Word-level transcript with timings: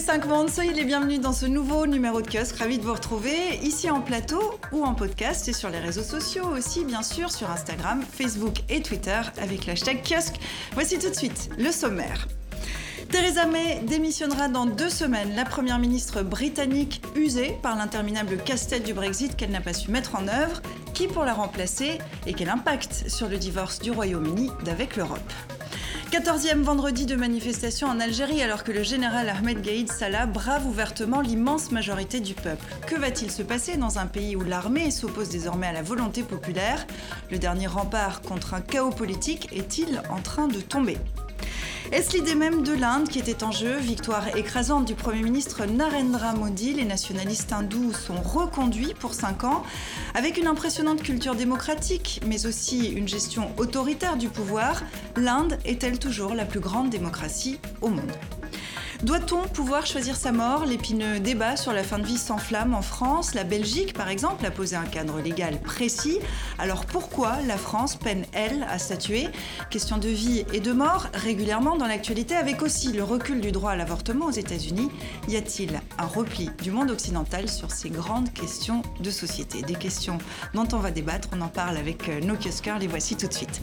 les 0.00 0.06
5 0.06 0.26
mondes, 0.28 0.48
soyez 0.48 0.72
les 0.72 0.84
bienvenus 0.84 1.20
dans 1.20 1.34
ce 1.34 1.44
nouveau 1.44 1.86
numéro 1.86 2.22
de 2.22 2.26
kiosque. 2.26 2.56
Ravi 2.56 2.78
de 2.78 2.82
vous 2.82 2.94
retrouver 2.94 3.58
ici 3.62 3.90
en 3.90 4.00
plateau 4.00 4.58
ou 4.72 4.82
en 4.82 4.94
podcast 4.94 5.46
et 5.46 5.52
sur 5.52 5.68
les 5.68 5.78
réseaux 5.78 6.02
sociaux 6.02 6.46
aussi, 6.56 6.86
bien 6.86 7.02
sûr, 7.02 7.30
sur 7.30 7.50
Instagram, 7.50 8.02
Facebook 8.10 8.60
et 8.70 8.80
Twitter 8.80 9.20
avec 9.42 9.66
l'hashtag 9.66 10.02
kiosque. 10.02 10.36
Voici 10.72 10.98
tout 10.98 11.10
de 11.10 11.14
suite 11.14 11.50
le 11.58 11.70
sommaire. 11.70 12.28
Theresa 13.10 13.44
May 13.44 13.82
démissionnera 13.82 14.48
dans 14.48 14.64
deux 14.64 14.88
semaines. 14.88 15.34
La 15.36 15.44
première 15.44 15.78
ministre 15.78 16.22
britannique 16.22 17.02
usée 17.14 17.58
par 17.62 17.76
l'interminable 17.76 18.38
casse-tête 18.38 18.84
du 18.84 18.94
Brexit 18.94 19.36
qu'elle 19.36 19.50
n'a 19.50 19.60
pas 19.60 19.74
su 19.74 19.90
mettre 19.90 20.16
en 20.16 20.28
œuvre. 20.28 20.62
Qui 20.94 21.08
pour 21.08 21.24
la 21.24 21.34
remplacer 21.34 21.98
et 22.26 22.32
quel 22.32 22.48
impact 22.48 23.10
sur 23.10 23.28
le 23.28 23.36
divorce 23.36 23.80
du 23.80 23.90
Royaume-Uni 23.90 24.48
d'avec 24.64 24.96
l'Europe? 24.96 25.20
14e 26.10 26.62
vendredi 26.62 27.06
de 27.06 27.14
manifestation 27.14 27.86
en 27.86 28.00
Algérie 28.00 28.42
alors 28.42 28.64
que 28.64 28.72
le 28.72 28.82
général 28.82 29.28
Ahmed 29.28 29.62
Gaïd 29.62 29.92
Salah 29.92 30.26
brave 30.26 30.66
ouvertement 30.66 31.20
l'immense 31.20 31.70
majorité 31.70 32.18
du 32.18 32.34
peuple. 32.34 32.64
Que 32.88 32.96
va-t-il 32.96 33.30
se 33.30 33.44
passer 33.44 33.76
dans 33.76 34.00
un 34.00 34.06
pays 34.06 34.34
où 34.34 34.42
l'armée 34.42 34.90
s'oppose 34.90 35.28
désormais 35.28 35.68
à 35.68 35.72
la 35.72 35.82
volonté 35.82 36.24
populaire? 36.24 36.84
Le 37.30 37.38
dernier 37.38 37.68
rempart 37.68 38.22
contre 38.22 38.54
un 38.54 38.60
chaos 38.60 38.90
politique 38.90 39.50
est-il 39.52 40.02
en 40.10 40.20
train 40.20 40.48
de 40.48 40.60
tomber? 40.60 40.98
Est-ce 41.92 42.16
l'idée 42.16 42.34
même 42.34 42.62
de 42.62 42.72
l'Inde 42.72 43.08
qui 43.08 43.18
était 43.18 43.42
en 43.42 43.50
jeu 43.50 43.76
Victoire 43.76 44.36
écrasante 44.36 44.84
du 44.84 44.94
Premier 44.94 45.22
ministre 45.22 45.64
Narendra 45.66 46.34
Modi, 46.34 46.72
les 46.72 46.84
nationalistes 46.84 47.52
hindous 47.52 47.92
sont 47.92 48.20
reconduits 48.20 48.94
pour 48.98 49.14
5 49.14 49.44
ans, 49.44 49.64
avec 50.14 50.38
une 50.38 50.46
impressionnante 50.46 51.02
culture 51.02 51.34
démocratique, 51.34 52.20
mais 52.26 52.46
aussi 52.46 52.90
une 52.90 53.08
gestion 53.08 53.50
autoritaire 53.56 54.16
du 54.16 54.28
pouvoir. 54.28 54.82
L'Inde 55.16 55.58
est-elle 55.64 55.98
toujours 55.98 56.34
la 56.34 56.44
plus 56.44 56.60
grande 56.60 56.90
démocratie 56.90 57.58
au 57.80 57.88
monde? 57.88 58.12
Doit-on 59.02 59.42
pouvoir 59.48 59.86
choisir 59.86 60.16
sa 60.16 60.32
mort? 60.32 60.64
L'épineux 60.64 61.20
débat 61.20 61.56
sur 61.56 61.72
la 61.72 61.82
fin 61.82 61.98
de 61.98 62.06
vie 62.06 62.18
s'enflamme 62.18 62.74
en 62.74 62.82
France. 62.82 63.34
La 63.34 63.44
Belgique, 63.44 63.94
par 63.94 64.08
exemple, 64.08 64.44
a 64.44 64.50
posé 64.50 64.76
un 64.76 64.84
cadre 64.84 65.20
légal 65.20 65.60
précis. 65.60 66.18
Alors 66.58 66.86
pourquoi 66.86 67.38
la 67.46 67.56
France 67.56 67.96
peine, 67.96 68.24
elle, 68.32 68.66
à 68.68 68.78
statuer? 68.78 69.28
Question 69.70 69.98
de 69.98 70.08
vie 70.08 70.44
et 70.52 70.60
de 70.60 70.72
mort 70.72 71.06
régulièrement 71.14 71.76
dans 71.76 71.86
l'actualité, 71.86 72.34
avec 72.34 72.62
aussi 72.62 72.92
le 72.92 73.02
recul 73.02 73.40
du 73.40 73.52
droit 73.52 73.72
à 73.72 73.76
l'avortement 73.76 74.26
aux 74.26 74.30
États-Unis. 74.30 74.90
Y 75.28 75.36
a-t-il 75.36 75.80
un 75.98 76.06
repli 76.06 76.50
du 76.62 76.70
monde 76.70 76.90
occidental 76.90 77.48
sur 77.48 77.70
ces 77.70 77.90
grandes 77.90 78.32
questions 78.32 78.82
de 79.00 79.10
société? 79.10 79.62
Des 79.62 79.74
questions 79.74 80.18
dont 80.54 80.68
on 80.72 80.78
va 80.78 80.90
débattre. 80.90 81.28
On 81.32 81.40
en 81.40 81.48
parle 81.48 81.76
avec 81.76 82.08
euh, 82.08 82.20
nos 82.20 82.36
kiosqueurs. 82.36 82.78
Les 82.78 82.86
voici 82.86 83.16
tout 83.16 83.26
de 83.26 83.32
suite. 83.32 83.60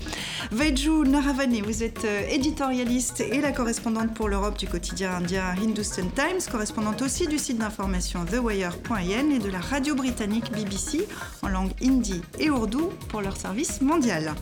Veju 0.51 1.07
Naravane, 1.07 1.61
vous 1.61 1.83
êtes 1.83 2.05
euh, 2.05 2.27
éditorialiste 2.29 3.21
et 3.21 3.41
la 3.41 3.51
correspondante 3.51 4.13
pour 4.13 4.29
l'Europe 4.29 4.57
du 4.57 4.67
quotidien 4.67 5.21
Hindustan 5.35 6.07
Times, 6.15 6.41
correspondante 6.49 7.01
aussi 7.01 7.27
du 7.27 7.37
site 7.37 7.57
d'information 7.57 8.23
TheWire.in 8.25 9.29
et 9.31 9.39
de 9.39 9.49
la 9.49 9.59
radio 9.59 9.93
britannique 9.95 10.51
BBC 10.51 11.07
en 11.41 11.49
langue 11.49 11.71
hindi 11.81 12.21
et 12.39 12.49
ourdou 12.49 12.91
pour 13.09 13.21
leur 13.21 13.35
service 13.35 13.81
mondial. 13.81 14.33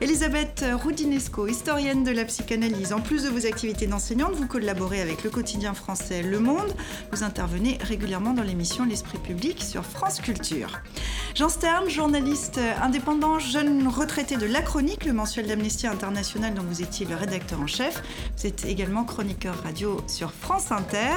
Elisabeth 0.00 0.64
Roudinesco, 0.82 1.46
historienne 1.46 2.04
de 2.04 2.10
la 2.10 2.24
psychanalyse. 2.24 2.92
En 2.92 3.00
plus 3.00 3.22
de 3.24 3.30
vos 3.30 3.46
activités 3.46 3.86
d'enseignante, 3.86 4.34
vous 4.34 4.46
collaborez 4.46 5.00
avec 5.00 5.24
le 5.24 5.30
quotidien 5.30 5.72
français 5.72 6.22
Le 6.22 6.38
Monde. 6.38 6.74
Vous 7.12 7.22
intervenez 7.22 7.78
régulièrement 7.80 8.34
dans 8.34 8.42
l'émission 8.42 8.84
L'Esprit 8.84 9.18
public 9.18 9.62
sur 9.62 9.84
France 9.84 10.20
Culture. 10.20 10.80
Jean 11.34 11.48
Stern, 11.48 11.88
journaliste 11.88 12.60
indépendant, 12.82 13.38
jeune 13.38 13.88
retraité 13.88 14.36
de 14.36 14.46
La 14.46 14.62
Chronique, 14.62 15.04
le 15.04 15.12
mensuel 15.12 15.46
d'Amnesty 15.46 15.86
International 15.86 16.52
dont 16.54 16.62
vous 16.62 16.82
étiez 16.82 17.06
le 17.06 17.14
rédacteur 17.14 17.60
en 17.60 17.66
chef. 17.66 18.02
Vous 18.36 18.46
êtes 18.46 18.66
également 18.66 19.04
chroniqueur 19.04 19.62
radio 19.62 19.98
sur 20.06 20.30
France 20.30 20.70
Inter. 20.70 21.16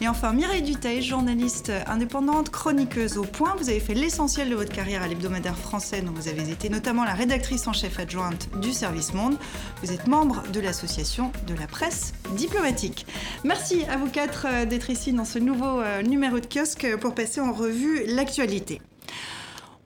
Et 0.00 0.08
enfin, 0.08 0.32
Mireille 0.32 0.62
Duteil, 0.62 1.02
journaliste 1.02 1.70
indépendante, 1.86 2.50
chroniqueuse 2.50 3.18
au 3.18 3.24
point. 3.24 3.54
Vous 3.58 3.68
avez 3.68 3.80
fait 3.80 3.94
l'essentiel 3.94 4.48
de 4.48 4.54
votre 4.54 4.72
carrière 4.72 5.02
à 5.02 5.08
l'hebdomadaire 5.08 5.58
français 5.58 6.00
dont 6.00 6.12
vous 6.12 6.28
avez 6.28 6.50
été 6.50 6.70
notamment 6.70 7.04
la 7.04 7.12
rédactrice 7.12 7.66
en 7.68 7.72
chef 7.74 7.98
adjointe 7.98 8.48
du 8.60 8.72
Service 8.72 9.12
Monde. 9.12 9.36
Vous 9.82 9.92
êtes 9.92 10.06
membre 10.06 10.42
de 10.52 10.60
l'association 10.60 11.32
de 11.46 11.54
la 11.54 11.66
presse 11.66 12.14
diplomatique. 12.34 13.06
Merci 13.44 13.84
à 13.90 13.96
vous 13.96 14.08
quatre 14.08 14.46
euh, 14.48 14.64
d'être 14.64 14.88
ici 14.90 15.12
dans 15.12 15.24
ce 15.24 15.38
nouveau 15.38 15.80
euh, 15.80 16.02
numéro 16.02 16.40
de 16.40 16.46
kiosque 16.46 16.96
pour 17.00 17.14
passer 17.14 17.40
en 17.40 17.52
revue 17.52 18.04
l'actualité. 18.06 18.80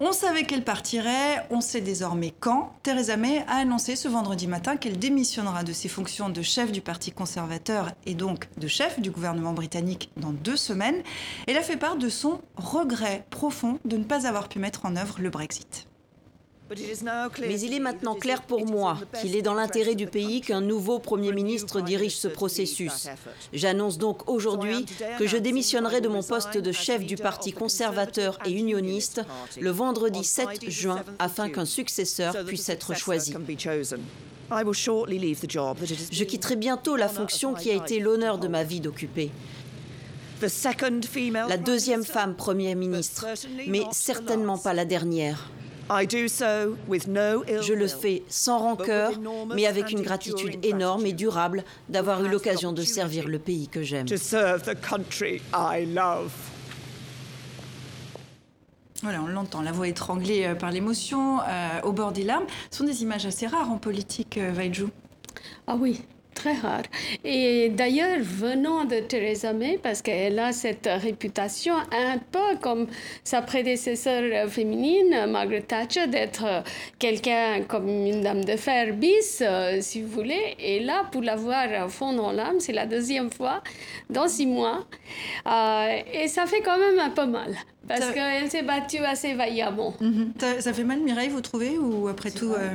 On 0.01 0.13
savait 0.13 0.45
qu'elle 0.45 0.63
partirait, 0.63 1.45
on 1.51 1.61
sait 1.61 1.81
désormais 1.81 2.33
quand. 2.39 2.73
Theresa 2.85 3.17
May 3.17 3.45
a 3.49 3.57
annoncé 3.57 3.97
ce 3.97 4.07
vendredi 4.07 4.47
matin 4.47 4.77
qu'elle 4.77 4.97
démissionnera 4.97 5.65
de 5.65 5.73
ses 5.73 5.89
fonctions 5.89 6.29
de 6.29 6.41
chef 6.41 6.71
du 6.71 6.81
Parti 6.81 7.11
conservateur 7.11 7.91
et 8.07 8.15
donc 8.15 8.49
de 8.59 8.69
chef 8.69 9.01
du 9.01 9.11
gouvernement 9.11 9.55
britannique 9.55 10.13
dans 10.17 10.31
deux 10.31 10.57
semaines. 10.57 11.03
Elle 11.49 11.57
a 11.57 11.63
fait 11.63 11.77
part 11.77 11.97
de 11.97 12.09
son 12.09 12.41
regret 12.55 13.27
profond 13.31 13.81
de 13.85 13.97
ne 13.97 14.05
pas 14.05 14.29
avoir 14.29 14.49
pu 14.49 14.61
mettre 14.61 14.87
en 14.87 14.95
œuvre 14.95 15.17
le 15.19 15.31
Brexit. 15.31 15.89
Mais 17.41 17.61
il 17.61 17.73
est 17.75 17.81
maintenant 17.81 18.15
clair 18.15 18.43
pour 18.43 18.67
moi 18.67 18.99
qu'il 19.21 19.37
est 19.37 19.43
dans 19.43 19.55
l'intérêt 19.55 19.95
du 19.95 20.07
pays 20.07 20.41
qu'un 20.41 20.61
nouveau 20.61 20.99
Premier 20.99 21.33
ministre 21.33 21.81
dirige 21.81 22.17
ce 22.17 22.29
processus. 22.29 23.09
J'annonce 23.53 23.99
donc 23.99 24.29
aujourd'hui 24.29 24.85
que 25.19 25.27
je 25.27 25.37
démissionnerai 25.37 26.01
de 26.01 26.09
mon 26.09 26.23
poste 26.23 26.59
de 26.59 26.73
chef 26.73 27.05
du 27.05 27.17
Parti 27.17 27.53
conservateur 27.53 28.39
et 28.45 28.53
unioniste 28.53 29.23
le 29.61 29.71
vendredi 29.71 30.25
7 30.25 30.69
juin 30.71 31.03
afin 31.19 31.49
qu'un 31.49 31.65
successeur 31.65 32.35
puisse 32.45 32.69
être 32.69 32.95
choisi. 32.95 33.35
Je 34.51 36.25
quitterai 36.25 36.57
bientôt 36.57 36.97
la 36.97 37.09
fonction 37.09 37.55
qui 37.55 37.71
a 37.71 37.75
été 37.75 38.01
l'honneur 38.01 38.39
de 38.39 38.49
ma 38.49 38.65
vie 38.65 38.81
d'occuper. 38.81 39.31
La 41.49 41.57
deuxième 41.57 42.05
femme 42.05 42.35
Premier 42.37 42.75
ministre, 42.75 43.27
mais 43.67 43.83
certainement 43.91 44.59
pas 44.59 44.73
la 44.73 44.85
dernière. 44.85 45.51
Je 47.63 47.73
le 47.73 47.87
fais 47.87 48.23
sans 48.29 48.59
rancœur, 48.59 49.13
mais 49.55 49.67
avec 49.67 49.91
une 49.91 50.03
gratitude 50.03 50.65
énorme 50.65 51.07
et 51.07 51.13
durable 51.13 51.65
d'avoir 51.89 52.25
eu 52.25 52.29
l'occasion 52.29 52.73
de 52.73 52.83
servir 52.83 53.29
le 53.29 53.39
pays 53.39 53.69
que 53.69 53.83
j'aime. 53.83 54.07
Voilà, 59.03 59.23
on 59.23 59.29
l'entend, 59.29 59.63
la 59.63 59.71
voix 59.71 59.87
étranglée 59.87 60.45
euh, 60.45 60.55
par 60.57 60.73
l'émotion, 60.73 61.39
euh, 61.41 61.81
au 61.85 61.93
bord 61.93 62.11
des 62.11 62.25
larmes. 62.25 62.47
Ce 62.71 62.79
sont 62.79 62.85
des 62.85 63.03
images 63.03 63.27
assez 63.27 63.47
rares 63.47 63.71
en 63.71 63.79
politique, 63.79 64.39
euh, 64.39 64.51
Vaidjou. 64.51 64.91
Ah 65.69 65.77
oui, 65.79 66.03
très 66.39 66.55
rare. 66.55 66.85
Et 67.25 67.69
d'ailleurs, 67.69 68.19
venant 68.21 68.85
de 68.85 69.01
Theresa 69.01 69.53
May, 69.53 69.79
parce 69.83 70.03
qu'elle 70.03 70.39
a 70.39 70.53
cette 70.53 70.89
réputation 70.89 71.75
un 71.75 72.19
peu 72.19 72.57
comme 72.61 72.87
sa 73.25 73.43
prédécesseur 73.43 74.49
féminine, 74.49 75.27
Margaret 75.29 75.63
Thatcher, 75.63 76.07
d'être 76.07 76.45
quelqu'un 76.99 77.63
comme 77.67 77.89
une 77.89 78.23
dame 78.23 78.45
de 78.45 78.57
fer 78.57 78.95
bis, 78.95 79.43
euh, 79.43 79.79
si 79.81 80.01
vous 80.03 80.09
voulez. 80.09 80.57
Et 80.61 80.81
là, 80.81 81.05
pour 81.11 81.23
l'avoir 81.23 81.91
fond 81.91 82.13
dans 82.13 82.31
l'âme, 82.33 82.61
c'est 82.61 82.73
la 82.73 82.87
deuxième 82.87 83.31
fois 83.31 83.63
dans 84.09 84.29
six 84.29 84.47
mois. 84.47 84.87
Euh, 85.47 85.99
et 86.13 86.29
ça 86.29 86.47
fait 86.47 86.61
quand 86.61 86.79
même 86.79 87.01
un 87.01 87.11
peu 87.11 87.27
mal. 87.27 87.55
Parce 87.89 88.13
qu'elle 88.13 88.51
s'est 88.51 88.63
battue 88.63 88.99
assez 88.99 89.35
vaillamment. 89.35 89.95
Mhm. 90.01 90.33
ça, 90.61 90.73
fait 90.73 90.85
mal, 90.85 91.01
Mireille, 91.01 91.31
vous 91.31 91.41
trouvez 91.41 91.79
Ou 91.79 92.07
après 92.09 92.31
tout. 92.31 92.53
Euh, 92.53 92.71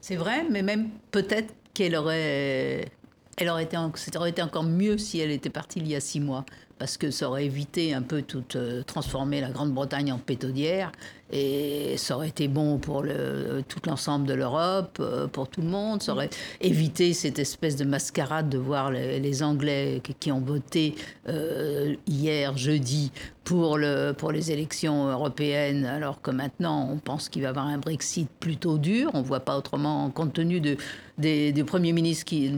c'est 0.00 0.16
vrai, 0.16 0.44
mais 0.50 0.62
même 0.62 0.88
peut-être 1.10 1.54
qu'elle 1.76 1.94
aurait 1.94 2.86
elle 3.36 3.50
aurait 3.50 3.64
été, 3.64 3.76
ça 3.94 4.18
aurait 4.18 4.30
été 4.30 4.42
encore 4.42 4.64
mieux 4.64 4.96
si 4.98 5.20
elle 5.20 5.30
était 5.30 5.50
partie 5.50 5.78
il 5.80 5.88
y 5.88 5.94
a 5.94 6.00
six 6.00 6.20
mois, 6.20 6.44
parce 6.78 6.96
que 6.96 7.10
ça 7.10 7.28
aurait 7.28 7.44
évité 7.44 7.92
un 7.92 8.02
peu 8.02 8.22
tout 8.22 8.44
euh, 8.54 8.82
transformer 8.82 9.40
la 9.40 9.50
Grande-Bretagne 9.50 10.12
en 10.12 10.18
pétodière, 10.18 10.90
et 11.30 11.96
ça 11.98 12.16
aurait 12.16 12.28
été 12.28 12.48
bon 12.48 12.78
pour 12.78 13.02
le, 13.02 13.62
tout 13.68 13.80
l'ensemble 13.86 14.26
de 14.26 14.32
l'Europe, 14.32 14.98
euh, 15.00 15.26
pour 15.26 15.48
tout 15.48 15.60
le 15.60 15.66
monde. 15.66 16.02
Ça 16.02 16.12
aurait 16.12 16.30
évité 16.60 17.12
cette 17.12 17.38
espèce 17.38 17.76
de 17.76 17.84
mascarade 17.84 18.48
de 18.48 18.58
voir 18.58 18.90
les, 18.90 19.42
Anglais 19.42 20.00
qui, 20.20 20.32
ont 20.32 20.40
voté 20.40 20.94
euh, 21.28 21.94
hier, 22.06 22.56
jeudi, 22.56 23.10
pour, 23.44 23.76
le, 23.76 24.12
pour 24.12 24.32
les 24.32 24.50
élections 24.50 25.08
européennes, 25.08 25.84
alors 25.84 26.22
que 26.22 26.30
maintenant 26.30 26.88
on 26.90 26.96
pense 26.98 27.28
qu'il 27.28 27.42
va 27.42 27.48
y 27.48 27.50
avoir 27.50 27.66
un 27.66 27.78
Brexit 27.78 28.28
plutôt 28.40 28.78
dur. 28.78 29.10
On 29.14 29.20
ne 29.20 29.24
voit 29.24 29.40
pas 29.40 29.56
autrement, 29.58 30.10
compte 30.10 30.32
tenu 30.32 30.60
de, 30.60 30.76
des, 31.18 31.64
premiers 31.64 31.92
ministres 31.92 32.24
qui 32.24 32.52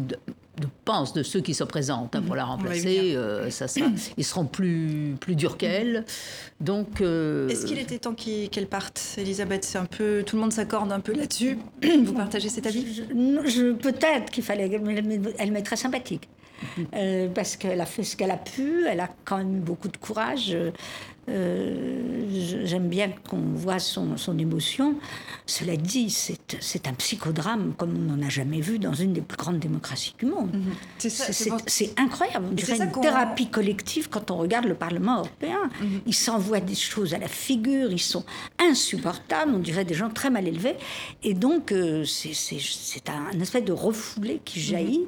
pense 0.85 1.13
de 1.13 1.23
ceux 1.23 1.41
qui 1.41 1.55
se 1.55 1.65
présentent 1.65 2.17
hein, 2.17 2.23
pour 2.23 2.35
la 2.35 2.45
remplacer, 2.45 3.15
euh, 3.17 3.51
ça 3.51 3.67
ils 4.17 4.25
seront 4.25 4.47
plus, 4.47 5.17
plus 5.21 5.37
durs 5.37 5.57
qu'elle. 5.57 6.05
Donc, 6.61 7.01
euh, 7.01 7.49
Est-ce 7.49 7.67
qu'il 7.67 7.79
était 7.79 7.99
temps 7.99 8.15
qu'elle 8.15 8.67
parte, 8.67 9.01
Elisabeth? 9.17 9.65
C'est 9.65 9.79
un 9.79 9.87
peu, 9.87 10.23
tout 10.27 10.37
le 10.37 10.43
monde 10.43 10.53
s'accorde 10.53 10.91
un 10.93 11.01
peu 11.01 11.13
là-dessus. 11.13 11.59
Vous 12.05 12.13
partagez 12.13 12.49
cet 12.49 12.67
avis? 12.67 12.95
Je, 12.95 13.73
Peut-être 13.73 14.31
qu'il 14.31 14.43
fallait. 14.43 14.71
Elle 15.39 15.53
m'est 15.53 15.63
très 15.63 15.77
sympathique. 15.77 16.29
Euh, 16.95 17.29
parce 17.33 17.57
qu'elle 17.57 17.81
a 17.81 17.87
fait 17.87 18.03
ce 18.03 18.17
qu'elle 18.17 18.33
a 18.33 18.37
pu, 18.37 18.85
elle 18.89 18.99
a 18.99 19.09
quand 19.25 19.39
même 19.39 19.61
beaucoup 19.61 19.87
de 19.87 19.97
courage. 19.97 20.57
J'aime 22.65 22.89
bien 22.89 23.11
qu'on 23.29 23.41
voit 23.55 23.79
son, 23.79 24.17
son, 24.17 24.39
émotion. 24.39 24.97
Cela 25.47 25.77
dit, 25.77 26.11
c'est 26.11 26.89
un 26.89 26.93
psychodrame 26.95 27.75
comme 27.77 27.95
on 27.97 28.17
n'en 28.17 28.27
a 28.27 28.29
jamais 28.29 28.61
vu 28.61 28.79
dans 28.79 28.95
une 28.95 29.13
des 29.13 29.21
plus 29.21 29.37
grandes 29.37 29.59
démocraties 29.59 30.15
du 30.19 30.27
monde. 30.27 30.51
Mhm. 30.55 31.11
C'est 31.67 31.99
incroyable. 31.99 32.47
On 32.51 32.55
dirait 32.55 32.79
une 32.79 33.01
thérapie 33.01 33.49
collective 33.49 34.09
quand 34.09 34.31
on 34.31 34.37
regarde 34.37 34.67
le 34.67 34.75
Parlement 34.75 35.19
européen. 35.19 35.71
Mhm. 35.81 36.01
Ils 36.07 36.15
s'envoient 36.15 36.61
des 36.61 36.75
choses 36.75 37.15
à 37.15 37.19
la 37.19 37.29
figure, 37.29 37.91
ils 37.93 37.99
sont 37.99 38.25
insupportables, 38.59 39.53
on 39.55 39.59
dirait 39.59 39.85
des 39.85 39.95
gens 39.95 40.11
très 40.11 40.31
mal 40.31 40.47
élevés. 40.47 40.77
Et 41.23 41.35
donc, 41.35 41.73
euh, 41.73 42.05
c'est 42.05 43.09
un, 43.09 43.41
aspect 43.41 43.63
de 43.63 43.73
refoulé 43.73 44.41
qui 44.45 44.61
jaillit. 44.61 45.07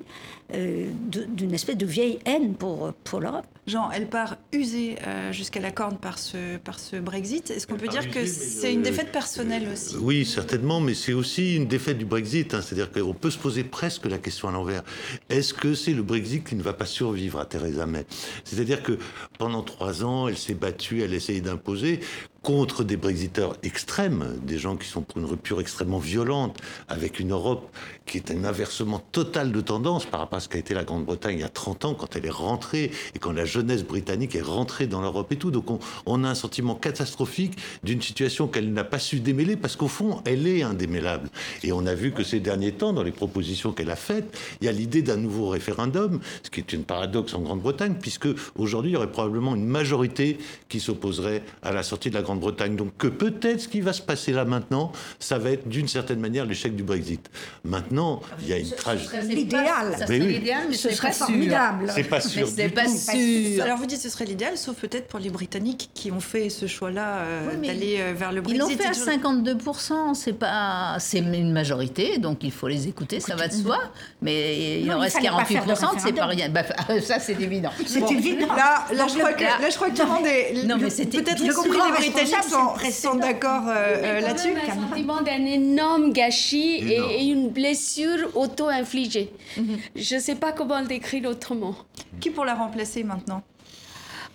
Euh, 0.54 0.90
d'une 1.10 1.54
espèce 1.54 1.76
de 1.76 1.86
vieille 1.86 2.18
haine 2.24 2.54
pour, 2.54 2.92
pour 3.04 3.20
l'Europe. 3.20 3.46
Jean, 3.66 3.90
elle 3.90 4.08
part 4.08 4.36
usée 4.52 4.96
euh, 5.06 5.32
jusqu'à 5.32 5.60
la 5.60 5.70
corde 5.70 5.98
par 5.98 6.18
ce, 6.18 6.56
par 6.58 6.78
ce 6.78 6.96
Brexit. 6.96 7.50
Est-ce 7.50 7.66
qu'on 7.66 7.76
peut 7.76 7.88
dire 7.88 8.10
que 8.10 8.26
c'est 8.26 8.72
une 8.72 8.82
défaite 8.82 9.12
personnelle 9.12 9.68
aussi? 9.72 9.96
Oui, 10.00 10.24
certainement, 10.24 10.80
mais 10.80 10.94
c'est 10.94 11.12
aussi 11.12 11.56
une 11.56 11.66
défaite 11.66 11.98
du 11.98 12.04
Brexit. 12.04 12.54
Hein. 12.54 12.62
C'est-à-dire 12.62 12.90
qu'on 12.90 13.14
peut 13.14 13.30
se 13.30 13.38
poser 13.38 13.64
presque 13.64 14.06
la 14.06 14.18
question 14.18 14.48
à 14.48 14.52
l'envers. 14.52 14.82
Est-ce 15.28 15.54
que 15.54 15.74
c'est 15.74 15.92
le 15.92 16.02
Brexit 16.02 16.44
qui 16.44 16.56
ne 16.56 16.62
va 16.62 16.72
pas 16.72 16.86
survivre 16.86 17.38
à 17.38 17.46
Theresa 17.46 17.86
May? 17.86 18.06
C'est-à-dire 18.44 18.82
que 18.82 18.98
pendant 19.38 19.62
trois 19.62 20.04
ans, 20.04 20.26
elle 20.26 20.38
s'est 20.38 20.54
battue, 20.54 21.02
elle 21.02 21.14
essayé 21.14 21.40
d'imposer 21.40 22.00
contre 22.42 22.84
des 22.84 22.96
Brexiteurs 22.96 23.56
extrêmes, 23.62 24.38
des 24.42 24.58
gens 24.58 24.76
qui 24.76 24.88
sont 24.88 25.02
pour 25.02 25.18
une 25.18 25.26
rupture 25.26 25.60
extrêmement 25.60 25.98
violente, 25.98 26.58
avec 26.88 27.20
une 27.20 27.32
Europe 27.32 27.70
qui 28.06 28.16
est 28.18 28.30
un 28.30 28.44
inversement 28.44 29.00
total 29.12 29.52
de 29.52 29.60
tendance 29.60 30.04
par 30.04 30.20
rapport 30.20 30.38
à 30.38 30.40
ce 30.40 30.48
qu'a 30.48 30.58
été 30.58 30.74
la 30.74 30.84
Grande-Bretagne 30.84 31.36
il 31.36 31.40
y 31.40 31.44
a 31.44 31.48
30 31.48 31.84
ans, 31.84 31.94
quand 31.94 32.16
elle 32.16 32.26
est 32.26 32.30
rentrée, 32.30 32.90
et 33.14 33.18
quand 33.18 33.32
la 33.32 33.44
jeunesse 33.44 33.84
britannique 33.84 34.34
est 34.34 34.42
rentrée 34.42 34.86
dans 34.86 35.00
l'Europe 35.00 35.30
et 35.32 35.36
tout. 35.36 35.50
Donc 35.50 35.66
on, 36.06 36.24
a 36.24 36.28
un 36.28 36.34
sentiment 36.34 36.74
catastrophique 36.74 37.58
d'une 37.84 38.02
situation 38.02 38.48
qu'elle 38.48 38.72
n'a 38.72 38.84
pas 38.84 38.98
su 38.98 39.20
démêler, 39.20 39.56
parce 39.56 39.76
qu'au 39.76 39.88
fond, 39.88 40.22
elle 40.24 40.46
est 40.46 40.62
indémêlable. 40.62 41.28
Et 41.62 41.72
on 41.72 41.86
a 41.86 41.94
vu 41.94 42.12
que 42.12 42.24
ces 42.24 42.40
derniers 42.40 42.72
temps, 42.72 42.92
dans 42.92 43.02
les 43.02 43.12
propositions 43.12 43.72
qu'elle 43.72 43.90
a 43.90 43.96
faites, 43.96 44.36
il 44.60 44.64
y 44.64 44.68
a 44.68 44.72
l'idée 44.72 45.02
d'un 45.02 45.16
nouveau 45.16 45.48
référendum, 45.48 46.20
ce 46.42 46.50
qui 46.50 46.60
est 46.60 46.72
une 46.72 46.84
paradoxe 46.84 47.34
en 47.34 47.40
Grande-Bretagne, 47.40 47.96
puisque 48.00 48.28
aujourd'hui, 48.56 48.92
il 48.92 48.94
y 48.94 48.96
aurait 48.96 49.12
probablement 49.12 49.54
une 49.54 49.66
majorité 49.66 50.38
qui 50.68 50.80
s'opposerait 50.80 51.42
à 51.62 51.72
la 51.72 51.82
sortie 51.82 52.10
de 52.10 52.14
la 52.14 52.22
Grande-Bretagne. 52.30 52.76
Donc 52.76 52.96
que 52.96 53.08
peut-être 53.08 53.60
ce 53.60 53.68
qui 53.68 53.80
va 53.80 53.92
se 53.92 54.02
passer 54.02 54.32
là 54.32 54.44
maintenant, 54.44 54.92
ça 55.18 55.38
va 55.38 55.50
être 55.50 55.68
d'une 55.68 55.88
certaine 55.88 56.20
manière 56.20 56.46
l'échec 56.46 56.74
du 56.74 56.82
Brexit. 56.82 57.30
Maintenant, 57.64 58.20
il 58.40 58.48
y 58.48 58.52
a 58.52 58.58
une 58.58 58.70
tragédie. 58.70 59.34
L'idéal. 59.34 59.96
Ça 59.98 60.06
serait 60.06 60.18
l'idéal, 60.18 60.62
mais 60.68 60.76
ce 60.76 60.90
serait 60.90 61.12
formidable. 61.12 61.90
C'est 61.94 62.04
pas 62.04 62.20
sûr. 62.20 62.46
C'est 62.48 62.68
pas 62.68 62.88
sûr. 62.88 63.62
Alors 63.62 63.78
vous 63.78 63.86
dites 63.86 63.98
que 63.98 64.04
ce 64.04 64.10
serait 64.10 64.24
l'idéal, 64.24 64.56
sauf 64.56 64.76
peut-être 64.76 65.08
pour 65.08 65.18
les 65.18 65.30
Britanniques 65.30 65.90
qui 65.94 66.10
ont 66.10 66.20
fait 66.20 66.50
ce 66.50 66.66
choix-là 66.66 67.18
euh, 67.18 67.56
d'aller 67.56 67.98
euh, 68.00 68.12
vers 68.16 68.32
le 68.32 68.40
Brexit. 68.40 68.62
Ils 68.70 68.76
l'ont 68.76 68.76
fait 68.76 69.10
à 69.10 69.16
52%, 69.16 70.14
c'est 70.14 70.32
pas, 70.32 70.96
c'est 70.98 71.18
une 71.18 71.52
majorité, 71.52 72.18
donc 72.18 72.42
il 72.42 72.52
faut 72.52 72.68
les 72.68 72.88
écouter, 72.88 73.20
ça 73.20 73.34
va 73.34 73.48
de 73.48 73.52
soi. 73.52 73.78
Mais 74.22 74.80
il 74.80 74.92
en 74.92 75.00
reste 75.00 75.18
48%, 75.20 75.98
c'est 75.98 76.12
pas 76.12 76.26
rien. 76.26 76.48
Bah, 76.48 76.62
ça 77.02 77.18
c'est 77.18 77.40
évident. 77.40 77.70
C'est 77.86 78.10
évident. 78.10 78.54
Là, 78.54 78.86
là, 78.92 79.06
je 79.08 79.18
crois 79.18 79.32
que, 79.32 79.42
là, 79.42 79.70
je 79.70 79.76
crois 79.76 79.90
que. 79.90 80.66
Non, 80.66 80.76
mais 80.80 80.90
c'était 80.90 81.22
peut-être 81.22 81.42
y 81.42 81.48
compris 81.48 81.78
les 81.86 81.92
Britanniques 81.92 82.19
sont, 82.26 83.14
d'accord 83.14 83.64
euh, 83.68 84.20
là-dessus. 84.20 84.54
Le 84.54 84.72
sentiment 84.82 85.20
d'un 85.22 85.44
énorme 85.44 86.12
gâchis 86.12 86.76
et, 86.76 87.24
une 87.24 87.50
blessure 87.50 88.30
auto-infligée. 88.34 89.32
Mhm. 89.56 89.78
Je 89.96 90.14
ne 90.16 90.20
sais 90.20 90.34
pas 90.34 90.52
comment 90.52 90.80
le 90.80 90.86
décrire 90.86 91.28
autrement. 91.28 91.74
Qui 92.20 92.30
pour 92.30 92.44
la 92.44 92.54
remplacer 92.54 93.04
maintenant 93.04 93.42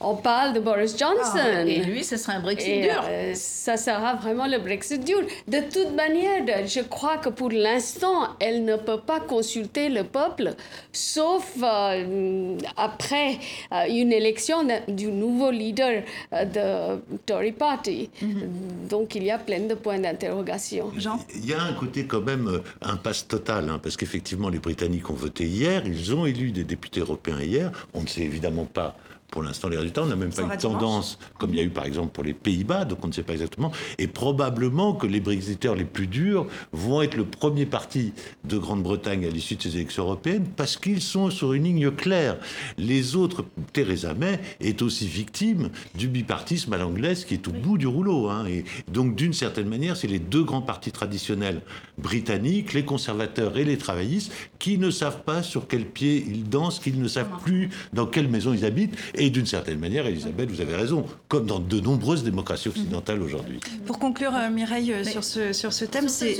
on 0.01 0.15
parle 0.15 0.53
de 0.53 0.59
Boris 0.59 0.97
Johnson. 0.97 1.39
Ah, 1.39 1.63
et 1.63 1.83
lui, 1.83 2.03
ce 2.03 2.17
sera 2.17 2.33
un 2.33 2.41
Brexit 2.41 2.81
dur. 2.81 3.01
Euh, 3.07 3.31
ça 3.33 3.77
sera 3.77 4.15
vraiment 4.15 4.45
le 4.45 4.59
Brexit 4.59 5.03
dur. 5.03 5.21
De 5.47 5.59
toute 5.59 5.95
manière, 5.95 6.45
je 6.67 6.81
crois 6.81 7.17
que 7.17 7.29
pour 7.29 7.49
l'instant, 7.49 8.35
elle 8.39 8.65
ne 8.65 8.75
peut 8.75 8.99
pas 8.99 9.21
consulter 9.21 9.89
le 9.89 10.03
peuple, 10.03 10.55
sauf 10.91 11.55
euh, 11.63 12.57
après 12.75 13.39
euh, 13.71 13.85
une 13.89 14.11
élection 14.11 14.67
du 14.87 15.07
nouveau 15.07 15.49
leader 15.49 16.03
de 16.31 16.99
Tory 17.25 17.53
Party. 17.53 18.09
Mhm. 18.21 18.87
Donc, 18.89 19.15
il 19.15 19.23
y 19.23 19.31
a 19.31 19.37
plein 19.37 19.61
de 19.61 19.75
points 19.75 19.99
d'interrogation. 19.99 20.91
Jean 20.97 21.19
Il 21.35 21.45
y 21.45 21.53
a 21.53 21.61
un 21.61 21.73
côté 21.73 22.05
quand 22.05 22.21
même 22.21 22.61
impasse 22.81 23.27
totale, 23.27 23.69
hein, 23.69 23.79
parce 23.81 23.95
qu'effectivement, 23.95 24.49
les 24.49 24.59
Britanniques 24.59 25.09
ont 25.09 25.13
voté 25.13 25.45
hier, 25.45 25.83
ils 25.85 26.13
ont 26.13 26.25
élu 26.25 26.51
des 26.51 26.65
députés 26.65 26.99
européens 26.99 27.39
hier. 27.41 27.71
On 27.93 28.01
ne 28.01 28.07
sait 28.07 28.21
évidemment 28.21 28.65
pas 28.65 28.95
pour 29.35 29.43
l'instant 29.43 29.67
les 29.67 29.75
résultats. 29.75 30.01
On 30.01 30.05
n'a 30.05 30.15
même 30.15 30.31
pas 30.31 30.43
une 30.43 30.57
tendance 30.57 31.19
comme 31.37 31.49
il 31.49 31.57
y 31.57 31.59
a 31.59 31.63
eu 31.63 31.69
par 31.69 31.85
exemple 31.85 32.13
pour 32.13 32.23
les 32.23 32.33
Pays-Bas, 32.33 32.85
donc 32.85 33.03
on 33.03 33.09
ne 33.09 33.11
sait 33.11 33.21
pas 33.21 33.33
exactement. 33.33 33.69
Et 33.97 34.07
probablement 34.07 34.93
que 34.93 35.07
les 35.07 35.19
Brexiteurs 35.19 35.75
les 35.75 35.83
plus 35.83 36.07
durs 36.07 36.47
vont 36.71 37.01
être 37.01 37.17
le 37.17 37.25
premier 37.25 37.65
parti 37.65 38.13
de 38.45 38.57
Grande-Bretagne 38.57 39.25
à 39.25 39.29
l'issue 39.29 39.57
de 39.57 39.61
ces 39.61 39.75
élections 39.75 40.03
européennes 40.03 40.45
parce 40.55 40.77
qu'ils 40.77 41.01
sont 41.01 41.29
sur 41.29 41.51
une 41.51 41.65
ligne 41.65 41.91
claire. 41.91 42.37
Les 42.77 43.17
autres, 43.17 43.43
Theresa 43.73 44.13
May 44.13 44.39
est 44.61 44.81
aussi 44.81 45.05
victime 45.05 45.69
du 45.95 46.07
bipartisme 46.07 46.71
à 46.71 46.77
l'anglaise 46.77 47.25
qui 47.25 47.33
est 47.33 47.45
au 47.49 47.51
bout 47.51 47.77
du 47.77 47.87
rouleau. 47.87 48.29
Hein. 48.29 48.45
Et 48.45 48.63
donc 48.89 49.15
d'une 49.15 49.33
certaine 49.33 49.67
manière, 49.67 49.97
c'est 49.97 50.07
les 50.07 50.19
deux 50.19 50.45
grands 50.45 50.61
partis 50.61 50.93
traditionnels 50.93 51.59
britanniques, 51.97 52.71
les 52.71 52.85
conservateurs 52.85 53.57
et 53.57 53.65
les 53.65 53.77
travaillistes, 53.77 54.31
qui 54.59 54.77
ne 54.77 54.91
savent 54.91 55.23
pas 55.23 55.43
sur 55.43 55.67
quel 55.67 55.83
pied 55.83 56.25
ils 56.25 56.47
dansent, 56.47 56.79
qu'ils 56.79 57.01
ne 57.01 57.07
savent 57.09 57.41
plus 57.43 57.69
dans 57.91 58.05
quelle 58.05 58.29
maison 58.29 58.53
ils 58.53 58.63
habitent. 58.63 58.95
Et 59.24 59.24
d'une 59.29 59.45
certaine 59.45 59.79
manière, 59.79 60.05
Elisabeth, 60.05 60.49
vous 60.49 60.61
avez 60.61 60.75
raison, 60.75 61.05
comme 61.27 61.45
dans 61.45 61.59
de 61.59 61.79
nombreuses 61.79 62.23
démocraties 62.23 62.69
occidentales 62.69 63.21
aujourd'hui. 63.21 63.59
Pour 63.85 63.99
conclure, 63.99 64.35
euh, 64.35 64.49
Mireille, 64.49 64.93
euh, 64.93 65.03
sur 65.03 65.23
ce, 65.23 65.53
sur 65.53 65.73
ce 65.73 65.85
thème, 65.85 66.09
c'est... 66.09 66.37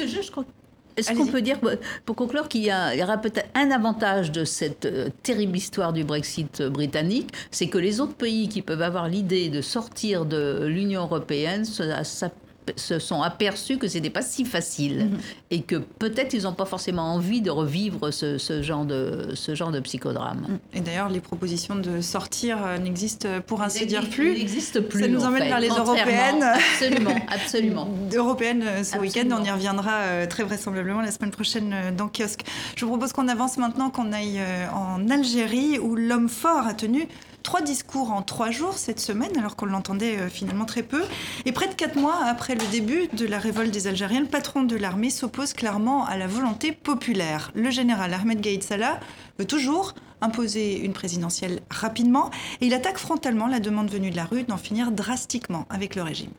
Est-ce 0.98 1.12
qu'on 1.12 1.28
peut 1.28 1.42
dire, 1.42 1.60
pour 2.06 2.16
conclure, 2.16 2.48
qu'il 2.48 2.62
y, 2.62 2.68
y, 2.68 3.04
aura 3.04 3.18
peut-être 3.18 3.50
un 3.54 3.70
avantage 3.70 4.32
de 4.32 4.46
cette 4.46 4.86
euh, 4.86 5.10
terrible 5.24 5.58
histoire 5.58 5.92
du 5.92 6.06
Brexit 6.06 6.62
britannique, 6.62 7.32
c'est 7.52 7.68
que 7.68 7.78
les 7.78 8.00
autres 8.00 8.16
pays 8.16 8.48
qui 8.48 8.62
peuvent 8.62 8.82
avoir 8.82 9.10
l'idée 9.10 9.50
de 9.50 9.62
sortir 9.62 10.26
de 10.26 10.66
l'Union 10.66 11.02
européenne, 11.02 11.66
ça, 11.66 12.06
ça 12.06 12.30
se 12.76 13.00
sont 13.00 13.22
aperçus 13.22 13.78
que 13.78 13.88
c'était 13.88 14.10
pas 14.10 14.22
si 14.22 14.46
facile 14.46 15.06
mhm. 15.06 15.20
et 15.52 15.62
que 15.62 15.76
peut-être 15.76 16.34
ils 16.34 16.44
n'ont 16.44 16.54
pas 16.54 16.66
forcément 16.66 17.14
envie 17.14 17.42
de 17.42 17.52
revivre 17.52 18.12
ce, 18.12 18.38
genre 18.62 18.86
de 18.86 19.30
ce 19.36 19.56
genre 19.56 19.72
de 19.72 19.80
psychodrame. 19.80 20.46
Mhm. 20.48 20.60
Et 20.74 20.80
d'ailleurs, 20.82 21.10
les 21.10 21.20
propositions 21.20 21.76
de 21.76 22.02
sortir 22.02 22.66
euh, 22.66 22.78
n'existent 22.78 23.42
pour 23.46 23.62
ainsi 23.62 23.86
dire 23.86 24.10
plus. 24.10 24.34
N'existent 24.34 24.82
plus. 24.82 25.02
Ça 25.02 25.08
nous 25.08 25.24
emmène 25.24 25.44
vers 25.44 25.60
les 25.60 25.70
européennes. 25.70 26.44
Absolument, 26.44 27.16
absolument. 27.28 27.89
européennes 28.13 28.63
euh, 28.63 28.84
ce 28.84 28.98
week-end. 28.98 29.28
On 29.32 29.44
y 29.44 29.51
reviendra 29.51 29.94
euh, 29.94 30.28
très 30.28 30.44
vraisemblablement 30.44 31.01
la 31.01 31.12
semaine 31.12 31.32
prochaine 31.32 31.96
dans 31.96 32.08
kiosque. 32.08 32.42
Je 32.75 32.86
vous 32.86 32.92
propose 32.92 33.13
qu'on 33.13 33.28
avance 33.28 33.58
maintenant, 33.58 33.89
qu'on 33.89 34.12
aille 34.12 34.39
en 34.74 35.10
Algérie 35.10 35.80
où 35.80 35.96
l'homme 35.96 36.30
fort 36.30 36.66
a 36.68 36.74
tenu 36.74 37.08
trois 37.46 37.62
discours 37.62 38.12
en 38.12 38.24
trois 38.24 38.52
jours 38.52 38.74
cette 38.74 39.00
semaine, 39.00 39.38
alors 39.38 39.56
qu'on 39.56 39.68
l'entendait 39.68 40.18
euh, 40.18 40.30
finalement 40.30 40.66
très 40.66 40.84
peu. 40.84 41.04
Et 41.46 41.52
près 41.52 41.68
de 41.68 41.74
quatre 41.74 41.96
mois 41.96 42.18
après 42.25 42.56
le 42.56 42.66
début 42.72 43.08
de 43.14 43.25
la 43.25 43.40
révolte 43.40 43.72
des 43.72 43.88
Algériens, 43.88 44.22
le 44.22 44.25
patron 44.25 44.64
de 44.64 44.75
l'armée 44.75 45.12
s'oppose 45.12 45.54
clairement 45.54 46.06
à 46.06 46.18
la 46.18 46.28
volonté 46.28 46.72
populaire. 46.72 47.52
Le 47.54 47.70
général 47.70 48.14
Ahmed 48.14 48.42
Gaïd 48.42 48.64
Salah 48.64 49.00
veut 49.40 49.46
toujours 49.46 49.94
imposer 50.22 50.80
une 50.80 50.94
présidentielle 50.94 51.62
rapidement 51.70 52.32
et 52.62 52.66
il 52.66 52.74
attaque 52.74 52.98
frontalement 52.98 53.48
la 53.48 53.60
demande 53.60 53.90
venue 53.90 54.10
de 54.10 54.16
la 54.16 54.25
rue 54.25 54.44
d'en 54.44 54.58
finir 54.58 54.92
drastiquement 54.92 55.68
avec 55.70 55.96
le 55.96 56.02
régime. 56.02 56.32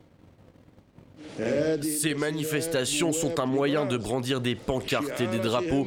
Ces 1.83 2.15
manifestations 2.15 3.13
sont 3.13 3.41
un 3.41 3.47
moyen 3.47 3.85
de 3.85 3.97
brandir 3.97 4.41
des 4.41 4.55
pancartes 4.55 5.21
et 5.21 5.27
des 5.27 5.39
drapeaux 5.39 5.87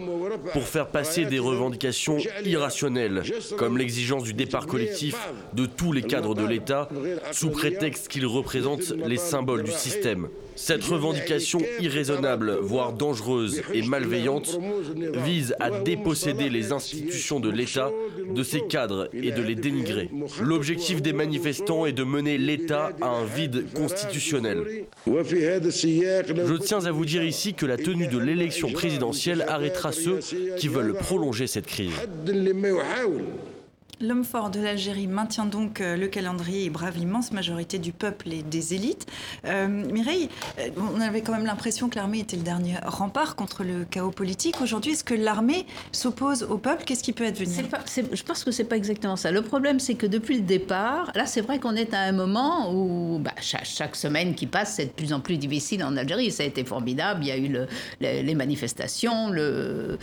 pour 0.53 0.63
faire 0.63 0.88
passer 0.88 1.25
des 1.25 1.39
revendications 1.39 2.18
irrationnelles, 2.46 3.24
comme 3.58 3.77
l'exigence 3.77 4.24
du 4.24 4.34
départ 4.34 4.68
collectif 4.68 5.15
de 5.53 5.65
tous 5.65 5.91
les 5.91 6.03
cadres 6.03 6.36
de 6.36 6.46
l'État, 6.46 6.89
sous 7.32 7.50
prétexte 7.50 8.08
qu'ils 8.08 8.25
représentent 8.25 8.94
les 9.06 9.18
symboles 9.18 9.63
du 9.63 9.72
système. 9.72 10.29
Cette 10.62 10.84
revendication 10.84 11.62
irraisonnable, 11.80 12.58
voire 12.62 12.92
dangereuse 12.92 13.62
et 13.74 13.82
malveillante, 13.82 14.60
vise 15.25 15.56
à 15.60 15.72
déposséder 15.72 16.50
les 16.50 16.74
institutions 16.74 17.39
de 17.39 17.50
l'État 17.50 17.89
de 18.30 18.44
ses 18.44 18.68
cadres 18.68 19.10
et 19.13 19.32
de 19.32 19.42
les 19.42 19.56
dénigrer. 19.56 20.10
L'objectif 20.42 21.01
des 21.01 21.13
manifestants 21.13 21.86
est 21.86 21.94
de 21.94 22.04
mener 22.04 22.38
l'État 22.38 22.92
à 23.01 23.08
un 23.08 23.25
vide 23.25 23.72
constitutionnel. 23.74 24.86
Je 25.08 26.58
tiens 26.58 26.86
à 26.86 26.92
vous 26.92 27.06
dire 27.06 27.24
ici 27.24 27.54
que 27.54 27.66
la 27.66 27.78
tenue 27.78 28.08
de 28.08 28.18
l'élection 28.18 28.70
présidentielle 28.70 29.46
arrêtera 29.48 29.94
ceux 29.94 30.20
qui 30.58 30.68
veulent 30.68 30.94
prolonger 30.94 31.48
cette 31.48 31.68
crise. 31.68 31.94
L'homme 34.01 34.24
fort 34.24 34.50
de 34.50 34.62
l'Algérie 34.62 35.08
maintient 35.08 35.46
donc 35.46 35.82
euh, 35.82 35.98
le 35.98 36.08
calendrier 36.08 36.63
et 36.63 36.70
brave 36.70 36.98
l'immense 36.98 37.34
majorité 37.34 37.79
du 37.79 37.91
peuple 37.91 38.32
et 38.32 38.44
des 38.44 38.74
élites. 38.74 39.06
Euh, 39.44 39.68
Mireille, 39.68 40.29
euh, 40.58 40.70
on 40.96 41.01
avait 41.01 41.20
quand 41.20 41.34
même 41.34 41.46
l'impression 41.46 41.89
que 41.89 41.98
l'armée 41.98 42.20
était 42.20 42.38
le 42.38 42.44
dernier 42.44 42.75
rempart 42.86 43.36
contre 43.36 43.65
le 43.65 43.84
chaos 43.84 44.12
politique. 44.12 44.62
Aujourd'hui, 44.62 44.94
est-ce 44.94 45.03
que 45.03 45.13
l'armée 45.13 45.65
s'oppose 45.91 46.44
au 46.44 46.58
peuple? 46.58 46.86
Qu'est-ce 46.86 47.03
qui 47.03 47.12
peut 47.12 47.25
advenir? 47.25 47.65
Je 48.13 48.24
pense 48.24 48.46
que 48.46 48.51
c'est 48.51 48.63
pas 48.63 48.77
exactement 48.77 49.18
ça. 49.18 49.32
Le 49.32 49.41
problème, 49.41 49.82
c'est 49.82 49.96
que 49.96 50.06
depuis 50.06 50.36
le 50.36 50.44
départ, 50.44 51.12
là, 51.13 51.25
c'est 51.25 51.41
vrai 51.41 51.60
qu'on 51.60 51.75
est 51.75 51.94
à 51.94 52.00
un 52.00 52.13
moment 52.13 52.74
où 52.74 53.20
bah, 53.20 53.34
chaque, 53.41 53.98
semaine 53.98 54.34
qui 54.34 54.48
passe, 54.48 54.75
c'est 54.75 54.86
de 54.86 54.91
plus 54.91 55.12
en 55.12 55.20
plus 55.20 55.36
difficile 55.36 55.84
en 55.84 55.98
Algérie. 55.98 56.32
Ça 56.32 56.44
a 56.44 56.46
été 56.46 56.63
formidable. 56.63 57.25
Il 57.25 57.27
y 57.27 57.32
a 57.32 57.38
eu 57.38 57.68
les 58.00 58.36
manifestations, 58.36 59.29
le, 59.29 59.98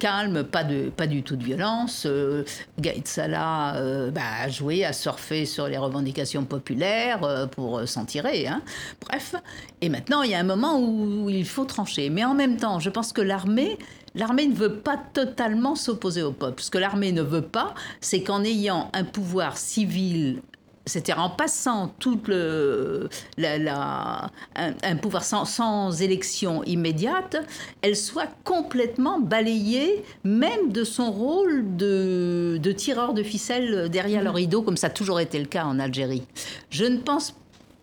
calme, 0.00 0.42
pas, 0.42 0.64
pas 0.96 1.06
du 1.06 1.22
tout 1.22 1.36
de 1.36 1.44
violence. 1.44 2.06
Euh, 2.06 2.42
Gaïd 2.80 3.06
Salah 3.06 3.35
euh, 3.36 4.10
bah, 4.10 4.22
a 4.42 4.48
joué, 4.48 4.84
a 4.84 4.92
surfé 4.92 5.46
sur 5.46 5.68
les 5.68 5.78
revendications 5.78 6.44
populaires 6.44 7.24
euh, 7.24 7.46
pour 7.46 7.86
s'en 7.86 8.04
tirer. 8.04 8.46
Hein. 8.46 8.62
Bref, 9.00 9.34
et 9.80 9.88
maintenant 9.88 10.22
il 10.22 10.30
y 10.30 10.34
a 10.34 10.38
un 10.38 10.44
moment 10.44 10.80
où 10.80 11.28
il 11.30 11.46
faut 11.46 11.64
trancher. 11.64 12.10
Mais 12.10 12.24
en 12.24 12.34
même 12.34 12.56
temps, 12.56 12.80
je 12.80 12.90
pense 12.90 13.12
que 13.12 13.22
l'armée 13.22 13.78
L'armée 14.16 14.46
ne 14.46 14.54
veut 14.54 14.76
pas 14.76 14.96
totalement 14.96 15.74
s'opposer 15.74 16.22
au 16.22 16.32
peuple. 16.32 16.62
Ce 16.62 16.70
que 16.70 16.78
l'armée 16.78 17.12
ne 17.12 17.20
veut 17.20 17.42
pas, 17.42 17.74
c'est 18.00 18.22
qu'en 18.22 18.42
ayant 18.44 18.90
un 18.94 19.04
pouvoir 19.04 19.58
civil 19.58 20.40
c'est-à-dire 20.86 21.18
en 21.18 21.30
passant 21.30 21.88
tout 21.98 22.20
le, 22.28 23.08
un, 23.38 24.96
pouvoir 24.96 25.24
sans, 25.24 26.00
élection 26.00 26.62
immédiate, 26.64 27.36
elle 27.82 27.96
soit 27.96 28.28
complètement 28.44 29.20
balayée, 29.20 30.04
même 30.24 30.70
de 30.70 30.84
son 30.84 31.10
rôle 31.10 31.76
de, 31.76 32.58
de 32.62 32.72
tireur 32.72 33.14
de 33.14 33.22
ficelle 33.22 33.88
derrière 33.88 34.22
le 34.22 34.30
rideau, 34.30 34.62
comme 34.62 34.76
ça 34.76 34.86
a 34.86 34.90
toujours 34.90 35.20
été 35.20 35.38
le 35.38 35.46
cas 35.46 35.64
en 35.64 35.78
Algérie. 35.78 36.22
Je 36.70 36.84
ne 36.84 36.98
pense 36.98 37.34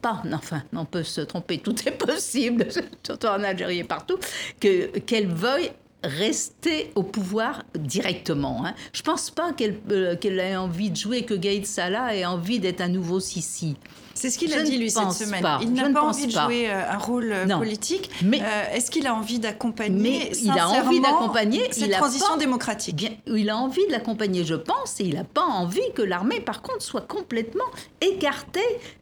pas, 0.01 0.21
enfin, 0.33 0.63
on 0.73 0.85
peut 0.85 1.03
se 1.03 1.21
tromper, 1.21 1.57
tout 1.57 1.75
est 1.87 1.97
possible, 1.97 2.67
surtout 3.03 3.27
en 3.27 3.43
Algérie 3.43 3.79
et 3.79 3.83
partout, 3.83 4.17
qu'elle 4.59 5.27
veuille 5.27 5.71
rester 6.03 6.91
au 6.95 7.03
pouvoir 7.03 7.63
directement. 7.75 8.65
Hein. 8.65 8.73
Je 8.93 9.01
ne 9.01 9.05
pense 9.05 9.31
pas 9.31 9.53
qu'elle 9.53 9.77
euh, 9.91 10.15
qu'elle 10.15 10.39
ait 10.39 10.55
envie 10.55 10.91
de 10.91 10.95
jouer, 10.95 11.23
que 11.23 11.33
Gaïd 11.33 11.65
Salah 11.65 12.15
ait 12.15 12.25
envie 12.25 12.59
d'être 12.59 12.81
un 12.81 12.89
nouveau 12.89 13.19
Sissi. 13.19 13.77
C'est 14.13 14.29
ce 14.29 14.37
qu'il 14.37 14.53
a 14.53 14.61
dit 14.61 14.77
lui 14.77 14.89
cette 14.89 15.11
semaine. 15.11 15.45
Il 15.61 15.73
n'a 15.73 15.89
pas 15.89 16.03
envie 16.03 16.27
de 16.27 16.31
jouer 16.31 16.69
euh, 16.69 16.91
un 16.91 16.97
rôle 16.97 17.31
euh, 17.31 17.57
politique. 17.57 18.09
Mais 18.23 18.41
est-ce 18.73 18.91
qu'il 18.91 19.07
a 19.07 19.15
envie 19.15 19.39
d'accompagner 19.39 20.31
il 20.41 20.51
a 20.51 20.69
envie 20.69 20.99
d'accompagner 20.99 21.71
cette 21.71 21.91
transition 21.91 22.37
démocratique? 22.37 22.95
Bien, 22.95 23.11
Il 23.27 23.49
a 23.49 23.57
envie 23.57 23.85
de 23.87 23.91
l'accompagner, 23.91 24.43
je 24.43 24.55
pense, 24.55 24.99
et 24.99 25.05
il 25.05 25.15
n'a 25.15 25.23
pas 25.23 25.43
envie 25.43 25.81
que 25.95 26.01
l'armée, 26.01 26.39
par 26.39 26.61
contre, 26.61 26.81
soit 26.81 27.07
complètement 27.07 27.63
écartée 28.01 28.61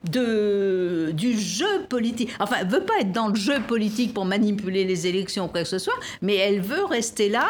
de 0.09 1.11
du 1.13 1.37
jeu 1.39 1.85
politique. 1.89 2.29
Enfin, 2.39 2.57
elle 2.61 2.67
veut 2.67 2.83
pas 2.83 2.99
être 2.99 3.11
dans 3.11 3.27
le 3.27 3.35
jeu 3.35 3.59
politique 3.61 4.13
pour 4.13 4.25
manipuler 4.25 4.83
les 4.85 5.07
élections 5.07 5.45
ou 5.45 5.47
quoi 5.47 5.63
que 5.63 5.67
ce 5.67 5.79
soit, 5.79 5.97
mais 6.21 6.35
elle 6.35 6.61
veut 6.61 6.85
rester 6.85 7.29
là 7.29 7.47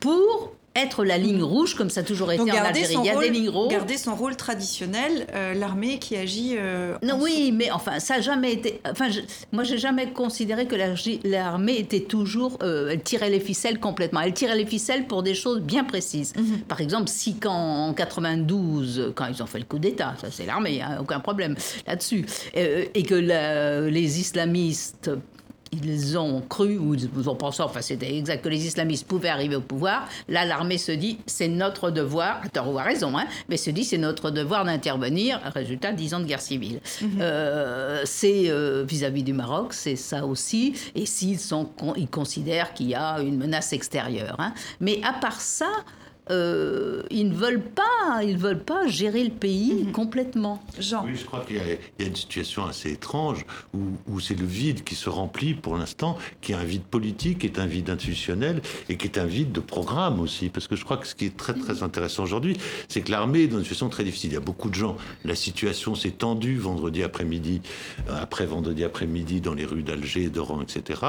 pour 0.00 0.52
être 0.74 1.04
la 1.04 1.18
ligne 1.18 1.42
rouge 1.42 1.74
comme 1.74 1.90
ça 1.90 2.00
a 2.00 2.02
toujours 2.02 2.32
été 2.32 2.42
en 2.42 2.46
Algérie. 2.46 2.96
Il 2.98 3.04
y 3.04 3.10
a 3.10 3.18
des 3.18 3.30
lignes 3.30 3.48
rouges. 3.48 3.72
Garder 3.72 3.96
son 3.96 4.14
rôle 4.14 4.36
traditionnel, 4.36 5.26
euh, 5.34 5.54
l'armée 5.54 5.98
qui 5.98 6.16
agit. 6.16 6.54
Euh, 6.56 6.96
non, 7.02 7.18
oui, 7.20 7.52
mais 7.52 7.70
enfin, 7.70 7.98
ça 7.98 8.16
n'a 8.16 8.20
jamais 8.20 8.52
été. 8.52 8.80
Enfin, 8.90 9.10
je, 9.10 9.20
moi, 9.52 9.64
j'ai 9.64 9.78
jamais 9.78 10.10
considéré 10.10 10.66
que 10.66 10.76
l'armée 11.24 11.78
était 11.78 12.00
toujours. 12.00 12.58
Euh, 12.62 12.90
elle 12.92 13.02
tirait 13.02 13.30
les 13.30 13.40
ficelles 13.40 13.80
complètement. 13.80 14.20
Elle 14.20 14.34
tirait 14.34 14.56
les 14.56 14.66
ficelles 14.66 15.06
pour 15.06 15.22
des 15.22 15.34
choses 15.34 15.60
bien 15.60 15.84
précises. 15.84 16.32
Mhm. 16.36 16.60
Par 16.68 16.80
exemple, 16.80 17.08
si 17.08 17.36
quand 17.36 17.52
en 17.52 17.92
92, 17.92 19.12
quand 19.14 19.26
ils 19.26 19.42
ont 19.42 19.46
fait 19.46 19.58
le 19.58 19.64
coup 19.64 19.78
d'État, 19.78 20.14
ça 20.20 20.28
c'est 20.30 20.46
l'armée, 20.46 20.80
hein, 20.80 20.98
aucun 21.00 21.20
problème 21.20 21.56
là-dessus, 21.86 22.26
et 22.54 23.02
que 23.02 23.88
les 23.88 24.20
islamistes 24.20 25.10
ils 25.72 26.18
ont 26.18 26.42
cru, 26.42 26.76
ou 26.76 26.94
ils 26.94 27.28
ont 27.28 27.34
pensé, 27.34 27.62
enfin 27.62 27.80
c'était 27.80 28.16
exact, 28.16 28.44
que 28.44 28.48
les 28.48 28.66
islamistes 28.66 29.06
pouvaient 29.06 29.30
arriver 29.30 29.56
au 29.56 29.60
pouvoir. 29.60 30.06
Là, 30.28 30.44
l'armée 30.44 30.78
se 30.78 30.92
dit, 30.92 31.18
c'est 31.26 31.48
notre 31.48 31.90
devoir, 31.90 32.40
à 32.44 32.48
tort 32.48 32.72
ou 32.72 32.78
à 32.78 32.82
raison, 32.82 33.16
hein, 33.16 33.26
mais 33.48 33.56
se 33.56 33.70
dit, 33.70 33.84
c'est 33.84 33.98
notre 33.98 34.30
devoir 34.30 34.64
d'intervenir. 34.64 35.40
Résultat, 35.54 35.92
10 35.92 36.14
ans 36.14 36.20
de 36.20 36.26
guerre 36.26 36.40
civile. 36.40 36.80
Mhm. 37.00 37.18
Euh, 37.20 38.02
c'est 38.04 38.50
euh, 38.50 38.84
vis-à-vis 38.86 39.22
du 39.22 39.32
Maroc, 39.32 39.72
c'est 39.72 39.96
ça 39.96 40.26
aussi. 40.26 40.74
Et 40.94 41.06
s'ils 41.06 41.40
sont, 41.40 41.70
ils 41.96 42.08
considèrent 42.08 42.74
qu'il 42.74 42.88
y 42.88 42.94
a 42.94 43.20
une 43.20 43.38
menace 43.38 43.72
extérieure. 43.72 44.36
Hein. 44.38 44.52
Mais 44.80 45.00
à 45.02 45.12
part 45.14 45.40
ça, 45.40 45.70
euh, 46.30 47.02
ils 47.10 47.28
ne 47.28 47.34
veulent 47.34 47.62
pas, 47.62 48.22
ils 48.22 48.38
veulent 48.38 48.62
pas 48.62 48.86
gérer 48.86 49.24
le 49.24 49.30
pays 49.30 49.84
mhm. 49.84 49.92
complètement. 49.92 50.62
Jean. 50.78 51.04
Oui, 51.04 51.16
je 51.16 51.24
crois 51.24 51.44
qu'il 51.44 51.56
y, 51.56 51.60
a 51.60 52.06
une 52.06 52.14
situation 52.14 52.64
assez 52.64 52.92
étrange 52.92 53.44
où, 53.74 54.20
c'est 54.20 54.38
le 54.38 54.46
vide 54.46 54.84
qui 54.84 54.94
se 54.94 55.10
remplit 55.10 55.54
pour 55.54 55.76
l'instant, 55.76 56.16
qui 56.40 56.52
est 56.52 56.54
un 56.54 56.64
vide 56.64 56.84
politique, 56.84 57.40
qui 57.40 57.46
est 57.46 57.58
un 57.58 57.66
vide 57.66 57.90
institutionnel 57.90 58.62
et 58.88 58.96
qui 58.96 59.06
est 59.06 59.18
un 59.18 59.24
vide 59.24 59.50
de 59.50 59.60
programme 59.60 60.20
aussi. 60.20 60.48
Parce 60.48 60.68
que 60.68 60.76
je 60.76 60.84
crois 60.84 60.96
que 60.96 61.08
ce 61.08 61.16
qui 61.16 61.26
est 61.26 61.36
très 61.36 61.54
très 61.54 61.82
intéressant 61.82 62.22
aujourd'hui, 62.22 62.56
c'est 62.88 63.00
que 63.00 63.10
l'armée 63.10 63.40
est 63.40 63.48
dans 63.48 63.58
une 63.58 63.64
situation 63.64 63.88
très 63.88 64.04
difficile. 64.04 64.30
Il 64.30 64.34
y 64.34 64.36
a 64.36 64.40
beaucoup 64.40 64.68
de 64.68 64.74
gens. 64.74 64.96
La 65.24 65.34
situation 65.34 65.96
s'est 65.96 66.10
tendue 66.12 66.56
vendredi 66.56 67.02
après-midi, 67.02 67.62
euh, 68.08 68.22
après 68.22 68.46
vendredi 68.46 68.84
après-midi 68.84 69.40
dans 69.40 69.54
les 69.54 69.64
rues 69.64 69.82
d'Alger, 69.82 70.28
d'Oran, 70.28 70.62
etc. 70.62 71.00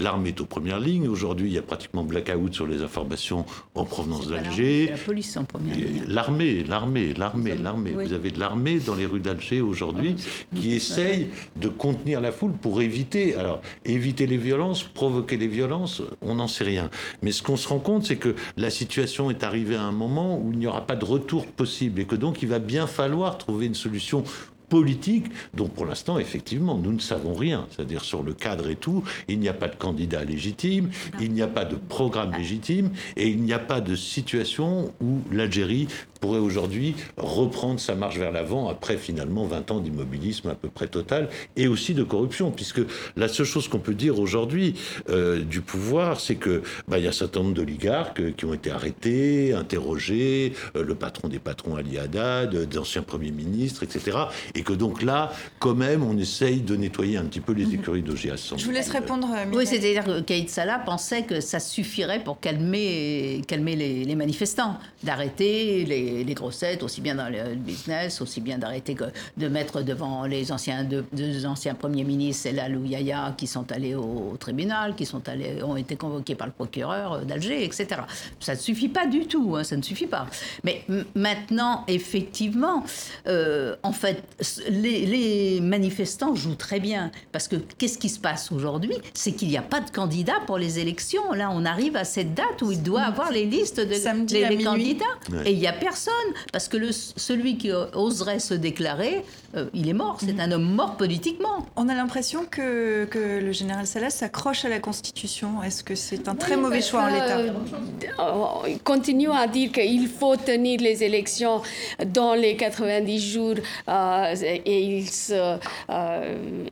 L'armée 0.00 0.30
est 0.30 0.40
aux 0.40 0.46
premières 0.46 0.80
lignes. 0.80 1.06
Aujourd'hui, 1.06 1.48
il 1.48 1.54
y 1.54 1.58
a 1.58 1.62
pratiquement 1.62 2.02
blackout 2.02 2.52
sur 2.52 2.66
les 2.66 2.82
informations 2.82 3.46
en 3.76 3.84
provenance 3.84 4.26
d'Alger. 4.26 4.47
La 4.90 4.96
police 4.96 5.36
en 5.36 5.44
première 5.44 5.76
ligne. 5.76 6.04
L'armée, 6.06 6.64
l'armée, 6.64 7.14
l'armée, 7.14 7.56
l'armée. 7.56 7.90
Vous 7.92 8.12
avez 8.12 8.30
de 8.30 8.40
l'armée 8.40 8.78
dans 8.78 8.94
les 8.94 9.06
rues 9.06 9.20
d'Alger 9.20 9.60
aujourd'hui 9.60 10.16
qui 10.54 10.74
essaye 10.74 11.28
de 11.56 11.68
contenir 11.68 12.20
la 12.20 12.32
foule 12.32 12.52
pour 12.52 12.80
éviter, 12.80 13.34
alors 13.34 13.60
éviter 13.84 14.26
les 14.26 14.36
violences, 14.36 14.82
provoquer 14.82 15.36
les 15.36 15.48
violences, 15.48 16.02
on 16.22 16.36
n'en 16.36 16.48
sait 16.48 16.64
rien. 16.64 16.90
Mais 17.22 17.32
ce 17.32 17.42
qu'on 17.42 17.56
se 17.56 17.68
rend 17.68 17.78
compte, 17.78 18.06
c'est 18.06 18.16
que 18.16 18.34
la 18.56 18.70
situation 18.70 19.30
est 19.30 19.42
arrivée 19.44 19.76
à 19.76 19.82
un 19.82 19.92
moment 19.92 20.38
où 20.38 20.52
il 20.52 20.58
n'y 20.58 20.66
aura 20.66 20.86
pas 20.86 20.96
de 20.96 21.04
retour 21.04 21.46
possible 21.46 22.00
et 22.00 22.04
que 22.04 22.16
donc 22.16 22.42
il 22.42 22.48
va 22.48 22.58
bien 22.58 22.86
falloir 22.86 23.38
trouver 23.38 23.66
une 23.66 23.74
solution 23.74 24.24
politique 24.68 25.26
dont 25.54 25.68
pour 25.68 25.86
l'instant, 25.86 26.18
effectivement, 26.18 26.78
nous 26.78 26.92
ne 26.92 27.00
savons 27.00 27.34
rien. 27.34 27.66
C'est-à-dire 27.70 28.04
sur 28.04 28.22
le 28.22 28.34
cadre 28.34 28.68
et 28.68 28.76
tout, 28.76 29.02
il 29.28 29.38
n'y 29.38 29.48
a 29.48 29.54
pas 29.54 29.68
de 29.68 29.76
candidat 29.76 30.24
légitime, 30.24 30.90
il 31.20 31.32
n'y 31.32 31.42
a 31.42 31.48
pas 31.48 31.64
de 31.64 31.76
programme 31.76 32.32
légitime 32.32 32.90
et 33.16 33.28
il 33.28 33.42
n'y 33.42 33.52
a 33.52 33.58
pas 33.58 33.80
de 33.80 33.94
situation 33.94 34.92
où 35.00 35.20
l'Algérie 35.32 35.88
pourrait 36.20 36.38
aujourd'hui 36.38 36.96
reprendre 37.16 37.80
sa 37.80 37.94
marche 37.94 38.18
vers 38.18 38.32
l'avant 38.32 38.68
après 38.68 38.96
finalement 38.96 39.44
20 39.44 39.70
ans 39.70 39.80
d'immobilisme 39.80 40.48
à 40.48 40.54
peu 40.54 40.68
près 40.68 40.88
total 40.88 41.28
et 41.56 41.68
aussi 41.68 41.94
de 41.94 42.02
corruption, 42.02 42.50
puisque 42.50 42.80
la 43.16 43.28
seule 43.28 43.46
chose 43.46 43.68
qu'on 43.68 43.78
peut 43.78 43.94
dire 43.94 44.18
aujourd'hui 44.18 44.74
euh, 45.10 45.42
du 45.42 45.60
pouvoir, 45.60 46.20
c'est 46.20 46.34
que 46.34 46.62
bah, 46.88 46.98
il 46.98 47.04
y 47.04 47.06
a 47.06 47.10
un 47.10 47.12
certain 47.12 47.40
nombre 47.40 47.54
d'oligarques 47.54 48.34
qui 48.34 48.44
ont 48.44 48.54
été 48.54 48.70
arrêtés, 48.70 49.54
interrogés, 49.54 50.52
euh, 50.76 50.84
le 50.84 50.94
patron 50.94 51.28
des 51.28 51.38
patrons 51.38 51.76
Ali 51.76 51.98
Haddad, 51.98 52.68
d'anciens 52.68 53.02
premiers 53.02 53.30
ministres, 53.30 53.82
etc. 53.82 54.18
Et 54.58 54.62
que 54.62 54.72
donc 54.72 55.02
là, 55.02 55.32
quand 55.58 55.74
même, 55.74 56.02
on 56.02 56.16
essaye 56.18 56.60
de 56.60 56.76
nettoyer 56.76 57.16
un 57.16 57.24
petit 57.24 57.40
peu 57.40 57.52
les 57.52 57.66
mhm. 57.66 57.74
écuries 57.74 58.02
d'OGS. 58.02 58.54
Je 58.56 58.64
vous 58.64 58.70
laisse 58.70 58.90
répondre. 58.90 59.28
Euh, 59.32 59.44
oui, 59.54 59.66
c'est-à-dire 59.66 60.04
que 60.04 60.20
Kaïd 60.20 60.48
Salah 60.50 60.80
pensait 60.80 61.22
que 61.22 61.40
ça 61.40 61.60
suffirait 61.60 62.22
pour 62.22 62.40
calmer, 62.40 63.42
calmer 63.46 63.76
les 63.76 64.14
manifestants, 64.14 64.78
d'arrêter 65.02 65.84
les 65.84 66.08
les, 66.24 66.34
grossettes, 66.34 66.82
aussi 66.82 67.00
bien 67.00 67.14
dans 67.14 67.28
le 67.28 67.54
business, 67.54 68.20
aussi 68.20 68.40
bien 68.40 68.58
d'arrêter 68.58 68.94
que 68.94 69.04
de 69.36 69.48
mettre 69.48 69.82
devant 69.82 70.24
les 70.24 70.52
anciens 70.52 70.84
deux, 70.84 71.46
anciens 71.46 71.74
premiers 71.74 72.04
ministres, 72.04 72.48
Elal 72.48 72.76
ou 72.76 72.84
Yaya, 72.84 73.34
qui 73.36 73.46
sont 73.46 73.70
allés 73.72 73.94
au, 73.94 74.36
tribunal, 74.38 74.94
qui 74.94 75.06
sont 75.06 75.28
allés, 75.28 75.62
ont 75.62 75.76
été 75.76 75.96
convoqués 75.96 76.34
par 76.34 76.46
le 76.46 76.52
procureur 76.52 77.24
d'Alger, 77.24 77.64
etc. 77.64 78.02
Ça 78.40 78.54
ne 78.54 78.58
suffit 78.58 78.88
pas 78.88 79.06
du 79.06 79.26
tout, 79.26 79.56
hein, 79.56 79.64
ça 79.64 79.76
ne 79.76 79.82
suffit 79.82 80.06
pas. 80.06 80.26
Mais 80.64 80.84
maintenant, 81.14 81.84
effectivement, 81.88 82.84
euh, 83.26 83.76
en 83.82 83.92
fait, 83.92 84.22
les, 84.68 85.06
les, 85.06 85.60
manifestants 85.60 86.34
jouent 86.34 86.54
très 86.54 86.80
bien. 86.80 87.10
Parce 87.32 87.48
que 87.48 87.56
qu'est-ce 87.56 87.98
qui 87.98 88.08
se 88.08 88.18
passe 88.18 88.52
aujourd'hui? 88.52 88.96
C'est 89.14 89.32
qu'il 89.32 89.48
n'y 89.48 89.56
a 89.56 89.62
pas 89.62 89.80
de 89.80 89.90
candidat 89.90 90.40
pour 90.46 90.58
les 90.58 90.78
élections. 90.78 91.32
Là, 91.32 91.50
on 91.52 91.64
arrive 91.64 91.96
à 91.96 92.04
cette 92.04 92.34
date 92.34 92.62
où 92.62 92.72
il 92.72 92.82
doit 92.82 93.02
avoir 93.02 93.30
les 93.32 93.44
listes 93.44 93.80
de 93.80 93.94
les, 94.34 94.64
candidats. 94.64 95.04
Et 95.44 95.52
il 95.52 95.58
n'y 95.58 95.66
a 95.66 95.72
personne 95.72 96.14
parce 96.52 96.68
que 96.68 96.76
le, 96.76 96.92
celui 96.92 97.58
qui 97.58 97.70
oserait 97.72 98.38
se 98.38 98.54
déclarer, 98.54 99.24
euh, 99.54 99.66
il 99.72 99.88
est 99.88 99.94
mort. 99.94 100.18
C'est 100.20 100.34
mhm. 100.34 100.40
un 100.40 100.52
homme 100.52 100.74
mort 100.74 100.96
politiquement. 100.96 101.66
On 101.76 101.88
a 101.88 101.94
l'impression 101.94 102.44
que, 102.44 103.06
que, 103.06 103.40
le 103.40 103.52
général 103.52 103.86
Salas 103.86 104.10
s'accroche 104.10 104.66
à 104.66 104.68
la 104.68 104.78
Constitution. 104.78 105.62
Est-ce 105.62 105.82
que 105.82 105.94
c'est 105.94 106.28
un 106.28 106.34
très 106.34 106.56
mauvais 106.56 106.82
choix 106.82 107.04
en 107.04 107.06
l'état 107.06 107.38
euh, 107.38 108.68
Il 108.68 108.78
continue 108.80 109.30
à 109.30 109.46
dire 109.46 109.72
qu'il 109.72 110.06
faut 110.06 110.36
tenir 110.36 110.80
les 110.80 111.02
élections 111.02 111.62
dans 112.06 112.34
les 112.34 112.56
90 112.56 113.32
jours 113.32 113.54
euh, 113.88 114.34
et 114.42 114.82
il, 114.82 115.08
se, 115.08 115.58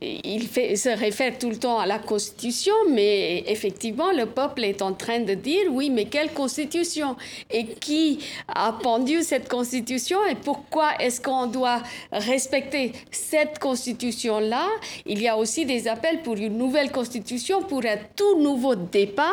il 0.01 0.47
fait, 0.47 0.75
se 0.75 0.89
réfère 0.89 1.39
tout 1.39 1.49
le 1.49 1.57
temps 1.57 1.79
à 1.79 1.87
la 1.87 1.97
Constitution, 1.97 2.75
mais 2.91 3.43
effectivement, 3.47 4.11
le 4.11 4.27
peuple 4.27 4.63
est 4.63 4.83
en 4.83 4.93
train 4.93 5.21
de 5.21 5.33
dire, 5.33 5.63
oui, 5.71 5.89
mais 5.89 6.05
quelle 6.05 6.31
Constitution? 6.31 7.15
Et 7.49 7.65
qui 7.65 8.19
a 8.47 8.71
pendu 8.71 9.23
cette 9.23 9.49
Constitution 9.49 10.19
et 10.29 10.35
pourquoi 10.35 10.95
est-ce 10.99 11.19
qu'on 11.19 11.47
doit 11.47 11.81
respecter 12.11 12.66
cette 13.11 13.59
Constitution-là 13.59 14.67
Il 15.05 15.21
y 15.21 15.27
a 15.27 15.37
aussi 15.37 15.65
des 15.65 15.87
appels 15.87 16.21
pour 16.21 16.35
une 16.35 16.57
nouvelle 16.57 16.91
Constitution, 16.91 17.61
pour 17.61 17.83
un 17.85 17.97
tout 18.15 18.39
nouveau 18.39 18.75
départ. 18.75 19.31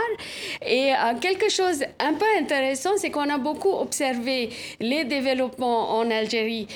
Et 0.67 0.93
euh, 0.93 1.15
quelque 1.21 1.51
chose 1.51 1.83
un 1.99 2.15
peu 2.15 2.27
intéressant, 2.41 2.91
c'est 2.97 3.11
qu'on 3.11 3.29
a 3.31 3.39
beaucoup 3.39 3.73
observé 3.73 4.51
les 4.81 5.05
développements 5.05 5.99
en 5.99 6.11
Algérie 6.11 6.67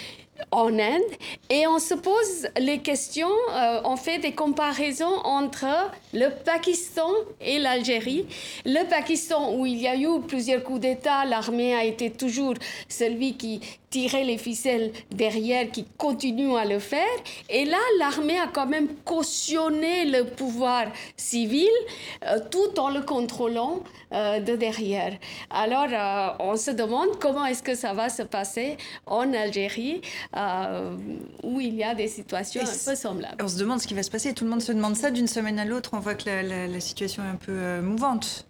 en 0.51 0.79
Inde 0.79 1.03
et 1.51 1.67
on 1.67 1.79
se 1.79 1.95
pose 1.95 2.49
les 2.59 2.79
questions, 2.79 3.29
euh, 3.51 3.81
on 3.85 3.97
fait 3.97 4.19
des 4.19 4.33
comparaisons 4.33 5.17
entre 5.25 5.67
le 6.15 6.29
Pakistan 6.45 7.11
et 7.41 7.59
l'Algérie. 7.59 8.27
Le 8.65 8.89
Pakistan 8.89 9.55
où 9.55 9.67
il 9.67 9.79
y 9.79 9.89
a 9.89 9.97
eu 9.97 10.21
plusieurs 10.27 10.63
coups 10.63 10.81
d'État, 10.81 11.25
l'armée 11.25 11.75
a 11.75 11.85
été 11.85 12.11
toujours 12.11 12.55
celui 12.89 13.37
qui 13.37 13.61
tirer 13.91 14.25
les 14.25 14.39
ficelles 14.39 14.93
derrière 15.11 15.71
qui 15.71 15.85
continuent 15.97 16.57
à 16.57 16.65
le 16.65 16.79
faire. 16.79 17.17
Et 17.49 17.65
là, 17.65 17.79
l'armée 17.99 18.39
a 18.39 18.47
quand 18.47 18.67
même 18.67 18.89
cautionné 19.05 20.05
le 20.05 20.25
pouvoir 20.25 20.87
civil 21.17 21.69
euh, 22.25 22.39
tout 22.51 22.79
en 22.79 22.91
le 22.91 23.03
contrôlant 23.03 23.83
euh, 24.13 24.41
de 24.41 24.57
derrière. 24.57 25.17
Alors, 25.51 25.89
euh, 25.91 26.45
on 26.45 26.57
se 26.57 26.71
demande 26.71 27.19
comment 27.19 27.45
est-ce 27.47 27.63
que 27.63 27.75
ça 27.75 27.95
va 27.95 28.09
se 28.09 28.23
passer 28.23 28.77
en 29.07 29.33
Algérie, 29.33 30.01
où 31.43 31.61
il 31.61 31.75
y 31.75 31.85
a 31.85 31.95
des 31.95 32.09
situations 32.09 32.63
un 32.63 32.65
peu 32.65 32.97
semblables. 32.97 33.43
On 33.43 33.49
se 33.49 33.59
demande 33.59 33.81
ce 33.81 33.87
qui 33.87 33.95
va 33.95 34.03
se 34.03 34.11
passer. 34.11 34.35
Tout 34.35 34.45
le 34.45 34.51
monde 34.51 34.63
se 34.63 34.73
demande 34.73 34.97
ça 34.97 35.11
d'une 35.11 35.27
semaine 35.27 35.59
à 35.59 35.65
l'autre. 35.65 35.91
On 35.93 36.01
voit 36.01 36.15
que 36.15 36.29
la, 36.29 36.81
situation 36.81 37.23
est 37.25 37.29
un 37.29 37.37
peu 37.37 37.81
mouvante. 37.81 38.47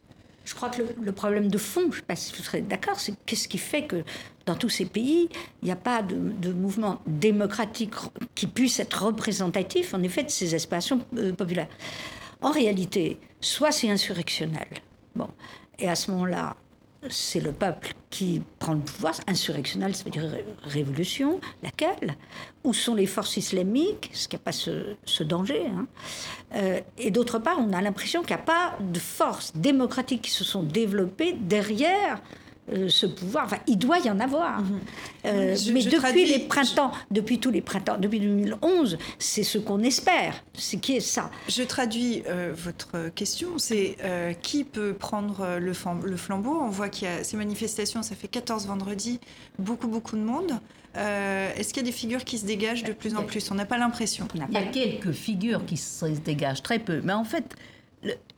Je 0.49 0.55
crois 0.55 0.71
que 0.71 0.83
le, 0.99 1.13
problème 1.13 1.49
de 1.49 1.59
fond, 1.59 1.83
je 1.83 1.87
ne 1.87 1.93
sais 1.97 2.03
pas 2.03 2.17
si 2.17 2.35
vous 2.35 2.43
serez 2.43 2.63
d'accord, 2.63 2.99
c'est 2.99 3.13
qu'est-ce 3.27 3.49
qui 3.49 3.59
fait 3.59 3.85
que 3.85 4.03
dans 4.49 4.57
tous 4.57 4.71
ces 4.71 4.87
pays, 4.87 5.29
il 5.63 5.67
n'y 5.67 5.71
a 5.71 5.77
pas 5.77 6.03
de, 6.03 6.53
mouvement 6.53 7.01
démocratique 7.07 7.93
qui 8.35 8.47
puisse 8.47 8.81
être 8.81 9.05
représentatif, 9.05 9.93
en 9.93 10.03
effet, 10.03 10.25
de 10.25 10.31
ces 10.31 10.55
aspirations 10.55 11.01
euh, 11.17 11.33
populaires. 11.33 11.69
En 12.41 12.51
réalité, 12.51 13.19
soit 13.41 13.73
c'est 13.73 13.91
insurrectionnel, 13.91 14.69
bon, 15.15 15.29
et 15.79 15.89
à 15.89 15.95
ce 15.95 16.11
moment-là, 16.13 16.57
c'est 17.11 17.41
le 17.41 17.53
peuple 17.53 17.93
qui 18.11 18.43
prend 18.59 18.73
le 18.73 18.81
pouvoir, 18.81 19.15
insurrectionnel, 19.27 19.95
ça 19.95 20.05
veut 20.05 20.11
dire 20.11 20.25
révolution, 20.65 21.41
laquelle? 21.63 22.17
Où 22.65 22.73
sont 22.73 22.95
les 22.95 23.07
forces 23.07 23.37
islamiques? 23.37 24.11
Est-ce 24.13 24.29
qu'il 24.29 24.39
n'y 24.39 24.43
a 24.43 24.45
pas 24.45 24.53
ce, 24.53 25.23
danger 25.23 25.67
hein. 25.67 25.87
Euh, 26.55 26.81
Et 26.97 27.11
d'autre 27.11 27.39
part, 27.39 27.59
on 27.61 27.73
a 27.73 27.83
l'impression 27.83 28.23
qu'il 28.23 28.35
n'y 28.35 28.43
a 28.43 28.45
pas 28.45 28.77
de 28.81 28.99
forces 28.99 29.53
démocratiques 29.55 30.23
qui 30.23 30.31
se 30.31 30.43
sont 30.43 30.63
développées 30.63 31.35
derrière 31.35 32.21
euh, 32.73 32.89
ce 32.89 33.07
pouvoir. 33.07 33.45
Enfin, 33.47 33.59
il 33.67 33.79
doit 33.79 33.99
y 33.99 34.11
en 34.11 34.21
avoir. 34.21 34.61
Mhm. 34.61 34.81
Euh, 35.27 35.57
mais 35.73 35.83
depuis 35.83 36.27
les 36.27 36.41
printemps, 36.41 36.93
depuis 37.11 37.39
tous 37.39 37.51
les 37.51 37.61
printemps, 37.61 37.97
depuis 37.99 38.21
2011, 38.21 38.99
c'est 39.19 39.43
ce 39.43 39.59
qu'on 39.59 39.81
espère. 39.81 40.45
C'est 40.55 40.79
qui 40.79 40.97
est 40.97 41.01
ça. 41.01 41.31
Je 41.49 41.63
traduis 41.63 42.23
euh, 42.29 42.53
votre 42.55 43.09
question. 43.11 43.59
C'est 43.59 43.97
qui 44.43 44.65
peut 44.65 44.95
prendre 44.95 45.59
le, 45.59 45.73
le 46.07 46.17
flambeau? 46.17 46.61
On 46.61 46.71
voit 46.71 46.89
qu'il 46.89 47.09
y 47.09 47.11
a 47.11 47.25
ces 47.25 47.37
manifestations. 47.37 48.03
Ça 48.03 48.15
fait 48.15 48.29
14 48.29 48.67
vendredis, 48.67 49.21
beaucoup 49.59 49.89
beaucoup 49.89 50.17
de 50.17 50.23
monde. 50.23 50.53
Est-ce 50.95 51.69
qu'il 51.69 51.83
y 51.83 51.87
a 51.87 51.91
des 51.91 51.97
figures 51.97 52.25
qui 52.25 52.39
se 52.39 52.47
dégagent 52.47 52.85
de 52.85 52.93
plus 52.93 53.15
en 53.15 53.23
plus? 53.23 53.51
On 53.51 53.55
n'a 53.55 53.67
pas 53.67 53.79
l'impression. 53.79 54.27
Il 54.35 54.53
y 54.53 54.57
a 54.57 54.63
quelques 54.65 55.13
figures 55.13 55.65
qui 55.65 55.77
se 55.77 56.07
dégagent, 56.07 56.63
très 56.63 56.79
peu. 56.79 57.01
Mais 57.03 57.13
en 57.13 57.25
fait, 57.25 57.55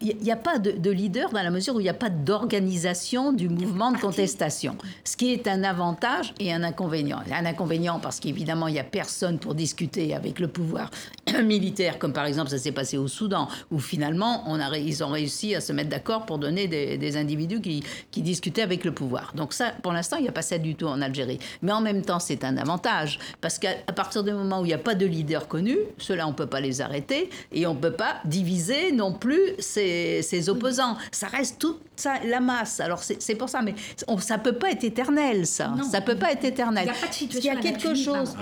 il 0.00 0.16
n'y 0.16 0.32
a 0.32 0.36
pas 0.36 0.58
de, 0.58 0.90
leader 0.90 1.30
dans 1.30 1.42
la 1.42 1.50
mesure 1.50 1.74
où 1.74 1.80
il 1.80 1.84
n'y 1.84 1.90
a 1.90 1.94
pas 1.94 2.08
d'organisation 2.08 3.32
du 3.32 3.48
mouvement 3.48 3.92
de 3.92 3.98
contestation. 3.98 4.76
Ce 5.04 5.16
qui 5.16 5.32
est 5.32 5.46
un 5.46 5.62
avantage 5.62 6.32
et 6.40 6.52
un 6.52 6.62
inconvénient. 6.62 7.20
Un 7.30 7.44
inconvénient 7.44 8.00
parce 8.00 8.18
qu'évidemment, 8.18 8.68
il 8.68 8.72
n'y 8.72 8.80
a 8.80 8.84
personne 8.84 9.38
pour 9.38 9.54
discuter 9.54 10.14
avec 10.14 10.40
le 10.40 10.48
pouvoir 10.48 10.90
militaire, 11.44 11.98
comme 11.98 12.14
par 12.14 12.24
exemple 12.24 12.50
ça 12.50 12.58
s'est 12.58 12.72
passé 12.72 12.96
au 12.96 13.08
Soudan, 13.08 13.48
où 13.70 13.78
finalement, 13.78 14.44
on 14.46 14.58
a, 14.58 14.76
ils 14.78 15.04
ont 15.04 15.08
réussi 15.08 15.54
à 15.54 15.60
se 15.60 15.72
mettre 15.72 15.90
d'accord 15.90 16.24
pour 16.24 16.38
donner 16.38 16.66
des, 16.66 17.16
individus 17.16 17.60
qui, 17.60 17.82
qui, 18.10 18.22
discutaient 18.22 18.62
avec 18.62 18.84
le 18.84 18.92
pouvoir. 18.92 19.32
Donc 19.34 19.52
ça, 19.52 19.72
pour 19.82 19.92
l'instant, 19.92 20.16
il 20.16 20.22
n'y 20.22 20.28
a 20.28 20.32
pas 20.32 20.42
ça 20.42 20.58
du 20.58 20.76
tout 20.76 20.86
en 20.86 21.02
Algérie. 21.02 21.38
Mais 21.60 21.72
en 21.72 21.80
même 21.80 22.02
temps, 22.02 22.20
c'est 22.20 22.44
un 22.44 22.56
avantage, 22.56 23.18
parce 23.40 23.58
qu'à 23.58 23.74
partir 23.94 24.22
du 24.22 24.32
moment 24.32 24.60
où 24.60 24.64
il 24.64 24.68
n'y 24.68 24.74
a 24.74 24.78
pas 24.78 24.94
de 24.94 25.06
leader 25.06 25.48
connu, 25.48 25.76
ceux-là, 25.98 26.26
on 26.26 26.30
ne 26.30 26.36
peut 26.36 26.46
pas 26.46 26.60
les 26.60 26.80
arrêter, 26.80 27.28
et 27.52 27.66
on 27.66 27.74
ne 27.74 27.80
peut 27.80 27.92
pas 27.92 28.20
diviser 28.24 28.92
non 28.92 29.12
plus 29.12 29.49
ces 29.58 30.22
ses, 30.22 30.48
opposants. 30.48 30.96
Ça 31.12 31.26
reste 31.26 31.58
toute 31.58 31.80
ça, 31.96 32.14
la 32.24 32.40
masse. 32.40 32.80
Alors 32.80 33.02
c'est 33.02 33.34
pour 33.34 33.48
ça, 33.48 33.62
mais 33.62 33.74
ça 34.18 34.38
peut 34.38 34.54
pas 34.54 34.70
être 34.70 34.84
éternel, 34.84 35.46
ça. 35.46 35.68
Non. 35.68 35.84
Ça 35.84 36.00
peut 36.00 36.16
pas 36.16 36.32
être 36.32 36.44
éternel. 36.44 36.84
Il 36.84 36.88
y 36.88 36.90
a, 36.90 37.00
pas 37.00 37.06
de 37.06 37.38
il 37.38 37.44
y 37.44 37.50
a 37.50 37.56
quelque 37.56 37.94
chose. 37.94 38.36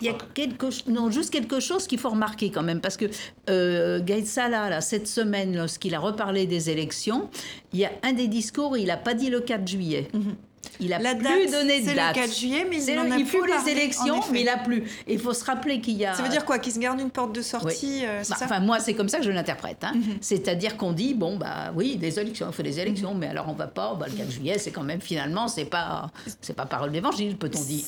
Il 0.00 0.06
y 0.06 0.08
a 0.08 0.14
quelque, 0.34 0.66
non, 0.90 1.10
juste 1.10 1.30
quelque 1.30 1.60
chose 1.60 1.86
qu'il 1.86 1.98
faut 1.98 2.10
remarquer 2.10 2.50
quand 2.50 2.62
même, 2.62 2.80
parce 2.80 2.96
que 2.96 3.06
euh, 3.48 4.02
Gaïd 4.02 4.26
Salah, 4.26 4.68
là, 4.68 4.80
cette 4.80 5.06
semaine, 5.06 5.56
lorsqu'il 5.56 5.94
a 5.94 6.00
reparlé 6.00 6.46
des 6.46 6.70
élections, 6.70 7.30
il 7.72 7.80
y 7.80 7.84
a 7.84 7.92
un 8.02 8.12
des 8.12 8.26
discours, 8.26 8.76
il 8.76 8.86
n'a 8.86 8.96
pas 8.96 9.14
dit 9.14 9.30
le 9.30 9.40
4 9.40 9.66
juillet. 9.66 10.08
Mhm. 10.12 10.34
Il 10.80 10.92
a 10.92 10.98
plus 10.98 11.50
donné 11.50 11.80
de 11.80 11.86
date. 11.94 12.14
C'est 12.14 12.20
le 12.20 12.26
4 12.26 12.38
juillet, 12.38 12.66
mais 12.68 12.84
il 12.84 12.98
en 12.98 13.10
a 13.10 13.16
il 13.16 13.26
faut 13.26 13.44
les 13.44 13.70
élections, 13.70 14.20
mais 14.32 14.42
il 14.42 14.48
a 14.48 14.58
plus. 14.58 14.84
Il 15.06 15.18
faut 15.18 15.32
se 15.32 15.44
rappeler 15.44 15.80
qu'il 15.80 15.96
y 15.96 16.04
a. 16.04 16.14
Ça 16.14 16.22
veut 16.22 16.28
dire 16.28 16.44
quoi 16.44 16.58
Qu'il 16.58 16.72
se 16.72 16.78
garde 16.78 17.00
une 17.00 17.10
porte 17.10 17.34
de 17.34 17.42
sortie 17.42 18.04
euh, 18.04 18.22
bah, 18.28 18.36
Enfin, 18.42 18.60
moi, 18.60 18.80
c'est 18.80 18.94
comme 18.94 19.08
ça 19.08 19.18
que 19.18 19.24
je 19.24 19.30
l'interprète. 19.30 19.82
Hein. 19.82 19.92
Mhm. 19.94 20.18
C'est-à-dire 20.20 20.76
qu'on 20.76 20.92
dit 20.92 21.14
bon, 21.14 21.36
bah 21.36 21.72
oui, 21.74 21.96
des 21.96 22.18
élections, 22.18 22.46
il 22.50 22.54
faut 22.54 22.62
des 22.62 22.80
élections, 22.80 23.14
mais 23.14 23.28
alors 23.28 23.48
on 23.48 23.54
va 23.54 23.66
pas. 23.66 23.94
Bah, 23.94 24.06
le 24.08 24.16
4 24.16 24.30
juillet, 24.30 24.58
c'est 24.58 24.70
quand 24.70 24.82
même 24.82 25.00
finalement, 25.00 25.48
c'est 25.48 25.64
pas, 25.64 26.10
c'est 26.40 26.56
pas 26.56 26.66
parole 26.66 26.92
d'évangile, 26.92 27.36
peut-on 27.36 27.62
dire. 27.62 27.84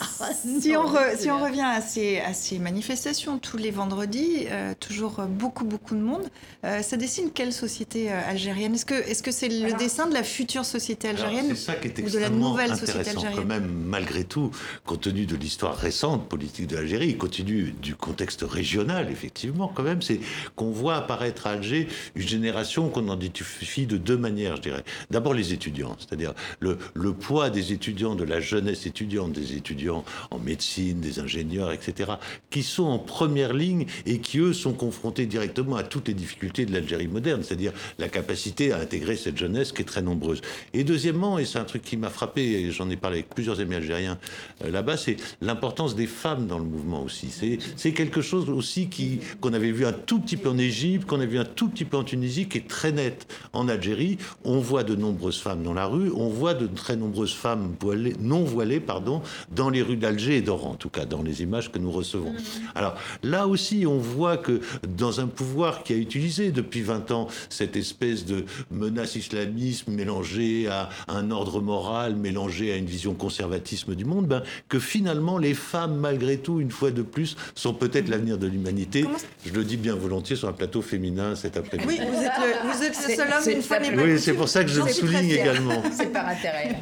si, 0.61 0.77
on 0.77 0.87
si 1.17 1.31
on 1.31 1.43
revient 1.43 1.61
à 1.63 1.81
ces, 1.81 2.21
à 2.21 2.33
ces 2.33 2.59
manifestations 2.59 3.39
tous 3.39 3.57
les 3.57 3.71
vendredis, 3.71 4.47
euh, 4.51 4.75
toujours 4.79 5.23
beaucoup, 5.29 5.65
beaucoup 5.65 5.95
de 5.95 6.01
monde, 6.01 6.29
euh, 6.65 6.83
ça 6.83 6.97
dessine 6.97 7.31
quelle 7.33 7.53
société 7.53 8.11
algérienne? 8.11 8.75
Est-ce 8.75 8.87
que 8.87 8.95
est-ce 8.95 9.23
que 9.23 9.31
c'est 9.31 9.49
le 9.49 9.73
dessin 9.75 10.07
de 10.07 10.15
la 10.15 10.23
future 10.23 10.65
société 10.65 11.09
algérienne 11.09 11.55
ça 11.57 11.75
qui 11.75 11.89
est 11.89 11.99
ou 12.01 12.11
de 12.11 12.19
la 12.19 12.31
nouvelle 12.31 12.68
société 12.77 13.11
algérienne 13.11 13.47
même 13.47 13.69
malgré 13.69 14.25
tout, 14.25 14.51
compte 14.85 15.03
tenu 15.03 15.27
de 15.27 15.37
l'histoire 15.37 15.77
récente 15.77 16.29
politique 16.29 16.67
de 16.67 16.77
l'Algérie, 16.77 17.17
compte 17.17 17.33
tenu 17.33 17.75
du 17.83 17.95
contexte 17.95 18.43
régional, 18.43 19.11
effectivement, 19.11 19.69
quand 19.69 19.83
même, 19.83 20.03
c'est 20.03 20.21
qu'on 20.57 20.71
voit 20.71 20.97
apparaître 20.97 21.47
à 21.47 21.51
Alger 21.51 21.89
une 22.15 22.29
génération 22.29 22.89
qu'on 22.89 23.13
identifie 23.15 23.87
de 23.87 23.97
deux 23.97 24.17
manières, 24.17 24.57
je 24.57 24.63
dirais. 24.63 24.85
D'abord 25.11 25.35
les 25.35 25.53
étudiants, 25.53 25.97
c'est-à-dire 25.99 26.35
le, 26.61 26.79
le 26.95 27.13
poids 27.13 27.51
des 27.51 27.73
étudiants, 27.73 28.15
de 28.15 28.25
la 28.25 28.41
jeunesse 28.41 28.87
étudiante, 28.87 29.33
des 29.33 29.57
étudiants 29.57 30.05
en 30.31 30.39
médecine, 30.39 31.01
des 31.01 31.19
ingénieurs, 31.19 31.73
etc., 31.73 32.13
qui 32.51 32.63
sont 32.63 32.85
en 32.85 32.99
première 32.99 33.53
ligne 33.53 33.87
et 34.07 34.19
qui, 34.21 34.39
eux, 34.39 34.53
sont 34.53 34.73
confrontés 34.73 35.27
directement 35.27 35.77
à 35.77 35.83
toutes 35.83 36.09
les 36.09 36.15
difficultés 36.15 36.67
de 36.67 36.73
l'Algérie 36.73 37.09
moderne, 37.09 37.43
c'est-à-dire 37.43 37.73
la 37.99 38.09
capacité 38.09 38.73
à 38.73 38.79
intégrer 38.79 39.17
cette 39.17 39.39
jeunesse 39.39 39.73
qui 39.73 39.83
est 39.83 39.87
très 39.87 40.03
nombreuse. 40.03 40.41
Et 40.75 40.85
deuxièmement, 40.85 41.39
et 41.39 41.45
c'est 41.45 41.59
un 41.59 41.65
truc 41.65 41.83
qui 41.83 41.97
m'a 41.97 42.11
frappé, 42.11 42.48
et 42.55 42.71
j'en 42.71 42.91
ai 42.91 42.97
parlé 42.97 43.19
avec 43.19 43.31
plusieurs 43.31 43.61
amis 43.61 43.75
algériens 43.75 44.19
euh, 44.65 44.71
là-bas, 44.71 44.97
c'est 44.97 45.17
l'importance 45.41 45.95
des 45.95 46.07
femmes 46.07 46.47
dans 46.47 46.59
le 46.59 46.65
mouvement 46.65 47.03
aussi. 47.03 47.59
C'est 47.77 47.93
quelque 47.93 48.21
chose 48.21 48.49
aussi 48.49 48.89
qu'on 49.41 49.53
avait 49.53 49.73
vu 49.73 49.87
un 49.87 49.93
tout 49.93 50.21
petit 50.21 50.37
peu 50.37 50.49
en 50.49 50.59
Égypte, 50.59 51.07
qu'on 51.07 51.21
a 51.21 51.27
vu 51.27 51.39
un 51.39 51.45
tout 51.45 51.69
petit 51.69 51.85
peu 51.85 51.97
en 51.97 52.05
Tunisie, 52.05 52.49
qui 52.49 52.59
est 52.59 52.69
très 52.69 52.93
net 52.93 53.27
en 53.53 53.69
Algérie. 53.69 54.19
On 54.45 54.59
voit 54.59 54.85
de 54.85 54.95
nombreuses 54.95 55.41
femmes 55.41 55.63
dans 55.63 55.75
la 55.75 55.87
rue, 55.87 56.11
on 56.15 56.29
voit 56.29 56.55
de 56.55 56.67
très 56.67 56.97
nombreuses 56.97 57.35
femmes 57.35 57.75
voilées, 57.81 58.15
non 58.21 58.45
voilées, 58.45 58.81
pardon, 58.81 59.23
dans 59.55 59.71
les 59.71 59.83
rues 59.83 59.97
d'Alger 59.97 60.37
et 60.37 60.43
d'Oran, 60.43 60.71
en 60.71 60.75
tout 60.75 60.91
cas 60.91 61.05
dans 61.05 61.23
les 61.23 61.43
images 61.43 61.71
que 61.71 61.79
nous 61.79 61.91
recevons. 61.91 62.35
Alors 62.75 62.95
là 63.23 63.47
aussi, 63.47 63.87
on 63.87 63.99
voit 63.99 64.37
que 64.37 64.61
dans 64.97 65.21
un 65.21 65.27
pouvoir 65.27 65.83
qui 65.83 65.93
a 65.93 65.97
utilisé 65.97 66.51
depuis 66.51 66.83
20 66.83 67.11
ans 67.11 67.29
cette 67.49 67.77
espèce 67.77 68.25
de 68.25 68.45
menace 68.71 69.17
islamisme 69.17 69.93
mélangée 69.93 70.69
à 70.69 70.89
un 71.09 71.31
ordre 71.31 71.61
moral, 71.61 72.17
mélangée 72.39 72.73
à 72.73 72.77
une 72.77 72.87
vision 72.87 73.15
conservatisme 73.15 73.95
du 73.95 74.05
monde, 74.05 74.27
ben, 74.27 74.43
que 74.69 74.79
finalement 74.79 75.39
les 75.39 75.55
femmes, 75.55 75.97
malgré 75.97 76.39
tout, 76.39 76.61
une 76.61 76.71
fois 76.71 76.91
de 76.91 77.03
plus, 77.03 77.37
sont 77.55 77.75
peut-être 77.75 78.09
l'avenir 78.09 78.39
de 78.39 78.47
l'humanité. 78.47 79.07
Je 79.45 79.53
le 79.53 79.65
dis 79.65 79.77
bien 79.77 79.95
volontiers 79.95 80.37
sur 80.37 80.49
un 80.49 80.53
plateau 80.53 80.83
féminin 80.83 81.35
cet 81.35 81.57
après-midi. 81.57 81.89
Oui, 81.89 81.99
vous 81.99 82.23
êtes 82.23 82.33
le, 82.39 82.71
vous 82.71 82.83
êtes 82.83 83.09
le 83.09 83.15
seul 83.15 83.29
homme, 83.29 83.57
une 83.57 83.63
fois 83.63 83.79
Oui, 84.05 84.21
c'est 84.21 84.35
pour 84.35 84.49
ça 84.49 84.63
que 84.63 84.71
je 84.71 84.81
le 84.81 84.89
souligne 84.89 85.31
également. 85.31 85.83
C'est 85.93 86.13
par 86.13 86.29
intérêt. 86.29 86.77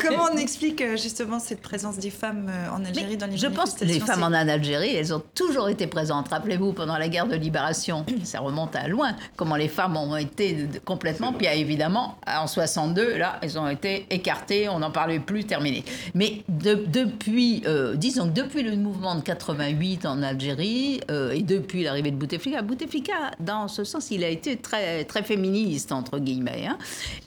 comment, 0.00 0.28
on 0.32 0.36
explique 0.36 0.80
euh, 0.80 0.96
justement 0.96 1.40
cette 1.40 1.60
présence 1.60 1.98
des 1.98 2.10
femmes 2.10 2.48
euh, 2.48 2.76
en 2.76 2.84
Algérie 2.84 3.16
dans 3.16 3.26
les 3.26 3.36
Je 3.36 3.46
pense 3.46 3.74
que 3.74 3.84
les 3.84 4.00
femmes 4.00 4.22
en 4.22 4.32
Algérie, 4.32 4.94
elles 4.94 5.12
ont 5.12 5.22
toujours 5.34 5.68
été 5.68 5.86
présentes. 5.86 6.28
Rappelez-vous, 6.28 6.72
pendant 6.72 6.98
la 6.98 7.08
guerre 7.08 7.26
de 7.26 7.36
libération, 7.36 8.04
ça 8.24 8.40
remonte 8.40 8.76
à 8.76 8.86
loin, 8.86 9.16
comment 9.36 9.56
les 9.56 9.68
femmes 9.68 9.96
ont 9.96 10.16
été 10.16 10.68
complètement, 10.84 11.32
puis 11.32 11.46
évidemment, 11.46 12.18
en 12.26 12.46
62, 12.46 13.16
là, 13.16 13.38
elles 13.42 13.58
ont 13.58 13.68
été 13.68 14.06
écartées, 14.10 14.67
on 14.68 14.78
n'en 14.78 14.90
parlait 14.90 15.20
plus, 15.20 15.44
terminé. 15.44 15.84
Mais 16.14 16.42
depuis, 16.48 17.62
euh, 17.66 17.94
disons 17.94 18.26
depuis 18.26 18.62
le 18.62 18.76
mouvement 18.76 19.14
de 19.14 19.22
88 19.22 20.06
en 20.06 20.22
Algérie 20.22 21.00
euh, 21.10 21.32
et 21.32 21.42
depuis 21.42 21.82
l'arrivée 21.82 22.10
de 22.10 22.16
Bouteflika, 22.16 22.62
Bouteflika, 22.62 23.32
dans 23.40 23.68
ce 23.68 23.84
sens, 23.84 24.10
il 24.10 24.24
a 24.24 24.28
été 24.28 24.56
très, 24.56 25.04
très 25.04 25.22
féministe, 25.22 25.92
entre 25.92 26.18
guillemets. 26.18 26.66
Hein. 26.68 26.78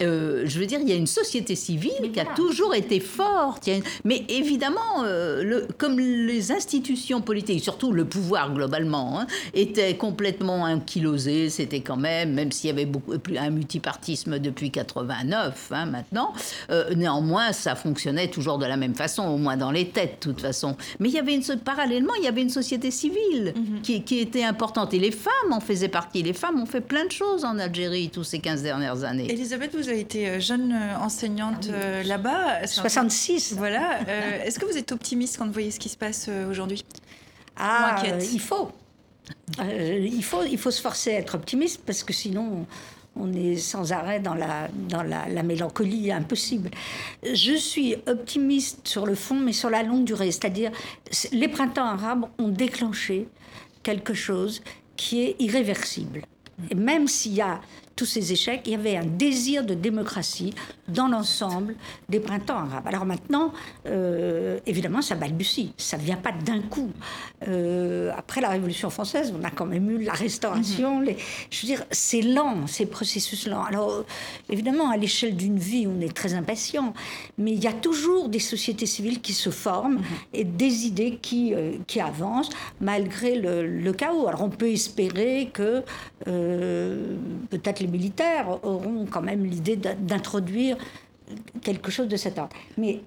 Euh, 0.02 0.44
je 0.46 0.60
veux 0.60 0.66
dire, 0.66 0.80
il 0.82 0.90
y 0.90 0.94
a 0.94 0.96
une 0.96 1.08
société 1.08 1.56
civile 1.56 2.12
qui 2.14 2.20
a 2.20 2.26
toujours 2.26 2.76
été 2.76 3.00
forte. 3.00 3.70
Mais 4.04 4.24
évidemment, 4.30 5.04
le, 5.04 5.68
comme 5.78 6.00
les 6.00 6.52
institutions 6.52 7.22
politiques, 7.22 7.64
surtout 7.64 7.92
le 7.92 8.06
pouvoir 8.06 8.54
globalement, 8.54 9.20
hein, 9.20 9.28
étaient 9.54 9.96
complètement 9.96 10.64
ankylosés, 10.64 11.50
c'était 11.50 11.82
quand 11.82 11.98
même, 11.98 12.34
même 12.34 12.52
s'il 12.52 12.70
y 12.70 12.74
avait 12.74 12.86
beaucoup, 12.86 13.14
un 13.38 13.50
multipartisme 13.50 14.40
depuis 14.40 14.72
89 14.72 15.70
hein, 15.72 15.86
maintenant, 15.86 16.34
néanmoins, 16.96 17.31
ça 17.52 17.76
fonctionnait 17.76 18.30
toujours 18.30 18.58
de 18.58 18.66
la 18.66 18.78
même 18.78 18.96
façon, 18.96 19.24
au 19.24 19.38
moins 19.38 19.58
dans 19.58 19.72
les 19.72 19.90
têtes, 19.90 20.28
de 20.28 20.32
toute 20.32 20.42
façon. 20.42 20.76
Mais 21.00 21.10
il 21.10 21.16
y 21.16 21.20
avait 21.20 21.36
une, 21.36 21.44
parallèlement, 21.60 22.14
il 22.16 22.24
y 22.24 22.28
avait 22.28 22.42
une 22.42 22.50
société 22.50 22.92
civile 22.92 23.54
mhm. 23.56 23.82
qui, 23.82 24.04
qui, 24.04 24.20
était 24.20 24.44
importante. 24.44 24.94
Et 24.94 25.00
les 25.00 25.12
femmes 25.12 25.52
en 25.52 25.60
faisaient 25.60 25.88
partie. 25.88 26.24
Les 26.24 26.34
femmes 26.34 26.60
ont 26.60 26.66
fait 26.66 26.82
plein 26.82 27.06
de 27.06 27.12
choses 27.12 27.46
en 27.46 27.58
Algérie 27.60 28.10
tous 28.10 28.24
ces 28.24 28.40
15 28.40 28.64
dernières 28.64 29.04
années. 29.04 29.32
Elisabeth, 29.32 29.76
vous 29.76 29.90
avez 29.90 30.00
été 30.00 30.28
euh, 30.28 30.40
jeune 30.40 30.72
euh, 30.72 30.98
enseignante 30.98 31.68
ah 31.70 31.74
euh, 31.76 32.04
là-bas. 32.04 32.68
66. 32.68 33.56
Voilà. 33.58 34.00
Est-ce 34.46 34.60
que 34.60 34.66
vous 34.66 34.78
êtes 34.78 34.92
optimiste 34.92 35.38
quand 35.38 35.46
vous 35.46 35.54
voyez 35.54 35.72
ce 35.72 35.80
qui 35.80 35.90
se 35.90 35.98
passe 35.98 36.30
aujourd'hui? 36.50 36.84
Ah, 37.58 38.02
il 38.32 38.40
faut. 38.40 38.72
il, 39.60 40.24
faut, 40.24 40.44
il 40.44 40.58
faut 40.58 40.72
se 40.72 40.82
forcer 40.82 41.16
à 41.16 41.20
être 41.20 41.36
optimiste 41.36 41.82
parce 41.86 42.04
que 42.04 42.14
sinon 42.14 42.66
on 43.16 43.34
est 43.34 43.58
sans 43.58 43.92
arrêt 43.92 44.20
dans 44.20 44.34
la, 44.34 44.70
dans 44.90 45.04
la, 45.04 45.44
mélancolie 45.44 46.12
impossible. 46.12 46.72
Je 47.24 47.54
suis 47.54 47.96
optimiste 48.08 48.88
sur 48.88 49.06
le 49.06 49.16
fond, 49.16 49.36
mais 49.36 49.54
sur 49.54 49.70
la 49.70 49.84
longue 49.84 50.06
durée. 50.06 50.32
C'est-à-dire, 50.32 50.72
les 51.32 51.48
printemps 51.48 51.86
arabes 51.86 52.26
ont 52.40 52.48
déclenché 52.48 53.28
quelque 53.84 54.14
chose 54.14 54.62
qui 54.96 55.22
est 55.22 55.36
irréversible. 55.40 56.22
Et 56.70 56.76
même 56.76 57.08
s'il 57.08 57.34
y 57.34 57.42
a 57.42 57.60
tous 58.02 58.08
ces 58.08 58.32
échecs, 58.34 58.62
il 58.66 58.72
y 58.72 58.74
avait 58.74 58.98
un 58.98 59.06
désir 59.06 59.64
de 59.64 59.76
démocratie 59.76 60.56
dans 60.88 61.08
l'ensemble 61.08 61.76
des 62.10 62.20
printemps 62.20 62.58
arabes. 62.58 62.88
Alors 62.88 63.06
maintenant, 63.06 63.54
euh, 63.86 64.60
évidemment, 64.66 65.04
ça 65.04 65.14
balbutie, 65.14 65.74
ça 65.78 65.98
ne 65.98 66.02
vient 66.02 66.18
pas 66.18 66.32
d'un 66.32 66.62
coup. 66.62 66.90
Euh, 67.48 68.12
après 68.18 68.42
la 68.42 68.50
Révolution 68.50 68.90
française, 68.90 69.32
on 69.40 69.44
a 69.44 69.52
quand 69.52 69.68
même 69.68 69.88
eu 69.92 70.04
la 70.04 70.14
restauration. 70.14 70.98
Mhm. 70.98 71.04
Les, 71.04 71.18
je 71.52 71.62
veux 71.62 71.68
dire, 71.68 71.84
c'est 71.92 72.24
lent, 72.24 72.66
ces 72.66 72.88
processus 72.88 73.48
lents. 73.48 73.64
Alors, 73.64 74.04
évidemment, 74.50 74.90
à 74.90 74.98
l'échelle 74.98 75.36
d'une 75.36 75.60
vie, 75.60 75.86
on 75.86 76.02
est 76.02 76.12
très 76.12 76.34
impatient, 76.34 76.96
mais 77.38 77.52
il 77.52 77.64
y 77.64 77.68
a 77.68 77.74
toujours 77.74 78.30
des 78.30 78.40
sociétés 78.40 78.88
civiles 78.88 79.22
qui 79.22 79.34
se 79.34 79.52
forment 79.52 79.98
mhm. 79.98 80.04
et 80.34 80.44
des 80.44 80.88
idées 80.88 81.20
qui, 81.22 81.54
euh, 81.54 81.74
qui 81.86 82.02
avancent 82.02 82.50
malgré 82.80 83.36
le, 83.36 83.68
le, 83.68 83.94
chaos. 83.94 84.28
Alors, 84.28 84.42
on 84.42 84.50
peut 84.50 84.72
espérer 84.72 85.52
que 85.54 85.84
peut-être 86.26 87.80
les 87.80 87.91
militaires 87.92 88.60
auront 88.64 89.06
quand 89.10 89.22
même 89.22 89.46
l'idée 89.46 89.76
d'introduire 89.76 90.78
quelque 91.62 91.92
chose 91.92 92.08
de 92.08 92.18
cet 92.18 92.40
ordre. 92.40 92.56
Mais 92.78 93.02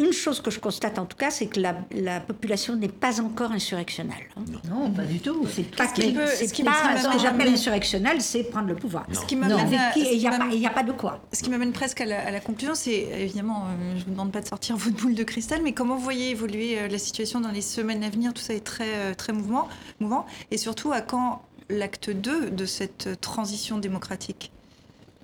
une 0.00 0.12
chose 0.12 0.40
que 0.40 0.50
je 0.50 0.58
constate 0.58 0.98
en 0.98 1.04
tout 1.04 1.16
cas, 1.16 1.30
c'est 1.30 1.46
que 1.46 1.60
la, 1.60 2.20
population 2.20 2.74
n'est 2.74 2.88
pas 2.88 3.20
encore 3.20 3.52
insurrectionnelle. 3.52 4.28
Non, 4.68 4.90
pas 4.90 5.04
du 5.04 5.20
tout. 5.20 5.46
C'est 5.46 5.76
pas 5.76 5.88
ce 5.88 5.94
qui, 5.94 6.14
ce 6.14 6.52
qui 6.52 6.62
que 6.62 7.18
j'appelle 7.18 7.48
insurrectionnel, 7.48 8.20
c'est 8.22 8.44
prendre 8.44 8.68
le 8.68 8.76
pouvoir. 8.76 9.06
Ce 9.12 9.26
qui 9.26 9.36
il 9.36 10.58
n'y 10.58 10.66
a, 10.66 10.70
pas 10.70 10.82
de 10.82 10.92
quoi. 10.92 11.20
Ce 11.32 11.42
qui 11.42 11.50
m'amène 11.50 11.72
presque 11.72 12.00
à 12.00 12.06
la, 12.06 12.40
conclusion, 12.40 12.74
c'est 12.74 13.08
évidemment, 13.18 13.66
euh, 13.66 13.92
je 13.96 14.00
ne 14.00 14.04
vous 14.04 14.10
demande 14.12 14.32
pas 14.32 14.40
de 14.40 14.46
sortir 14.46 14.76
votre 14.76 14.96
boule 14.96 15.14
de 15.14 15.24
cristal, 15.24 15.60
mais 15.62 15.72
comment 15.72 15.96
vous 15.96 16.02
voyez 16.02 16.30
évoluer 16.30 16.78
euh, 16.78 16.88
la 16.88 16.98
situation 16.98 17.40
dans 17.40 17.50
les 17.50 17.60
semaines 17.60 18.02
à 18.02 18.10
venir? 18.10 18.32
Tout 18.32 18.42
ça 18.42 18.54
est 18.54 18.64
très, 18.64 18.94
euh, 18.94 19.14
très 19.14 19.32
mouvement, 19.32 19.68
mouvant. 20.00 20.24
Et 20.50 20.56
surtout, 20.56 20.92
à 20.92 21.02
quand 21.02 21.42
l'acte 21.70 22.10
2 22.10 22.50
de 22.50 22.66
cette 22.66 23.20
transition 23.20 23.78
démocratique 23.78 24.52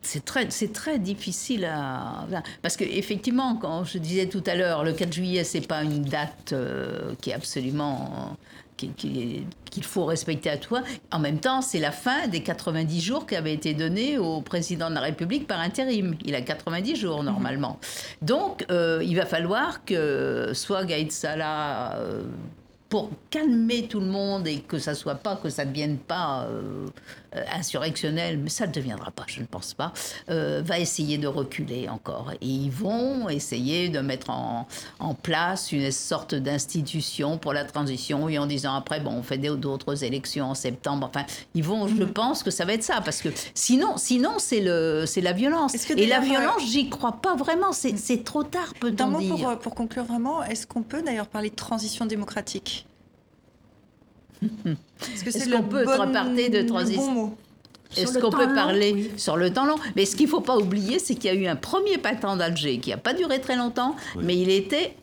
c'est 0.07 0.25
très, 0.25 0.51
c'est 0.51 0.73
très 0.73 0.99
difficile 0.99 1.65
à. 1.65 2.27
Parce 2.63 2.77
qu'effectivement, 2.77 3.57
quand 3.57 3.85
je 3.85 3.99
disais 3.99 4.27
tout 4.27 4.43
à 4.47 4.55
l'heure, 4.55 4.85
le 4.85 4.93
4 4.93 5.13
juillet, 5.13 5.45
c'est 5.45 5.67
pas 5.67 5.83
une 5.83 6.03
date 6.03 6.53
euh, 6.53 7.13
qui 7.21 7.31
est 7.31 7.35
absolument. 7.35 8.37
qu'il 8.77 9.45
faut 9.83 10.05
respecter 10.05 10.49
à 10.49 10.59
toi. 10.59 10.83
En 11.11 11.19
même 11.19 11.41
temps, 11.41 11.61
c'est 11.61 11.81
la 11.81 11.91
fin 11.91 12.29
des 12.29 12.43
90 12.43 13.01
jours 13.01 13.27
qui 13.27 13.35
avaient 13.35 13.55
été 13.55 13.75
donnés 13.75 14.19
au 14.19 14.43
président 14.43 14.91
de 14.91 14.95
la 14.95 15.01
République 15.01 15.47
par 15.47 15.61
intérim. 15.61 16.15
Il 16.25 16.35
a 16.35 16.41
90 16.41 16.95
jours 16.95 17.23
normalement. 17.25 17.79
Donc, 18.23 18.65
euh, 18.71 19.03
il 19.03 19.17
va 19.17 19.27
falloir 19.27 19.85
que 19.85 20.53
soit 20.55 20.85
Gaïd 20.85 21.11
Salah 21.11 21.97
euh, 21.97 22.23
pour 22.89 23.11
calmer 23.31 23.89
tout 23.89 24.01
le 24.01 24.07
monde 24.07 24.47
et 24.47 24.61
que 24.61 24.79
ça 24.79 24.95
soit 24.95 25.17
pas, 25.17 25.37
que 25.37 25.51
ça 25.51 25.65
ne 25.65 25.71
devienne 25.71 25.99
pas 25.99 26.45
euh, 26.45 26.87
insurrectionnel, 27.53 28.39
mais 28.39 28.51
ça 28.51 28.67
ne 28.67 28.73
deviendra 28.73 29.11
pas, 29.11 29.25
je 29.27 29.41
ne 29.41 29.47
pense 29.47 29.75
pas, 29.75 29.93
euh, 30.31 30.63
va 30.65 30.79
essayer 30.79 31.19
de 31.19 31.27
reculer 31.27 31.89
encore. 31.89 32.33
Et 32.41 32.47
ils 32.47 32.71
vont 32.71 33.29
essayer 33.29 33.89
de 33.89 34.01
mettre 34.01 34.31
en, 34.31 34.67
en 34.99 35.15
place 35.15 35.73
une 35.73 35.91
sorte 35.91 36.35
d'institution 36.35 37.39
pour 37.39 37.53
la 37.53 37.65
transition 37.65 38.29
et 38.29 38.39
en 38.39 38.47
disant 38.47 38.75
après, 38.75 39.01
bon, 39.01 39.13
on 39.13 39.23
fait 39.23 39.39
d'autres 39.39 40.05
élections 40.05 40.51
en 40.51 40.55
septembre. 40.55 41.07
Enfin, 41.09 41.25
ils 41.55 41.65
vont, 41.65 41.89
je 41.89 41.95
mhm. 41.95 42.13
pense 42.13 42.43
que 42.43 42.51
ça 42.51 42.65
va 42.65 42.75
être 42.75 42.83
ça, 42.83 43.01
parce 43.01 43.23
que 43.23 43.29
sinon, 43.55 43.97
sinon 43.97 44.35
c'est 44.39 44.61
la 44.61 45.33
violence. 45.33 45.75
Et 45.91 46.07
la 46.07 46.21
violence, 46.21 46.63
j'y 46.67 46.89
crois 46.89 47.13
pas 47.13 47.35
vraiment, 47.35 47.73
c'est 47.73 48.25
trop 48.25 48.43
tard, 48.43 48.73
peut-on 48.81 49.19
dire. 49.19 49.37
Pour, 49.37 49.59
pour 49.59 49.75
conclure 49.75 50.05
vraiment, 50.05 50.43
est-ce 50.45 50.67
qu'on 50.67 50.83
peut 50.83 51.03
d'ailleurs 51.03 51.29
parler 51.29 51.51
de 51.51 51.55
transition 51.55 52.07
démocratique? 52.07 52.87
Est-ce 54.43 55.25
que 55.25 55.31
c'est 55.31 55.51
qu'on 55.51 55.63
peut 55.63 55.85
bon, 55.85 55.93
de 56.49 56.63
transition? 56.63 57.37
Est-ce 57.97 58.19
qu'on 58.19 58.31
peut 58.31 58.53
parler 58.55 59.11
sur 59.17 59.37
le 59.37 59.53
temps 59.53 59.67
long 59.67 59.77
Mais 59.95 60.05
ce 60.05 60.17
qu'il 60.17 60.27
ne 60.27 60.31
faut 60.31 60.41
pas 60.41 60.57
oublier, 60.57 60.99
c'est 60.99 61.15
qu'il 61.15 61.33
y 61.33 61.37
a 61.37 61.37
eu 61.37 61.47
un 61.47 61.57
premier 61.57 61.99
printemps 61.99 62.37
d'Alger 62.37 62.79
qui 62.79 62.91
n'a 62.91 62.97
pas 62.97 63.15
duré 63.15 63.41
très 63.41 63.57
longtemps, 63.57 63.97
mais 64.21 64.37
il 64.37 64.51
était 64.51 64.95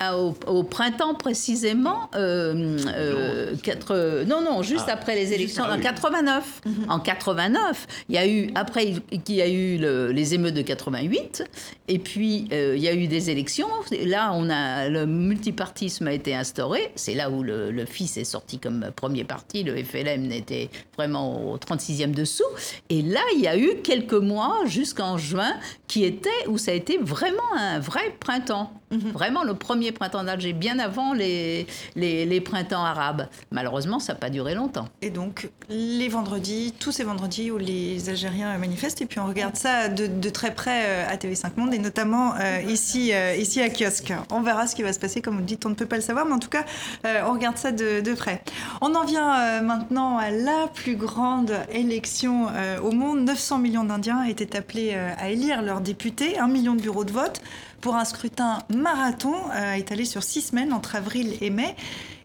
au, 0.48 0.64
printemps 0.64 1.14
précisément. 1.14 2.10
Euh, 2.16 2.78
euh, 2.96 4.26
non, 4.26 4.42
non, 4.42 4.62
juste 4.62 4.86
ah. 4.88 4.94
après 4.94 5.16
les 5.16 5.34
élections, 5.34 5.64
en 5.64 5.80
89. 5.80 6.62
Mhm. 6.66 6.74
En 6.90 7.00
89, 7.00 7.88
il 8.10 8.16
y 8.16 8.18
a 8.18 8.28
eu, 8.28 8.50
après 8.56 8.86
il 9.12 9.36
y 9.36 9.42
a 9.42 9.48
eu 9.48 9.78
les 10.14 10.34
émeutes 10.34 10.54
de 10.54 10.62
88, 10.62 11.44
et 11.88 12.00
puis 12.00 12.48
euh, 12.52 12.74
il 12.76 12.82
y 12.82 12.88
a 12.88 12.94
eu 12.94 13.08
des 13.08 13.30
élections. 13.30 13.68
Là, 14.06 14.32
on 14.34 14.50
a, 14.50 14.90
le 14.90 15.06
multipartisme 15.06 16.08
a 16.08 16.14
été 16.14 16.36
instauré. 16.36 16.92
C'est 16.96 17.16
là 17.16 17.30
où 17.30 17.44
le, 17.44 17.72
le 17.72 17.86
fils 17.86 18.18
est 18.18 18.24
sorti 18.24 18.60
comme 18.60 18.92
premier 18.96 19.24
parti. 19.24 19.64
Le 19.64 19.82
FLM 19.84 20.28
n'était 20.28 20.70
vraiment 20.96 21.52
au 21.52 21.58
36e 21.58 22.12
dessous. 22.12 22.44
Et 22.90 23.02
là, 23.02 23.22
il 23.36 23.42
y 23.42 23.48
a 23.48 23.58
eu 23.58 23.82
quelques 23.84 24.14
mois 24.14 24.62
jusqu'en 24.66 25.18
juin 25.18 25.54
qui 25.88 26.04
étaient 26.04 26.48
où 26.48 26.58
ça 26.58 26.72
a 26.72 26.74
été 26.74 26.98
vraiment 26.98 27.54
un 27.56 27.80
vrai 27.80 28.16
printemps. 28.20 28.72
Mhm. 28.94 29.12
Vraiment 29.12 29.44
le 29.44 29.54
premier 29.56 29.92
printemps 29.92 30.24
d'Alger, 30.24 30.54
bien 30.54 30.80
avant 30.80 31.14
les, 31.14 31.66
les, 31.96 32.42
printemps 32.42 32.84
arabes. 32.84 33.28
Malheureusement, 33.52 34.00
ça 34.00 34.14
n'a 34.14 34.20
pas 34.20 34.30
duré 34.30 34.54
longtemps. 34.54 34.88
Et 35.02 35.10
donc, 35.10 35.50
les 35.70 36.10
vendredis, 36.10 36.74
tous 36.80 36.92
ces 36.92 37.04
vendredis 37.04 37.52
où 37.52 37.58
les 37.58 38.10
Algériens 38.10 38.58
manifestent, 38.58 39.02
et 39.02 39.06
puis 39.06 39.20
on 39.20 39.28
regarde 39.28 39.56
ça 39.56 39.90
de, 39.90 40.30
très 40.30 40.54
près 40.54 40.84
euh, 40.86 41.10
à 41.10 41.16
TV5 41.16 41.52
Monde, 41.58 41.74
et 41.74 41.80
notamment 41.80 42.34
euh, 42.36 42.62
ici, 42.68 43.14
euh, 43.14 43.36
ici 43.36 43.62
à 43.62 43.70
Kiosque. 43.70 44.14
On 44.32 44.42
verra 44.42 44.68
ce 44.68 44.76
qui 44.76 44.84
va 44.84 44.94
se 44.94 45.00
passer, 45.00 45.22
comme 45.22 45.36
vous 45.36 45.44
dites, 45.44 45.66
on 45.66 45.70
ne 45.70 45.76
peut 45.76 45.86
pas 45.86 45.96
le 45.96 46.02
savoir, 46.02 46.26
mais 46.26 46.34
en 46.34 46.40
tout 46.40 46.50
cas, 46.50 46.66
on 47.04 47.34
regarde 47.34 47.58
ça 47.58 47.72
de, 47.72 48.02
de 48.02 48.14
près. 48.14 48.42
On 48.82 48.94
en 48.96 49.06
vient 49.06 49.62
maintenant 49.62 50.18
à 50.18 50.30
la 50.30 50.68
plus 50.74 50.96
grande 50.96 51.54
élection 51.72 52.48
au 52.84 52.92
monde. 52.92 53.22
900 53.22 53.60
millions 53.60 53.84
d'Indiens 53.84 54.24
étaient 54.24 54.56
appelés 54.56 54.94
à 54.94 55.30
élire 55.30 55.62
leurs 55.62 55.82
députés, 55.82 56.38
un 56.40 56.48
million 56.48 56.76
de 56.76 56.82
bureaux 56.82 57.06
de 57.06 57.12
vote 57.12 57.42
pour 57.84 57.96
un 57.96 58.06
scrutin 58.06 58.60
marathon 58.74 59.36
euh, 59.52 59.74
étalé 59.74 60.06
sur 60.06 60.24
six 60.24 60.42
semaines 60.42 60.72
entre 60.72 60.96
avril 60.96 61.38
et 61.42 61.50
mai. 61.50 61.76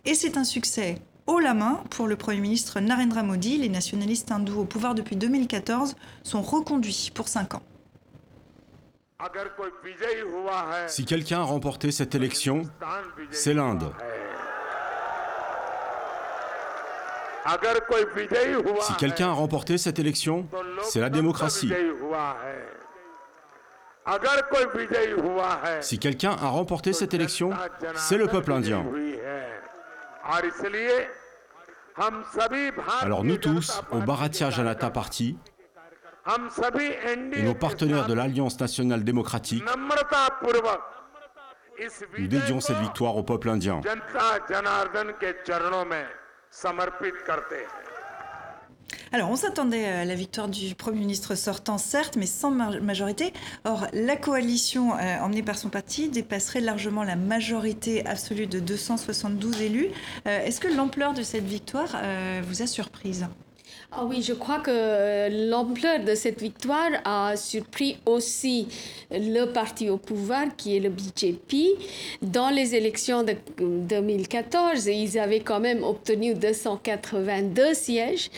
Et 0.04 0.14
c'est 0.14 0.36
un 0.36 0.44
succès 0.44 0.94
haut 1.26 1.40
la 1.40 1.52
main 1.52 1.82
pour 1.90 2.06
le 2.06 2.14
Premier 2.14 2.40
ministre 2.40 2.78
Narendra 2.78 3.24
Modi. 3.24 3.58
Les 3.58 3.68
nationalistes 3.68 4.30
hindous 4.30 4.60
au 4.60 4.64
pouvoir 4.64 4.94
depuis 4.94 5.16
2014 5.16 5.96
sont 6.22 6.42
reconduits 6.42 7.10
pour 7.12 7.26
cinq 7.26 7.56
ans. 7.56 7.62
Si 10.86 11.04
quelqu'un 11.04 11.40
a 11.40 11.44
remporté 11.44 11.90
cette 11.90 12.14
élection, 12.14 12.62
c'est 13.32 13.52
l'Inde. 13.52 13.92
Si 18.80 18.94
quelqu'un 18.94 19.30
a 19.30 19.32
remporté 19.32 19.76
cette 19.76 19.98
élection, 19.98 20.46
c'est 20.84 21.00
la 21.00 21.10
démocratie. 21.10 21.72
Si 25.80 25.98
quelqu'un 25.98 26.32
a 26.32 26.48
remporté 26.48 26.92
cette 26.92 27.14
élection, 27.14 27.50
c'est 27.96 28.16
le 28.16 28.26
peuple 28.26 28.52
indien. 28.52 28.84
Alors 33.02 33.24
nous 33.24 33.36
tous, 33.36 33.82
au 33.90 33.98
Bharatiya 33.98 34.50
Janata 34.50 34.90
Party, 34.90 35.36
et 37.36 37.42
nos 37.42 37.54
partenaires 37.54 38.06
de 38.06 38.14
l'Alliance 38.14 38.60
nationale 38.60 39.04
démocratique, 39.04 39.64
Nous 42.18 42.26
dédions 42.26 42.60
cette 42.60 42.78
victoire 42.78 43.16
au 43.16 43.22
peuple 43.22 43.48
indien. 43.50 43.80
Alors, 49.12 49.30
on 49.30 49.36
s'attendait 49.36 49.86
à 49.86 50.04
la 50.04 50.14
victoire 50.14 50.48
du 50.48 50.74
Premier 50.74 51.00
ministre 51.00 51.34
sortant, 51.34 51.78
certes, 51.78 52.16
mais 52.16 52.26
sans 52.26 52.50
majorité. 52.50 53.32
Or, 53.64 53.86
la 53.92 54.16
coalition 54.16 54.94
euh, 54.94 55.18
emmenée 55.20 55.42
par 55.42 55.56
son 55.56 55.70
parti 55.70 56.08
dépasserait 56.08 56.60
largement 56.60 57.04
la 57.04 57.16
majorité 57.16 58.04
absolue 58.06 58.46
de 58.46 58.60
272 58.60 59.62
élus. 59.62 59.88
Euh, 60.26 60.44
est-ce 60.44 60.60
que 60.60 60.68
l'ampleur 60.68 61.14
de 61.14 61.22
cette 61.22 61.44
victoire 61.44 61.96
euh, 61.96 62.42
vous 62.46 62.62
a 62.62 62.66
surprise? 62.66 63.26
Ah 63.90 64.04
oui, 64.04 64.20
je 64.20 64.34
crois 64.34 64.58
que 64.58 65.48
l'ampleur 65.48 66.04
de 66.04 66.14
cette 66.14 66.42
victoire 66.42 66.90
a 67.06 67.36
surpris 67.36 67.98
aussi 68.04 68.68
le 69.10 69.46
parti 69.46 69.88
au 69.88 69.96
pouvoir 69.96 70.44
qui 70.58 70.76
est 70.76 70.80
le 70.80 70.90
BJP. 70.90 71.78
Dans 72.20 72.50
les 72.50 72.74
élections 72.74 73.22
de 73.22 73.34
2014, 73.58 74.86
ils 74.88 75.18
avaient 75.18 75.40
quand 75.40 75.60
même 75.60 75.82
obtenu 75.82 76.34
282 76.34 77.72
sièges. 77.72 78.30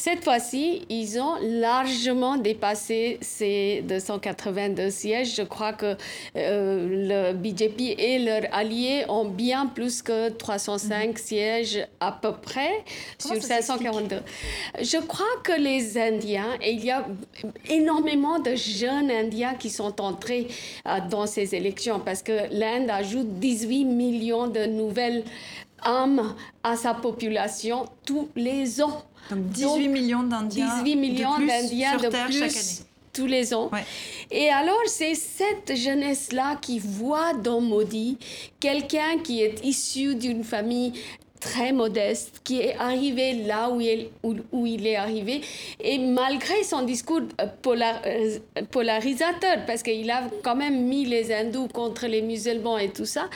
Cette 0.00 0.24
fois-ci, 0.24 0.86
ils 0.88 1.20
ont 1.20 1.34
largement 1.42 2.38
dépassé 2.38 3.18
ces 3.20 3.82
282 3.86 4.88
sièges. 4.88 5.34
Je 5.36 5.42
crois 5.42 5.74
que 5.74 5.94
euh, 6.36 7.32
le 7.34 7.34
BJP 7.34 7.98
et 7.98 8.18
leurs 8.18 8.44
alliés 8.50 9.04
ont 9.10 9.26
bien 9.26 9.66
plus 9.66 10.00
que 10.00 10.30
305 10.30 11.06
mhm. 11.06 11.16
sièges 11.18 11.86
à 12.00 12.12
peu 12.12 12.32
près 12.32 12.82
sur 13.18 13.42
542. 13.42 14.22
Je 14.80 14.96
crois 15.06 15.36
que 15.44 15.52
les 15.52 15.98
Indiens, 15.98 16.56
et 16.62 16.72
il 16.72 16.82
y 16.82 16.90
a 16.90 17.06
énormément 17.68 18.38
de 18.38 18.54
jeunes 18.54 19.10
Indiens 19.10 19.52
qui 19.52 19.68
sont 19.68 20.00
entrés 20.00 20.48
euh, 20.86 20.96
dans 21.10 21.26
ces 21.26 21.54
élections 21.54 22.00
parce 22.00 22.22
que 22.22 22.48
l'Inde 22.50 22.88
ajoute 22.88 23.38
18 23.38 23.84
millions 23.84 24.46
de 24.46 24.64
nouvelles 24.64 25.24
âmes 25.82 26.34
à 26.62 26.76
sa 26.76 26.94
population 26.94 27.86
tous 28.04 28.28
les 28.36 28.82
ans. 28.82 29.04
Donc 29.30 29.48
18 29.48 29.88
millions 29.88 30.22
d'Indiens. 30.22 30.82
18 30.82 30.96
millions 30.96 31.38
d'Indiens 31.38 31.96
de 31.96 32.08
plus 32.26 32.84
tous 33.12 33.26
les 33.26 33.52
ans. 33.54 33.70
Et 34.30 34.50
alors, 34.50 34.80
c'est 34.86 35.14
cette 35.14 35.76
jeunesse-là 35.76 36.56
qui 36.60 36.78
voit 36.78 37.34
dans 37.34 37.60
Modi 37.60 38.18
quelqu'un 38.60 39.18
qui 39.22 39.42
est 39.42 39.64
issu 39.64 40.14
d'une 40.14 40.44
famille 40.44 40.92
très 41.40 41.72
modeste, 41.72 42.40
qui 42.44 42.60
est 42.60 42.76
arrivé 42.76 43.32
là 43.44 43.70
où 43.70 43.80
il, 43.80 44.86
est 44.86 44.96
arrivé, 44.96 45.40
et 45.80 45.98
malgré 45.98 46.62
son 46.62 46.82
discours 46.82 47.22
euh, 47.40 47.46
euh, 47.66 48.38
polarisateur, 48.70 49.64
parce 49.66 49.82
qu'il 49.82 50.10
a 50.10 50.24
quand 50.42 50.56
même 50.56 50.84
mis 50.84 51.06
les 51.06 51.32
hindous 51.32 51.68
contre 51.68 52.06
les 52.06 52.22
musulmans 52.22 52.78
et 52.78 52.90
tout 52.90 53.06
ça, 53.06 53.28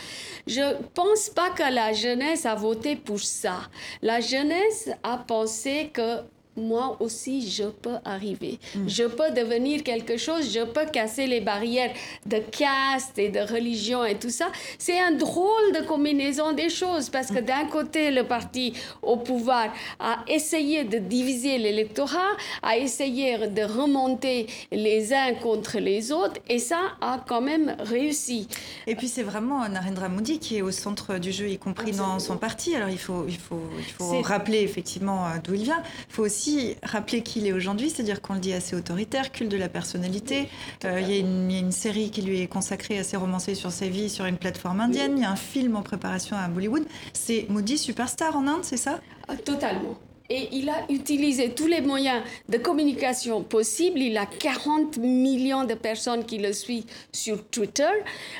je 0.47 0.77
pense 0.95 1.31
pas 1.31 1.51
que 1.51 1.75
la 1.75 1.93
jeunesse 1.93 2.47
a 2.47 2.55
voté 2.55 2.97
pour 2.97 3.21
ça. 3.21 3.69
La 4.03 4.21
jeunesse 4.21 4.91
a 5.03 5.17
pensé 5.17 5.91
que 5.93 6.21
moi 6.57 6.97
aussi, 7.01 7.51
je 7.51 7.65
peux 7.65 7.97
arriver. 8.05 8.59
Mm. 8.75 8.89
Je 8.89 9.05
peux 9.05 9.31
devenir 9.35 9.83
quelque 9.83 10.17
chose, 10.17 10.53
je 10.53 10.65
peux 10.65 10.87
casser 10.87 11.27
les 11.27 11.41
barrières 11.41 11.93
de 12.27 12.39
caste 12.39 13.19
et 13.19 13.29
de 13.29 13.41
religion 13.41 14.05
et 14.05 14.17
tout 14.17 14.31
ça. 14.31 14.47
C'est 14.79 14.99
un 15.01 15.13
drôle 15.13 15.73
de 15.75 15.85
combinaison 15.87 16.53
des 16.53 16.71
choses 16.71 17.09
parce 17.09 17.29
que 17.29 17.41
d'un 17.41 17.67
côté, 17.67 18.11
le 18.11 18.25
parti 18.25 18.75
au 19.03 19.17
pouvoir 19.17 19.73
a 19.99 20.25
essayé 20.29 20.85
de 20.85 20.99
diviser 20.99 21.59
l'électorat, 21.59 22.37
a 22.63 22.77
essayé 22.77 23.49
de 23.49 23.63
remonter 23.63 24.47
les 24.71 25.13
uns 25.13 25.35
contre 25.35 25.79
les 25.79 26.13
autres 26.13 26.41
et 26.49 26.59
ça 26.59 26.79
a 27.01 27.21
quand 27.27 27.41
même 27.41 27.77
réussi. 27.81 28.49
Et 28.87 28.95
puis 28.95 29.09
c'est 29.09 29.23
vraiment 29.23 29.69
Narendra 29.69 30.09
Modi 30.09 30.39
qui 30.39 30.57
est 30.59 30.63
au 30.63 30.71
centre 30.71 31.19
du 31.19 31.33
jeu, 31.33 31.49
y 31.49 31.59
compris 31.59 31.93
dans 31.93 32.19
son 32.19 32.37
parti. 32.37 32.75
Alors 32.75 32.91
il 32.91 32.99
faut, 32.99 33.25
il 33.29 33.39
faut, 33.39 33.63
il 33.79 33.85
faut 33.85 34.21
rappeler 34.23 34.61
effectivement 34.61 35.27
euh, 35.27 35.31
d'où 35.43 35.55
il 35.55 35.65
vient. 35.65 35.83
Il 36.09 36.15
faut 36.15 36.25
aussi 36.25 36.44
rappeler 36.83 37.23
qui 37.23 37.41
il 37.41 37.47
est 37.47 37.53
aujourd'hui, 37.53 37.91
c'est-à-dire 37.91 38.21
qu'on 38.21 38.35
le 38.35 38.41
dit 38.41 38.53
assez 38.53 38.77
autoritaire, 38.77 39.33
culte 39.33 39.51
de 39.51 39.57
la 39.57 39.69
personnalité. 39.69 40.49
Euh, 40.85 41.01
il, 41.01 41.11
y 41.11 41.15
a 41.15 41.19
une, 41.19 41.73
série 41.73 42.11
qui 42.11 42.23
lui 42.23 42.41
est 42.41 42.47
consacrée, 42.47 42.99
assez 42.99 43.17
romancée 43.17 43.55
sur 43.55 43.73
sa 43.73 43.89
vie, 43.89 44.09
sur 44.09 44.25
une 44.27 44.37
plateforme 44.37 44.81
indienne. 44.81 45.15
Il 45.17 45.23
y 45.23 45.27
a 45.27 45.31
un 45.31 45.37
film 45.37 45.77
en 45.77 45.83
préparation 45.83 46.37
à 46.37 46.47
Bollywood. 46.49 46.85
C'est 47.13 47.47
Modi 47.49 47.79
Superstar 47.79 48.37
en 48.37 48.47
Inde, 48.47 48.63
c'est 48.63 48.77
ça? 48.77 49.01
Ah, 49.29 49.37
Totalement 49.37 49.99
et 50.31 50.49
il 50.53 50.71
a 50.71 50.87
utilisé 50.89 51.51
tous 51.51 51.67
les 51.67 51.83
moyens 51.83 52.23
de 52.49 52.57
communication 52.57 53.43
possibles. 53.43 53.99
Il 53.99 54.17
a 54.17 54.25
40 54.25 54.97
millions 54.97 55.65
de 55.65 55.75
personnes 55.75 56.25
qui 56.25 56.39
le 56.39 56.55
suivent 56.55 56.87
sur 57.13 57.45
Twitter. 57.49 57.91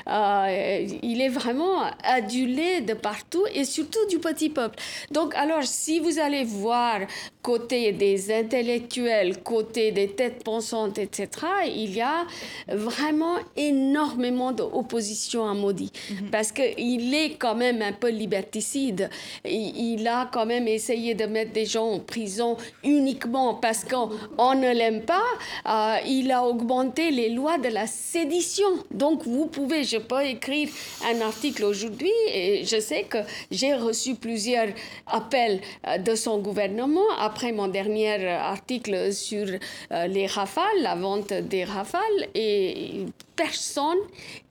Euh, 0.07 0.87
il 1.03 1.21
est 1.21 1.29
vraiment 1.29 1.83
adulé 2.03 2.81
de 2.81 2.95
partout 2.95 3.45
et 3.53 3.65
surtout 3.65 4.03
du 4.09 4.17
petit 4.17 4.49
peuple. 4.49 4.79
Donc, 5.11 5.35
alors, 5.35 5.63
si 5.63 5.99
vous 5.99 6.17
allez 6.17 6.43
voir 6.43 7.01
côté 7.43 7.91
des 7.91 8.33
intellectuels, 8.33 9.43
côté 9.43 9.91
des 9.91 10.07
têtes 10.07 10.43
pensantes, 10.43 10.97
etc., 10.97 11.29
il 11.67 11.95
y 11.95 12.01
a 12.01 12.25
vraiment 12.67 13.35
énormément 13.55 14.51
d'opposition 14.51 15.47
à 15.47 15.53
Modi. 15.53 15.91
Mhm. 16.09 16.31
Parce 16.31 16.51
qu'il 16.51 17.13
est 17.13 17.35
quand 17.37 17.53
même 17.53 17.83
un 17.83 17.93
peu 17.93 18.09
liberticide. 18.09 19.11
Il 19.45 20.07
a 20.07 20.27
quand 20.33 20.47
même 20.47 20.67
essayé 20.67 21.13
de 21.13 21.25
mettre 21.25 21.51
des 21.51 21.74
en 21.77 21.99
prison 21.99 22.57
uniquement 22.83 23.55
parce 23.55 23.83
qu'on 23.83 24.55
ne 24.55 24.73
l'aime 24.73 25.01
pas, 25.01 25.23
euh, 25.67 25.97
il 26.07 26.31
a 26.31 26.43
augmenté 26.45 27.11
les 27.11 27.29
lois 27.29 27.57
de 27.57 27.69
la 27.69 27.87
sédition. 27.87 28.67
Donc 28.91 29.23
vous 29.25 29.47
pouvez, 29.47 29.83
je 29.83 29.97
peux 29.97 30.23
écrire 30.23 30.69
un 31.05 31.21
article 31.21 31.63
aujourd'hui 31.65 32.11
et 32.33 32.63
je 32.65 32.79
sais 32.79 33.03
que 33.03 33.19
j'ai 33.51 33.73
reçu 33.73 34.15
plusieurs 34.15 34.69
appels 35.07 35.61
euh, 35.87 35.97
de 35.97 36.15
son 36.15 36.39
gouvernement 36.39 37.09
après 37.19 37.51
mon 37.51 37.67
dernier 37.67 38.27
article 38.27 39.13
sur 39.13 39.47
euh, 39.91 40.07
les 40.07 40.27
rafales, 40.27 40.81
la 40.81 40.95
vente 40.95 41.33
des 41.33 41.63
rafales 41.63 42.01
et 42.33 43.05
personne 43.35 43.97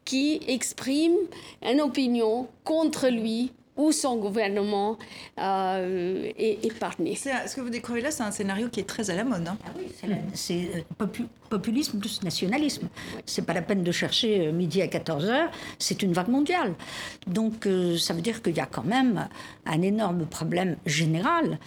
qui 0.04 0.40
exprime 0.48 1.16
une 1.62 1.80
opinion 1.80 2.46
contre 2.64 3.08
lui 3.08 3.52
où 3.76 3.92
son 3.92 4.16
gouvernement 4.16 4.98
euh, 5.38 6.30
est 6.36 6.64
épargné. 6.64 7.16
Ce 7.16 7.54
que 7.54 7.60
vous 7.60 7.70
découvrez 7.70 8.00
là, 8.00 8.10
c'est 8.10 8.22
un 8.22 8.30
scénario 8.30 8.68
qui 8.68 8.80
est 8.80 8.84
très 8.84 9.10
à 9.10 9.14
la 9.14 9.24
mode. 9.24 9.48
Hein. 9.48 9.58
Ah 9.64 10.06
c'est 10.32 10.68
euh, 11.00 11.06
populisme 11.50 11.98
plus 11.98 12.22
nationalisme. 12.22 12.88
C'est 13.26 13.44
pas 13.44 13.52
la 13.52 13.62
peine 13.62 13.82
de 13.82 13.92
chercher 13.92 14.46
euh, 14.46 14.52
midi 14.52 14.80
à 14.80 14.86
14h, 14.86 15.48
c'est 15.78 16.02
une 16.02 16.12
vague 16.12 16.28
mondiale. 16.28 16.74
Donc 17.26 17.68
ça 17.98 18.14
veut 18.14 18.20
dire 18.20 18.42
qu'il 18.42 18.56
y 18.56 18.60
a 18.60 18.66
quand 18.66 18.84
même 18.84 19.28
un 19.66 19.82
énorme 19.82 20.26
problème 20.26 20.76
général 20.86 21.58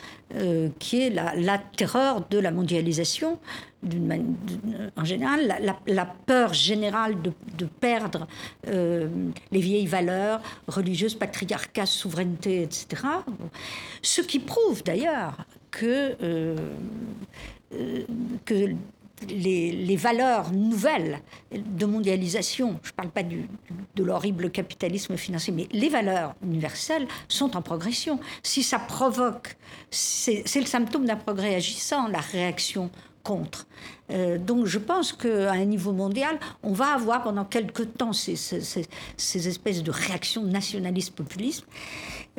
qui 0.80 1.02
est 1.02 1.10
la, 1.10 1.36
la, 1.36 1.58
terreur 1.58 2.26
de 2.30 2.38
la 2.38 2.52
mondialisation 2.52 3.40
en 4.96 5.06
général, 5.06 5.76
la, 5.86 6.06
peur 6.06 6.54
générale 6.54 7.16
de, 7.22 7.66
perdre 7.66 8.28
euh, 8.68 9.08
les 9.52 9.60
vieilles 9.60 9.88
valeurs 9.88 10.42
religieuses, 10.68 11.16
patriarcat, 11.16 11.86
souveraineté, 11.86 12.64
etc. 12.64 13.04
Ce 14.02 14.22
qui 14.22 14.40
prouve 14.40 14.84
d'ailleurs 14.84 15.46
que, 15.70 16.16
euh, 16.22 16.56
euh, 17.74 18.04
les, 19.30 19.96
valeurs 19.96 20.52
nouvelles 20.52 21.20
de 21.52 21.86
mondialisation, 21.86 22.80
je 22.84 22.90
ne 22.90 22.96
parle 22.96 23.10
pas 23.10 23.24
de 23.24 24.04
l'horrible 24.04 24.52
capitalisme 24.52 25.18
financier, 25.18 25.54
mais 25.54 25.68
les 25.72 25.90
valeurs 25.90 26.36
universelles 26.44 27.08
sont 27.28 27.58
en 27.58 27.62
progression. 27.62 28.20
Si 28.44 28.64
ça 28.64 28.80
provoque, 28.80 29.56
c'est 29.90 30.44
le 30.56 30.66
symptôme 30.66 31.06
d'un 31.06 31.16
progrès 31.16 31.56
agissant, 31.56 32.08
la 32.08 32.20
réaction 32.20 32.92
contre. 33.28 33.68
Euh, 34.10 34.38
donc 34.38 34.66
je 34.66 34.80
pense 34.80 35.12
qu'à 35.12 35.52
un 35.52 35.66
niveau 35.66 35.92
mondial, 35.92 36.40
on 36.64 36.72
va 36.72 36.94
avoir 36.94 37.24
pendant 37.24 37.44
quelques 37.44 37.94
temps 37.98 38.14
ces, 38.14 38.38
ces, 38.38 39.48
espèces 39.48 39.84
de 39.84 39.92
réactions 39.92 40.44
nationalistes 40.44 41.14
populistes. 41.14 41.66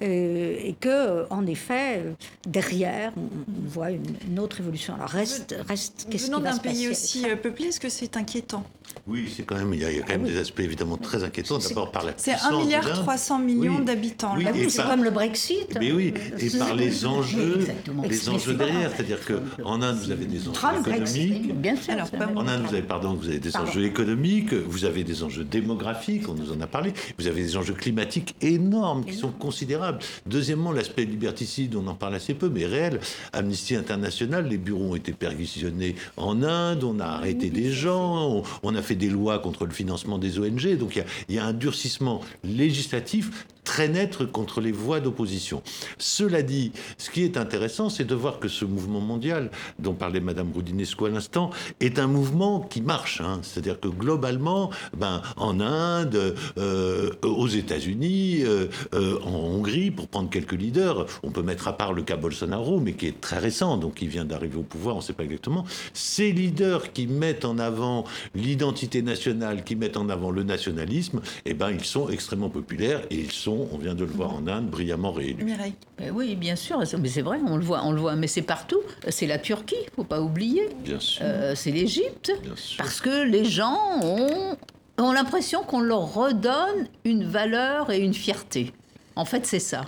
Euh, 0.00 0.56
et 0.60 0.76
que, 0.78 1.26
en 1.28 1.44
effet, 1.46 2.04
derrière, 2.46 3.12
on, 3.16 3.68
voit 3.68 3.90
une, 3.90 4.38
autre 4.38 4.60
évolution. 4.60 4.94
Alors 4.94 5.08
reste, 5.08 5.56
reste 5.66 6.06
qu'est-ce 6.08 6.26
qui 6.26 6.40
va 6.40 6.52
d'un 6.52 6.58
pays 6.58 6.88
aussi 6.88 7.28
euh, 7.28 7.34
peuplé, 7.34 7.66
est-ce 7.66 7.80
que 7.80 7.88
c'est 7.88 8.16
inquiétant? 8.16 8.62
Oui, 9.08 9.32
c'est 9.34 9.42
quand 9.42 9.56
même, 9.56 9.72
il 9.72 9.80
y 9.80 9.84
a, 9.84 9.90
quand 10.02 10.08
même 10.10 10.24
ah 10.26 10.28
des 10.28 10.38
aspects 10.38 10.60
évidemment 10.60 10.96
très 10.96 11.24
inquiétants. 11.24 11.58
D'abord 11.58 11.90
par 11.90 12.04
la 12.04 12.12
C'est 12.16 12.34
1 12.34 12.58
milliard 12.58 12.84
300 12.84 13.38
millions 13.38 13.78
d'habitants. 13.78 14.34
Oui, 14.36 14.44
c'est 14.68 14.82
comme 14.82 15.04
le 15.04 15.10
Brexit. 15.10 15.78
Mais 15.80 15.92
oui, 15.92 16.12
et 16.38 16.50
par 16.58 16.74
les 16.74 17.06
enjeux, 17.06 17.66
les 18.08 18.28
enjeux 18.28 18.54
derrière. 18.54 18.90
C'est-à-dire 18.94 19.18
qu'en 19.24 19.82
Inde, 19.82 19.98
vous 19.98 20.10
avez 20.10 20.26
des 20.26 20.48
enjeux 20.48 20.80
économiques. 20.80 21.54
Bien 21.54 21.76
sûr. 21.76 21.94
en 22.36 22.46
Inde, 22.46 22.62
vous 22.66 22.74
avez, 22.74 22.82
pardon, 22.82 23.14
vous 23.14 23.28
avez 23.28 23.38
des 23.38 23.56
enjeux 23.56 23.84
économiques, 23.84 24.52
vous 24.52 24.84
avez 24.84 25.04
des 25.04 25.22
enjeux 25.22 25.44
démographiques, 25.44 26.28
on 26.28 26.34
nous 26.34 26.52
en 26.52 26.60
a 26.60 26.66
parlé, 26.66 26.92
vous 27.18 27.26
avez 27.26 27.42
des 27.42 27.56
enjeux 27.56 27.74
climatiques 27.74 28.34
énormes 28.42 29.04
qui 29.04 29.14
sont 29.14 29.30
considérables. 29.30 30.00
Deuxièmement, 30.26 30.72
l'aspect 30.72 31.04
liberticide, 31.04 31.76
on 31.76 31.86
en 31.86 31.94
parle 31.94 32.14
assez 32.14 32.34
peu, 32.34 32.48
mais 32.48 32.66
réel. 32.66 33.00
Amnesty 33.32 33.74
International, 33.74 34.46
les 34.46 34.58
bureaux 34.58 34.92
ont 34.92 34.96
été 34.96 35.12
perquisitionnés 35.12 35.96
en 36.16 36.42
Inde, 36.42 36.84
on 36.84 37.00
a 37.00 37.06
arrêté 37.06 37.50
des 37.50 37.70
gens, 37.70 38.42
on, 38.62 38.74
a 38.74 38.82
fait 38.82 38.94
des 38.98 39.08
lois 39.08 39.38
contre 39.38 39.64
le 39.64 39.72
financement 39.72 40.18
des 40.18 40.38
ONG, 40.38 40.76
donc 40.76 41.02
il 41.28 41.34
y, 41.34 41.38
a 41.38 41.44
un 41.44 41.52
durcissement 41.52 42.20
législatif 42.44 43.46
très 43.68 43.86
net 43.86 44.24
contre 44.32 44.62
les 44.62 44.72
voix 44.72 44.98
d'opposition. 44.98 45.62
Cela 45.98 46.40
dit, 46.40 46.72
ce 46.96 47.10
qui 47.10 47.22
est 47.22 47.36
intéressant, 47.36 47.90
c'est 47.90 48.06
de 48.06 48.14
voir 48.14 48.38
que 48.38 48.48
ce 48.48 48.64
mouvement 48.64 49.00
mondial, 49.00 49.50
dont 49.78 49.92
parlait 49.92 50.20
Madame 50.20 50.50
Roudinesco 50.54 51.04
à 51.04 51.10
l'instant, 51.10 51.50
est 51.78 51.98
un 51.98 52.06
mouvement 52.06 52.60
qui 52.60 52.80
marche. 52.80 53.20
Hein. 53.20 53.40
C'est-à-dire 53.42 53.78
que 53.78 53.88
globalement, 53.88 54.70
ben, 54.96 55.20
en 55.36 55.60
Inde, 55.60 56.34
euh, 56.56 57.10
aux 57.22 57.46
États-Unis, 57.46 58.38
euh, 58.44 58.68
euh, 58.94 59.18
en 59.22 59.34
Hongrie, 59.34 59.90
pour 59.90 60.08
prendre 60.08 60.30
quelques 60.30 60.52
leaders, 60.52 61.04
on 61.22 61.30
peut 61.30 61.42
mettre 61.42 61.68
à 61.68 61.76
part 61.76 61.92
le 61.92 62.00
cas 62.00 62.16
Bolsonaro, 62.16 62.80
mais 62.80 62.94
qui 62.94 63.06
est 63.06 63.20
très 63.20 63.38
récent, 63.38 63.76
donc 63.76 64.00
il 64.00 64.08
vient 64.08 64.24
d'arriver 64.24 64.56
au 64.56 64.62
pouvoir, 64.62 64.94
on 64.94 65.00
ne 65.00 65.04
sait 65.04 65.12
pas 65.12 65.24
exactement. 65.24 65.66
Ces 65.92 66.32
leaders 66.32 66.94
qui 66.94 67.06
mettent 67.06 67.44
en 67.44 67.58
avant 67.58 68.04
l'identité 68.34 69.02
nationale, 69.02 69.62
qui 69.62 69.76
mettent 69.76 69.98
en 69.98 70.08
avant 70.08 70.30
le 70.30 70.42
nationalisme, 70.42 71.20
eh 71.44 71.52
ben, 71.52 71.70
ils 71.70 71.84
sont 71.84 72.08
extrêmement 72.08 72.48
populaires 72.48 73.02
et 73.10 73.16
ils 73.16 73.30
sont 73.30 73.57
on 73.72 73.78
vient 73.78 73.94
de 73.94 74.04
le 74.04 74.10
voir 74.10 74.34
en 74.34 74.46
Inde, 74.46 74.68
brillamment 74.68 75.12
réélu. 75.12 75.44
Mireille. 75.44 75.74
oui, 76.12 76.36
bien 76.36 76.56
sûr, 76.56 76.78
mais 76.98 77.08
c'est 77.08 77.22
vrai, 77.22 77.38
on 77.46 77.56
le 77.56 77.64
voit, 77.64 77.82
on 77.84 77.92
le 77.92 78.00
voit, 78.00 78.16
mais 78.16 78.26
c'est 78.26 78.42
partout. 78.42 78.80
C'est 79.08 79.26
la 79.26 79.38
Turquie, 79.38 79.76
faut 79.96 80.04
pas 80.04 80.20
oublier. 80.20 80.68
Bien 80.84 81.00
sûr. 81.00 81.22
Euh, 81.24 81.54
c'est 81.54 81.70
l'Égypte, 81.70 82.32
parce 82.76 83.00
que 83.00 83.24
les 83.24 83.44
gens 83.44 83.78
ont, 84.02 84.56
ont 84.98 85.12
l'impression 85.12 85.62
qu'on 85.62 85.80
leur 85.80 86.14
redonne 86.14 86.88
une 87.04 87.24
valeur 87.24 87.90
et 87.90 87.98
une 87.98 88.14
fierté. 88.14 88.72
En 89.16 89.24
fait, 89.24 89.46
c'est 89.46 89.58
ça 89.58 89.84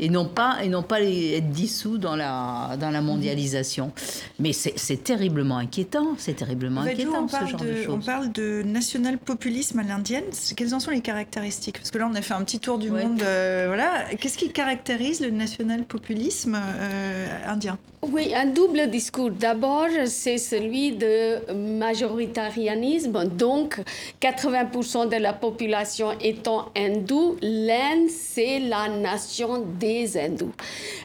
et 0.00 0.08
non 0.08 0.24
pas, 0.24 0.58
et 0.64 0.68
non 0.68 0.82
pas 0.82 1.00
être 1.02 1.50
dissous 1.50 1.98
dans 1.98 2.16
la, 2.16 2.76
dans 2.80 2.90
la 2.90 3.02
mondialisation. 3.02 3.92
Mais 4.38 4.52
c'est 4.52 5.04
terriblement 5.04 5.58
inquiétant, 5.58 6.14
c'est 6.16 6.34
terriblement 6.34 6.80
inquiétant 6.80 7.28
ce 7.28 7.46
genre 7.46 7.60
de, 7.60 7.82
choses. 7.82 7.94
On 7.94 8.04
parle 8.04 8.32
de 8.32 8.62
national-populisme 8.62 9.78
à 9.78 9.82
l'indienne. 9.82 10.24
Quelles 10.56 10.74
en 10.74 10.80
sont 10.80 10.90
les 10.90 11.02
caractéristiques? 11.02 11.78
Parce 11.78 11.90
que 11.90 11.98
là, 11.98 12.08
on 12.10 12.14
a 12.14 12.22
fait 12.22 12.34
un 12.34 12.42
petit 12.42 12.58
tour 12.58 12.78
du 12.78 12.90
monde. 12.90 13.22
Euh, 13.22 13.64
voilà. 13.68 14.06
Qu'est-ce 14.18 14.38
qui 14.38 14.50
caractérise 14.50 15.20
le 15.20 15.30
national-populisme 15.30 16.58
euh, 16.58 17.26
indien? 17.46 17.78
Oui, 18.02 18.32
un 18.34 18.46
double 18.46 18.88
discours. 18.88 19.30
D'abord, 19.30 19.88
c'est 20.06 20.38
celui 20.38 20.92
de 20.92 21.52
majoritarianisme, 21.52 23.26
donc 23.26 23.78
80% 24.22 25.10
de 25.10 25.16
la 25.16 25.34
population 25.34 26.12
étant 26.18 26.72
hindoue, 26.74 27.36
l'Inde, 27.42 28.08
c'est 28.08 28.58
la 28.60 28.88
nation 28.88 29.66
des 29.78 30.16
hindous, 30.16 30.52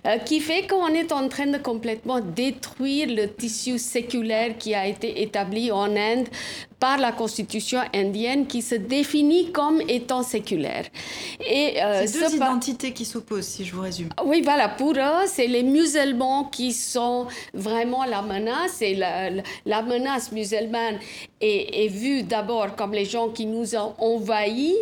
euh, 0.07 0.19
qui 0.19 0.39
fait 0.39 0.67
qu'on 0.67 0.87
est 0.87 1.11
en 1.11 1.27
train 1.27 1.47
de 1.47 1.57
complètement 1.57 2.21
détruire 2.21 3.07
le 3.09 3.27
tissu 3.27 3.77
séculaire 3.77 4.57
qui 4.57 4.73
a 4.73 4.87
été 4.87 5.21
établi 5.21 5.73
en 5.73 5.93
Inde 5.97 6.29
par 6.85 6.97
la 6.99 7.11
constitution 7.11 7.79
indienne 7.95 8.45
qui 8.45 8.61
se 8.61 8.75
définit 8.75 9.51
comme 9.51 9.81
étant 9.97 10.21
séculaire. 10.21 10.85
Et 11.39 11.81
euh, 11.81 12.03
c'est 12.05 12.19
deux 12.19 12.35
identités 12.35 12.91
qui 12.93 13.05
s'opposent, 13.05 13.47
si 13.55 13.65
je 13.65 13.73
vous 13.73 13.81
résume. 13.81 14.09
Oui, 14.23 14.41
voilà. 14.43 14.69
Pour 14.69 14.91
eux, 14.91 15.25
c'est 15.25 15.47
les 15.47 15.63
musulmans 15.63 16.43
qui 16.43 16.73
sont 16.73 17.25
vraiment 17.55 18.03
la 18.05 18.21
menace. 18.21 18.83
Et 18.83 18.93
la, 18.93 19.31
la 19.65 19.81
menace 19.81 20.31
musulmane 20.31 20.99
est, 21.45 21.87
vue 21.87 22.23
d'abord 22.23 22.75
comme 22.75 22.93
les 22.93 23.05
gens 23.05 23.29
qui 23.29 23.45
nous 23.45 23.75
ont 23.75 23.93
envahis, 23.97 24.75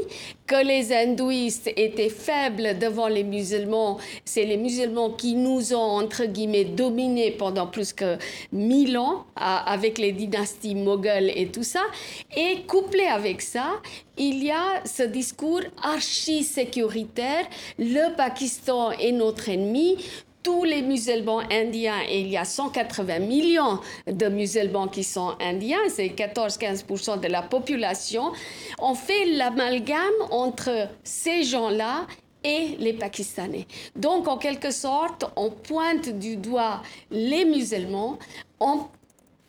que 0.47 0.65
les 0.65 0.91
hindouistes 0.91 1.69
étaient 1.78 2.10
faibles 2.10 2.78
devant 2.78 3.08
les 3.08 3.23
musulmans. 3.23 3.97
C'est 4.26 4.45
les 4.45 4.58
musulmans 4.58 5.12
qui 5.12 5.36
nous 5.36 5.73
ont, 5.73 5.99
entre 6.02 6.26
guillemets, 6.26 6.65
dominés 6.65 7.32
pendant 7.32 7.67
plus 7.67 7.93
que 7.93 8.17
mille 8.52 8.97
ans 8.97 9.26
avec 9.36 9.97
les 9.97 10.12
dynasties 10.12 10.76
mogholes 10.76 11.32
et 11.36 11.47
tout 11.47 11.63
ça. 11.63 11.82
Et 12.36 12.62
couplé 12.67 13.06
avec 13.06 13.41
ça, 13.41 13.82
il 14.17 14.43
y 14.43 14.52
a 14.52 14.84
ce 14.86 15.04
discours 15.04 15.62
archi-sécuritaire, 15.82 17.45
le 17.80 18.15
Pakistan 18.15 18.91
est 18.91 19.12
notre 19.12 19.49
ennemi, 19.49 19.97
tous 20.43 20.65
les 20.65 20.82
musulmans 20.82 21.41
indiens, 21.49 22.01
et 22.08 22.19
il 22.19 22.27
y 22.27 22.38
a 22.38 22.45
180 22.45 23.19
millions 23.19 23.79
de 24.06 24.27
musulmans 24.27 24.88
qui 24.88 25.03
sont 25.03 25.36
indiens, 25.39 25.79
c'est 25.89 26.08
14-15% 26.08 27.21
de 27.21 27.27
la 27.27 27.41
population, 27.41 28.34
ont 28.79 28.95
fait 28.95 29.25
l'amalgame 29.25 29.97
entre 30.29 30.89
ces 31.03 31.43
gens-là 31.43 32.06
et 32.43 32.75
les 32.77 32.93
Pakistanais. 32.93 33.65
Donc, 33.95 34.27
en 34.27 34.38
quelque 34.38 34.71
sorte, 34.71 35.25
on 35.38 35.49
pointe 35.49 36.10
du 36.10 36.36
doigt 36.36 36.82
les 37.10 37.45
musulmans, 37.45 38.19
on 38.60 38.82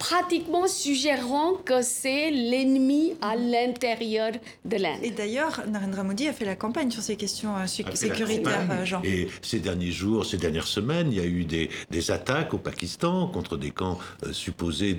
pratiquement 0.04 0.68
suggérant 0.68 1.54
que 1.64 1.80
c'est 1.80 2.30
l'ennemi 2.30 3.14
à 3.22 3.36
l'intérieur 3.36 4.32
de 4.66 4.76
l'Inde. 4.76 4.98
Et 5.02 5.10
d'ailleurs, 5.10 5.62
Narendra 5.66 6.04
Modi 6.04 6.28
a 6.28 6.34
fait 6.34 6.44
la 6.44 6.56
campagne 6.56 6.90
sur 6.90 7.02
ces 7.02 7.16
questions 7.16 7.56
euh, 7.56 7.66
sécuritaires, 7.66 8.68
euh, 8.70 8.84
Jean. 8.84 9.00
Et 9.02 9.28
ces 9.40 9.60
derniers 9.60 9.92
jours, 9.92 10.26
ces 10.26 10.36
dernières 10.36 10.66
semaines, 10.66 11.10
il 11.10 11.16
y 11.16 11.20
a 11.20 11.24
eu 11.24 11.44
des, 11.44 11.70
des 11.90 12.10
attaques 12.10 12.52
au 12.52 12.58
Pakistan 12.58 13.28
contre 13.28 13.56
des 13.56 13.70
camps 13.70 13.98
euh, 14.24 14.32
supposés 14.34 14.94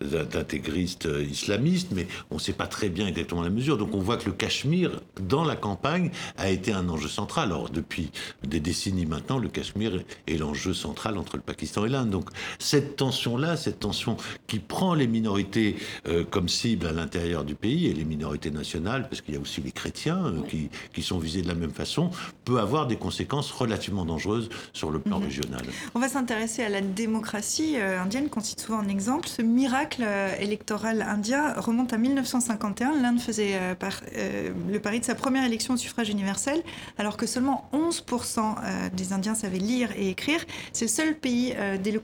d'intégristes 0.00 1.06
islamistes, 1.30 1.88
mais 1.92 2.06
on 2.30 2.36
ne 2.36 2.40
sait 2.40 2.54
pas 2.54 2.66
très 2.66 2.88
bien 2.88 3.06
exactement 3.08 3.42
la 3.42 3.50
mesure. 3.50 3.76
Donc 3.76 3.94
on 3.94 4.00
voit 4.00 4.16
que 4.16 4.24
le 4.24 4.32
Cachemire, 4.32 5.02
dans 5.20 5.44
la 5.44 5.56
campagne, 5.56 6.10
a 6.38 6.48
été 6.48 6.72
un 6.72 6.88
enjeu 6.88 7.08
central. 7.08 7.50
Alors 7.50 7.68
depuis 7.68 8.10
des 8.42 8.60
décennies 8.60 9.04
maintenant, 9.04 9.38
le 9.38 9.48
Cachemire 9.48 10.02
est 10.26 10.38
l'enjeu 10.38 10.72
central 10.72 11.18
entre 11.18 11.36
le 11.36 11.42
Pakistan 11.42 11.84
et 11.84 11.90
l'Inde. 11.90 12.08
Donc 12.08 12.30
cette 12.58 12.96
tension-là, 12.96 13.58
cette 13.58 13.80
tension 13.80 14.16
qui 14.46 14.58
prend 14.58 14.94
les 14.94 15.06
minorités 15.06 15.76
euh, 16.06 16.24
comme 16.24 16.48
cible 16.48 16.86
à 16.86 16.92
l'intérieur 16.92 17.44
du 17.44 17.54
pays 17.54 17.86
et 17.86 17.92
les 17.92 18.04
minorités 18.04 18.50
nationales, 18.50 19.08
parce 19.08 19.20
qu'il 19.20 19.34
y 19.34 19.36
a 19.36 19.40
aussi 19.40 19.60
les 19.60 19.72
chrétiens 19.72 20.26
euh, 20.26 20.42
qui, 20.48 20.70
qui, 20.92 21.02
sont 21.02 21.18
visés 21.18 21.42
de 21.42 21.48
la 21.48 21.54
même 21.54 21.72
façon, 21.72 22.10
peut 22.44 22.58
avoir 22.58 22.86
des 22.86 22.96
conséquences 22.96 23.50
relativement 23.50 24.04
dangereuses 24.04 24.48
sur 24.72 24.90
le 24.90 24.98
plan 24.98 25.18
mhm. 25.18 25.24
régional. 25.24 25.62
On 25.94 26.00
va 26.00 26.08
s'intéresser 26.08 26.62
à 26.62 26.68
la 26.68 26.80
démocratie 26.80 27.76
euh, 27.76 28.00
indienne 28.00 28.28
qu'on 28.28 28.40
cite 28.40 28.60
souvent 28.60 28.78
en 28.78 28.88
exemple. 28.88 29.28
Ce 29.28 29.42
miracle 29.42 30.04
électoral 30.40 31.02
indien 31.02 31.54
remonte 31.54 31.92
à 31.92 31.98
1951. 31.98 33.00
L'Inde 33.00 33.20
faisait 33.20 33.58
par, 33.78 34.00
le 34.14 34.78
pari 34.78 35.00
de 35.00 35.04
sa 35.04 35.14
première 35.14 35.44
élection 35.44 35.74
au 35.74 35.76
suffrage 35.76 36.08
universel, 36.08 36.62
alors 36.98 37.16
que 37.16 37.26
seulement 37.26 37.68
11% 37.72 38.90
des 38.92 39.12
Indiens 39.12 39.34
savaient 39.34 39.58
lire 39.58 39.90
et 39.96 40.10
écrire. 40.10 40.44
C'est 40.72 40.84
le 40.84 40.90
seul 40.90 41.16
pays 41.16 41.54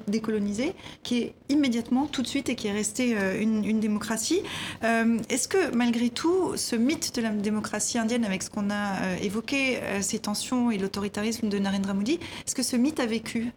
décolonisé 0.09 0.75
qui 1.03 1.19
est 1.19 1.35
immédiatement 1.49 2.07
tout 2.07 2.23
de 2.23 2.27
suite 2.27 2.32
et 2.37 2.57
qui 2.57 2.69
est 2.69 2.73
restée 2.73 3.17
euh, 3.17 3.41
une, 3.41 3.81
démocratie. 3.81 4.41
Euh, 4.85 5.19
est-ce 5.29 5.49
que 5.49 5.75
malgré 5.75 6.11
tout, 6.11 6.57
ce 6.57 6.77
mythe 6.77 7.15
de 7.15 7.23
la 7.23 7.31
démocratie 7.31 7.99
indienne, 7.99 8.25
avec 8.25 8.43
ce 8.43 8.51
qu'on 8.51 8.71
a 8.71 9.03
euh, 9.03 9.17
évoqué, 9.23 9.81
ces 10.01 10.19
tensions 10.19 10.71
et 10.71 10.79
l'autoritarisme 10.79 11.49
de 11.49 11.59
Narendra 11.59 11.95
Modi, 11.95 12.19
est-ce 12.47 12.55
que 12.55 12.63
ce 12.63 12.77
mythe 12.77 13.01
a 13.01 13.07
vécu, 13.07 13.53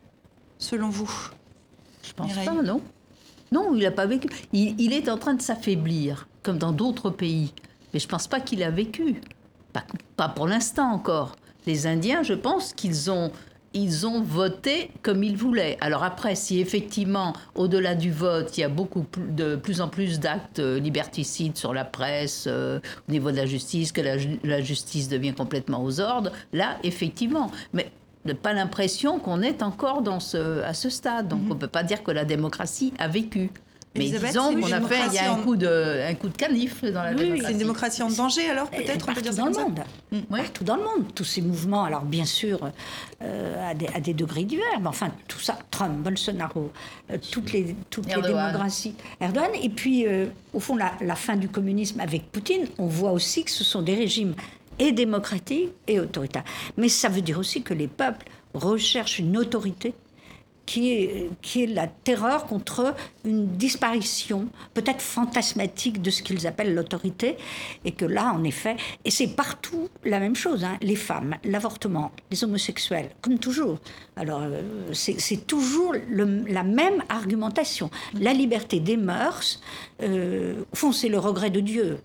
selon 0.58 0.90
vous 0.90 1.12
Je 2.04 2.14
pense 2.14 2.34
pas, 2.34 2.54
non. 2.62 2.82
Non, 3.52 3.76
il 3.76 3.84
n'a 3.84 3.92
pas 3.92 4.06
vécu. 4.06 4.28
Il, 4.54 4.92
est 4.92 5.08
en 5.08 5.18
train 5.18 5.34
de 5.34 5.42
s'affaiblir, 5.42 6.28
comme 6.44 6.58
dans 6.58 6.72
d'autres 6.72 7.10
pays. 7.10 7.54
Mais 7.94 8.00
je 8.00 8.06
ne 8.06 8.10
pense 8.10 8.28
pas 8.28 8.40
qu'il 8.40 8.64
a 8.64 8.72
vécu. 8.72 9.22
pas 10.18 10.30
pour 10.30 10.48
l'instant 10.48 10.92
encore. 10.92 11.36
Les 11.66 11.88
Indiens, 11.88 12.24
je 12.24 12.34
pense 12.34 12.74
qu'ils 12.74 13.10
ont 13.10 13.32
ils 13.76 14.08
ont 14.08 14.22
voté 14.22 14.90
comme 15.04 15.22
ils 15.22 15.36
voulaient. 15.36 15.78
Alors 15.82 16.04
après, 16.04 16.34
si 16.34 16.60
effectivement, 16.60 17.34
au-delà 17.54 17.94
du 17.94 18.10
vote, 18.10 18.58
il 18.58 18.62
y 18.62 18.64
a 18.64 18.70
beaucoup 18.70 19.06
de 19.18 19.58
plus 19.58 19.82
en 19.82 19.90
plus 19.90 20.20
d'actes 20.20 20.60
euh, 20.60 20.80
liberticides 20.80 21.58
sur 21.58 21.74
la 21.74 21.84
presse, 21.84 22.46
euh, 22.48 22.80
au 23.08 23.12
niveau 23.12 23.32
de 23.32 23.36
la 23.36 23.46
justice, 23.46 23.92
que 23.92 24.02
la, 24.02 24.62
justice 24.62 25.10
devient 25.10 25.34
complètement 25.34 25.84
aux 25.84 26.00
ordres, 26.00 26.32
là, 26.54 26.78
effectivement. 26.84 27.52
Mais 27.74 27.92
pas 28.34 28.54
l'impression 28.54 29.20
qu'on 29.20 29.42
est 29.42 29.62
encore 29.62 30.02
dans 30.02 30.20
ce, 30.20 30.62
à 30.64 30.74
ce 30.74 30.90
stade. 30.90 31.28
Donc 31.28 31.42
mhm. 31.42 31.52
on 31.52 31.54
ne 31.56 31.60
peut 31.60 31.68
pas 31.68 31.84
dire 31.84 32.02
que 32.02 32.12
la 32.12 32.26
démocratie 32.26 32.94
a 32.98 33.08
vécu. 33.08 33.52
Mais 33.96 34.10
disons 34.10 34.54
qu'on 34.54 34.72
a 34.72 34.82
fait, 34.82 35.08
il 35.08 35.14
y 35.14 35.20
a 35.20 35.32
un, 35.32 35.36
coup 35.36 35.56
de, 35.56 36.10
un 36.10 36.16
coup 36.16 36.28
de 36.30 36.36
canif 36.36 36.84
dans 36.84 37.04
la 37.04 37.14
démocratie. 37.14 37.44
C'est 37.46 37.52
une 37.52 37.58
démocratie 37.58 38.04
en 38.04 38.10
danger 38.10 38.50
alors 38.50 38.70
peut-être 38.70 39.08
on 39.10 39.14
peut 39.14 39.22
dire 39.22 39.34
dans 39.34 39.46
le 39.46 39.52
monde. 39.52 39.80
Mm. 40.12 40.20
Partout 40.30 40.64
dans 40.64 40.76
le 40.76 40.84
monde, 40.84 41.14
tous 41.14 41.24
ces 41.24 41.42
mouvements, 41.42 41.84
alors 41.84 42.04
bien 42.04 42.26
sûr 42.26 42.60
euh, 43.22 43.72
à, 43.72 43.74
des, 43.74 43.88
à, 43.88 44.00
des, 44.00 44.14
degrés 44.14 44.44
divers, 44.44 44.80
mais 44.82 44.88
enfin 44.88 45.12
tout 45.28 45.40
ça, 45.40 45.58
Trump, 45.72 45.94
Bolsonaro, 46.04 46.72
euh, 47.12 47.18
toutes 47.32 47.54
les, 47.54 47.76
toutes 47.90 48.08
les 48.08 48.22
démocraties, 48.22 48.96
Erdogan, 49.20 49.52
et 49.62 49.70
puis 49.70 50.06
euh, 50.08 50.28
au 50.54 50.60
fond 50.60 50.76
la, 50.76 50.94
la 51.02 51.16
fin 51.16 51.36
du 51.36 51.48
communisme 51.48 52.00
avec 52.00 52.32
Poutine, 52.32 52.68
on 52.78 52.88
voit 52.88 53.12
aussi 53.12 53.44
que 53.44 53.52
ce 53.52 53.64
sont 53.64 53.82
des 53.82 53.96
régimes 53.96 54.36
et 54.80 54.92
démocratiques 54.92 55.70
et 55.88 56.00
autoritaires. 56.00 56.44
Mais 56.78 56.90
ça 56.90 57.10
veut 57.10 57.22
dire 57.22 57.40
aussi 57.40 57.62
que 57.62 57.74
les 57.74 57.88
peuples 57.88 58.26
recherchent 58.54 59.20
une 59.20 59.38
autorité 59.38 59.94
qui 60.66 60.92
est, 60.92 61.68
la 61.68 61.88
terreur 61.88 62.46
contre 62.46 62.96
une 63.24 63.48
disparition 63.48 64.48
peut-être 64.74 65.02
fantasmatique 65.02 66.02
de 66.02 66.10
ce 66.10 66.24
qu'ils 66.24 66.48
appellent 66.48 66.74
l'autorité, 66.74 67.38
et 67.84 67.92
que 67.92 68.06
là, 68.06 68.32
en 68.34 68.44
effet, 68.44 68.76
et 69.04 69.12
c'est 69.12 69.28
partout 69.28 69.90
la 70.04 70.20
même 70.20 70.36
chose, 70.36 70.64
hein, 70.64 70.78
les 70.82 70.96
femmes, 70.96 71.36
l'avortement, 71.44 72.12
les 72.32 72.44
homosexuels, 72.44 73.10
comme 73.22 73.40
toujours. 73.40 73.80
Alors, 74.16 74.42
euh, 74.42 74.62
c'est 74.94 75.48
toujours 75.48 75.94
la 76.14 76.64
même 76.64 77.04
argumentation. 77.10 77.90
La 78.20 78.34
liberté 78.34 78.80
des 78.80 78.98
mœurs, 78.98 79.62
euh, 80.02 80.64
au 80.72 80.76
fond, 80.76 80.92
c'est 80.92 81.10
le 81.10 81.20
regret 81.20 81.50
de 81.50 81.60
Dieu. 81.60 82.00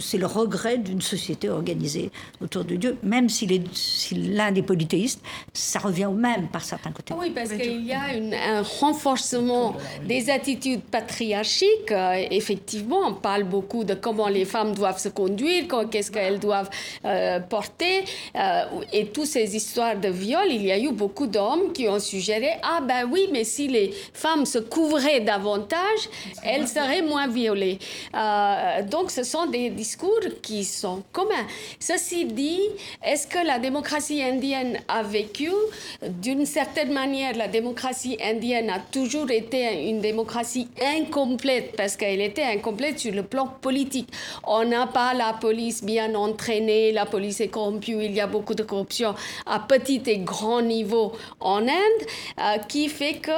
C'est 0.00 0.18
le 0.18 0.26
regret 0.26 0.78
d'une 0.78 1.00
société 1.00 1.48
organisée 1.48 2.10
autour 2.42 2.64
de 2.64 2.76
Dieu, 2.76 2.96
même 3.02 3.28
s'il 3.28 3.52
est 3.52 3.62
l'un 4.12 4.52
des 4.52 4.62
polythéistes, 4.62 5.20
ça 5.52 5.78
revient 5.78 6.06
au 6.06 6.12
même 6.12 6.48
par 6.48 6.64
certains 6.64 6.90
côtés. 6.90 7.14
Oui, 7.16 7.30
parce 7.30 7.52
qu'il 7.52 7.86
y 7.86 7.92
a 7.92 8.02
un 8.02 8.62
renforcement 8.62 9.74
des 10.04 10.30
attitudes 10.30 10.82
patriarchiques. 10.82 11.90
Euh, 11.90 12.24
effectivement, 12.30 13.00
on 13.06 13.14
parle 13.14 13.44
beaucoup 13.44 13.84
de 13.84 13.94
comment 13.94 14.28
les 14.28 14.44
femmes 14.44 14.74
doivent 14.74 14.98
se 14.98 15.08
conduire, 15.08 15.64
qu'est-ce 15.90 16.10
qu'elles 16.10 16.38
doivent 16.38 16.70
euh, 17.04 17.40
porter, 17.40 18.04
euh, 18.34 18.64
et 18.92 19.06
toutes 19.06 19.26
ces 19.26 19.56
histoires 19.56 19.96
de 19.96 20.08
viol. 20.08 20.46
Il 20.50 20.64
y 20.64 20.72
a 20.72 20.78
eu 20.78 20.92
beaucoup 20.92 21.26
d'hommes 21.26 21.72
qui 21.72 21.88
ont 21.88 22.00
suggéré 22.00 22.50
ah 22.62 22.80
ben 22.80 23.08
oui, 23.10 23.28
mais 23.32 23.44
si 23.44 23.68
les 23.68 23.92
femmes 24.12 24.46
se 24.46 24.58
couvraient 24.58 25.20
davantage, 25.20 26.02
elles 26.42 26.68
seraient 26.68 27.02
moins 27.02 27.28
violées. 27.28 27.78
donc, 28.90 29.10
ce 29.10 29.22
sont 29.22 29.46
des 29.46 29.65
discours 29.70 30.20
qui 30.42 30.64
sont 30.64 31.02
communs. 31.12 31.46
Ceci 31.80 32.24
dit, 32.24 32.60
est-ce 33.02 33.26
que 33.26 33.44
la 33.44 33.58
démocratie 33.58 34.22
indienne 34.22 34.78
a 34.88 35.02
vécu? 35.02 35.50
D'une 36.02 36.46
certaine 36.46 36.92
manière, 36.92 37.36
la 37.36 37.48
démocratie 37.48 38.16
indienne 38.22 38.70
a 38.70 38.78
toujours 38.78 39.30
été 39.30 39.88
une 39.88 40.00
démocratie 40.00 40.68
incomplète 40.80 41.74
parce 41.76 41.96
qu'elle 41.96 42.20
était 42.20 42.42
incomplète 42.42 42.98
sur 42.98 43.12
le 43.12 43.22
plan 43.22 43.46
politique. 43.60 44.08
On 44.44 44.64
n'a 44.64 44.86
pas 44.86 45.14
la 45.14 45.32
police 45.32 45.82
bien 45.84 46.14
entraînée, 46.14 46.92
la 46.92 47.06
police 47.06 47.40
est 47.40 47.48
corrompue, 47.48 48.04
il 48.04 48.12
y 48.12 48.20
a 48.20 48.26
beaucoup 48.26 48.54
de 48.54 48.62
corruption 48.62 49.14
à 49.46 49.60
petit 49.60 50.02
et 50.06 50.18
grand 50.18 50.62
niveau 50.62 51.12
en 51.40 51.62
Inde, 51.66 52.02
euh, 52.40 52.58
qui 52.68 52.88
fait 52.88 53.14
que 53.14 53.30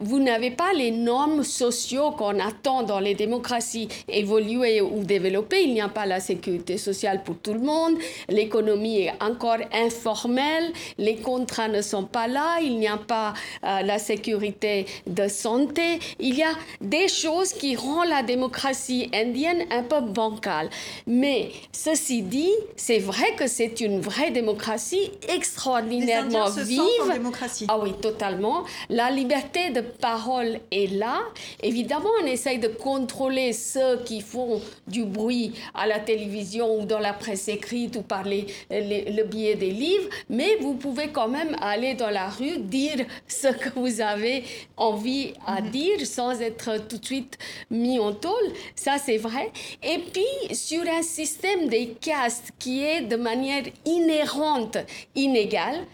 vous 0.00 0.20
n'avez 0.20 0.50
pas 0.50 0.72
les 0.72 0.90
normes 0.90 1.42
sociaux 1.42 2.12
qu'on 2.12 2.38
attend 2.40 2.82
dans 2.82 3.00
les 3.00 3.14
démocraties 3.14 3.88
évoluées 4.08 4.80
ou 4.80 5.02
développées 5.02 5.63
il 5.64 5.74
n'y 5.74 5.80
a 5.80 5.88
pas 5.88 6.06
la 6.06 6.20
sécurité 6.20 6.78
sociale 6.78 7.22
pour 7.22 7.38
tout 7.38 7.54
le 7.54 7.60
monde, 7.60 7.94
l'économie 8.28 9.02
est 9.02 9.12
encore 9.20 9.58
informelle, 9.72 10.72
les 10.98 11.16
contrats 11.16 11.68
ne 11.68 11.82
sont 11.82 12.04
pas 12.04 12.26
là, 12.26 12.58
il 12.62 12.78
n'y 12.78 12.88
a 12.88 12.96
pas 12.96 13.34
euh, 13.64 13.82
la 13.82 13.98
sécurité 13.98 14.86
de 15.06 15.28
santé. 15.28 15.98
Il 16.18 16.34
y 16.36 16.42
a 16.42 16.52
des 16.80 17.08
choses 17.08 17.52
qui 17.52 17.76
rendent 17.76 18.08
la 18.08 18.22
démocratie 18.22 19.10
indienne 19.14 19.64
un 19.70 19.82
peu 19.82 20.00
bancale. 20.00 20.70
Mais 21.06 21.50
ceci 21.72 22.22
dit, 22.22 22.52
c'est 22.76 22.98
vrai 22.98 23.34
que 23.36 23.46
c'est 23.46 23.80
une 23.80 24.00
vraie 24.00 24.30
démocratie 24.30 25.10
extraordinairement 25.28 26.50
vive. 26.50 26.80
démocratie. 27.12 27.66
Ah 27.68 27.78
oui, 27.78 27.92
totalement. 28.00 28.64
La 28.90 29.10
liberté 29.10 29.70
de 29.70 29.80
parole 29.80 30.60
est 30.70 30.92
là. 30.92 31.20
Évidemment, 31.62 32.10
on 32.22 32.26
essaye 32.26 32.58
de 32.58 32.68
contrôler 32.68 33.52
ceux 33.52 34.02
qui 34.04 34.20
font 34.20 34.60
du 34.86 35.04
bruit 35.04 35.53
à 35.74 35.86
la 35.86 35.98
télévision 35.98 36.78
ou 36.80 36.84
dans 36.84 36.98
la 36.98 37.12
presse 37.12 37.48
écrite 37.48 37.96
ou 37.96 38.02
par 38.02 38.24
le 38.24 39.22
biais 39.24 39.54
des 39.54 39.70
livres, 39.70 40.08
mais 40.28 40.56
vous 40.60 40.74
pouvez 40.74 41.08
quand 41.08 41.28
même 41.28 41.56
aller 41.60 41.94
dans 41.94 42.10
la 42.10 42.28
rue, 42.28 42.58
dire 42.58 43.04
ce 43.28 43.48
que 43.48 43.70
vous 43.78 44.00
avez 44.00 44.44
envie 44.76 45.34
à 45.46 45.60
mhm. 45.60 45.70
dire 45.70 46.06
sans 46.06 46.40
être 46.40 46.86
tout 46.88 46.98
de 46.98 47.04
suite 47.04 47.38
mis 47.70 47.98
en 47.98 48.12
tôle. 48.12 48.52
Ça, 48.74 48.96
c'est 48.98 49.18
vrai. 49.18 49.50
Et 49.82 49.98
puis, 49.98 50.54
sur 50.54 50.82
un 50.88 51.02
système 51.02 51.68
des 51.68 51.88
castes 52.00 52.50
qui 52.58 52.82
est 52.82 53.02
de 53.02 53.16
manière 53.16 53.64
inhérente 53.84 54.78
inégale, 55.14 55.86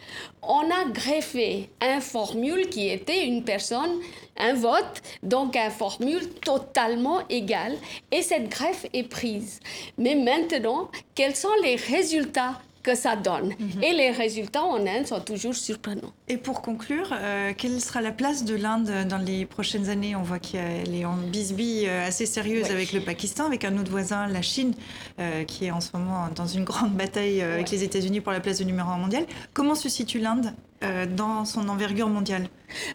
on 0.43 0.71
a 0.71 0.89
greffé 0.91 1.69
un 1.81 2.01
formule 2.01 2.69
qui 2.69 2.89
était 2.89 3.27
une 3.27 3.45
personne 3.45 4.01
un 4.41 4.55
vote, 4.55 5.03
donc 5.23 5.57
une 5.57 5.71
formule 5.71 6.29
totalement 6.45 7.21
égale, 7.29 7.77
et 8.11 8.23
cette 8.23 8.49
greffe 8.49 8.87
est 8.93 9.05
prise. 9.05 9.61
Mais 9.99 10.15
maintenant, 10.15 10.91
quels 11.15 11.37
sont 11.37 11.49
les 11.63 11.77
résultats 11.77 12.61
que 12.83 12.95
ça 12.95 13.15
donne? 13.15 13.49
Mhm. 13.59 13.83
Et 13.83 13.93
les 13.93 14.11
résultats 14.11 14.63
en 14.63 14.87
Inde 14.87 15.07
sont 15.07 15.21
toujours 15.21 15.55
surprenants. 15.55 16.13
Et 16.29 16.39
pour 16.39 16.63
conclure, 16.63 17.11
euh, 17.13 17.53
quelle 17.57 17.79
sera 17.81 18.01
la 18.01 18.11
place 18.11 18.45
de 18.45 18.55
l'Inde 18.55 18.91
dans 19.07 19.19
les 19.19 19.45
prochaines 19.45 19.91
années? 19.91 20.17
On 20.17 20.23
voit 20.23 20.39
qu'elle 20.39 20.95
est 20.95 21.05
en 21.05 21.17
bisbille 21.17 21.87
euh, 21.87 22.09
assez 22.09 22.25
sérieuse 22.25 22.71
avec 22.71 22.93
le 22.93 23.01
Pakistan, 23.01 23.45
avec 23.45 23.65
un 23.65 23.77
autre 23.79 23.91
voisin, 23.91 24.27
la 24.29 24.43
Chine, 24.43 24.73
euh, 25.19 25.45
qui 25.45 25.67
est 25.67 25.71
en 25.71 25.83
ce 25.83 25.91
moment 25.95 26.29
dans 26.35 26.47
une 26.47 26.65
grande 26.65 26.93
bataille 26.93 27.43
avec 27.43 27.71
les 27.71 27.85
États-Unis 27.85 28.23
pour 28.23 28.33
la 28.33 28.41
place 28.41 28.59
de 28.59 28.65
numéro 28.65 28.89
un 28.89 28.97
mondial. 28.97 29.27
Comment 29.53 29.75
se 29.75 29.91
situe 29.91 30.19
l'Inde? 30.19 30.55
Euh, 30.83 31.05
dans 31.05 31.45
son 31.45 31.69
envergure 31.69 32.09
mondiale 32.09 32.49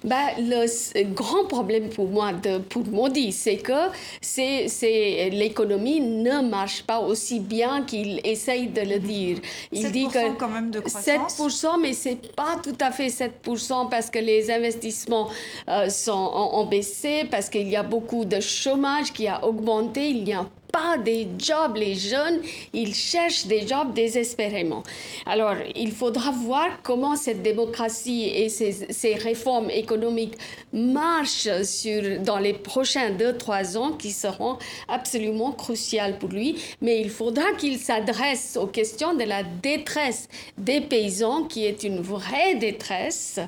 bah, 0.04 0.32
Le 0.40 1.04
grand 1.14 1.46
problème 1.46 1.90
pour 1.90 2.08
moi, 2.10 2.34
de, 2.34 2.58
pour 2.58 2.88
Modi, 2.88 3.32
c'est 3.32 3.58
que 3.58 3.90
c'est, 4.22 4.68
c'est, 4.70 5.30
l'économie 5.32 6.02
ne 6.02 6.42
marche 6.50 6.82
pas 6.82 7.00
aussi 7.00 7.40
bien 7.40 7.84
qu'il 7.84 8.22
essaye 8.24 8.70
de 8.70 8.82
le 8.82 8.98
dire. 8.98 9.38
Il 9.72 9.92
dit 9.92 10.08
que 10.08 10.34
quand 10.34 10.48
même 10.48 10.72
de 10.72 10.80
croissance. 10.80 11.38
7%, 11.40 11.80
mais 11.80 11.94
c'est 11.94 12.34
pas 12.36 12.58
tout 12.64 12.78
à 12.80 12.90
fait 12.90 13.10
7% 13.10 13.90
parce 13.90 14.10
que 14.10 14.18
les 14.18 14.50
investissements 14.50 15.30
euh, 15.68 15.88
sont, 15.90 16.12
ont, 16.12 16.62
ont 16.62 16.66
baissé, 16.66 17.26
parce 17.30 17.50
qu'il 17.50 17.70
y 17.70 17.76
a 17.76 17.84
beaucoup 17.84 18.26
de 18.26 18.40
chômage 18.40 19.14
qui 19.14 19.28
a 19.28 19.46
augmenté, 19.46 20.10
il 20.10 20.28
y 20.28 20.34
a 20.34 20.48
pas 20.76 20.98
des 20.98 21.28
jobs. 21.38 21.78
Les 21.78 21.96
jeunes, 21.96 22.40
ils 22.74 22.94
cherchent 22.94 23.46
des 23.46 23.66
jobs 23.66 23.94
désespérément. 23.94 24.84
Alors, 25.26 25.56
il 25.74 25.92
faudra 25.94 26.32
voir 26.32 26.68
comment 26.84 27.16
cette 27.16 27.42
démocratie 27.42 28.26
et 28.26 28.50
ces, 28.50 28.72
ces 28.90 29.14
réformes 29.16 29.70
économiques 29.70 30.36
marchent 30.74 31.62
sur, 31.64 32.20
dans 32.20 32.40
les 32.40 32.54
prochains 32.54 33.12
deux, 33.12 33.38
trois 33.38 33.78
ans 33.78 33.94
qui 33.94 34.12
seront 34.12 34.58
absolument 34.90 35.52
cruciales 35.54 36.18
pour 36.20 36.30
lui. 36.30 36.58
Mais 36.82 37.00
il 37.00 37.10
faudra 37.10 37.54
qu'il 37.58 37.78
s'adresse 37.78 38.58
aux 38.62 38.68
questions 38.68 39.14
de 39.14 39.24
la 39.24 39.44
détresse 39.44 40.28
des 40.58 40.82
paysans, 40.82 41.44
qui 41.44 41.66
est 41.66 41.84
une 41.84 42.02
vraie 42.02 42.56
détresse 42.56 43.40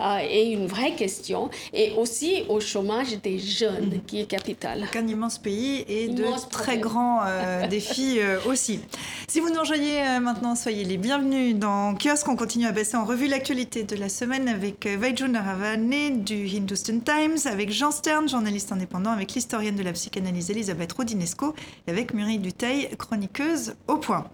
euh, 0.00 0.18
et 0.30 0.52
une 0.52 0.66
vraie 0.66 0.94
question, 0.94 1.48
et 1.72 1.92
aussi 1.96 2.42
au 2.50 2.60
chômage 2.60 3.16
des 3.22 3.38
jeunes, 3.38 4.00
qui 4.06 4.20
est 4.20 4.26
capital. 4.26 4.84
Un 4.94 5.08
immense 5.08 5.38
pays 5.38 5.84
et 5.88 6.08
de 6.08 6.24
très 6.50 6.73
grand 6.76 7.22
euh, 7.24 7.66
défi 7.66 8.18
euh, 8.18 8.38
aussi. 8.46 8.80
Si 9.28 9.40
vous 9.40 9.50
nous 9.50 9.60
rejoignez 9.60 10.02
euh, 10.02 10.20
maintenant, 10.20 10.54
soyez 10.54 10.84
les 10.84 10.96
bienvenus 10.96 11.56
dans 11.56 11.94
Kiosque. 11.94 12.28
On 12.28 12.36
continue 12.36 12.66
à 12.66 12.72
passer 12.72 12.96
en 12.96 13.04
revue 13.04 13.26
l'actualité 13.26 13.84
de 13.84 13.96
la 13.96 14.08
semaine 14.08 14.48
avec 14.48 14.86
Vaidjun 14.86 15.28
Naravane 15.28 16.22
du 16.22 16.46
Hindustan 16.46 17.00
Times, 17.00 17.38
avec 17.46 17.70
Jean 17.70 17.90
Stern, 17.90 18.28
journaliste 18.28 18.72
indépendant, 18.72 19.10
avec 19.10 19.32
l'historienne 19.32 19.76
de 19.76 19.82
la 19.82 19.92
psychanalyse 19.92 20.50
Elisabeth 20.50 20.92
Rodinesco 20.92 21.54
et 21.86 21.90
avec 21.90 22.14
Muriel 22.14 22.40
Duteil, 22.40 22.88
chroniqueuse 22.96 23.74
au 23.88 23.96
point. 23.96 24.26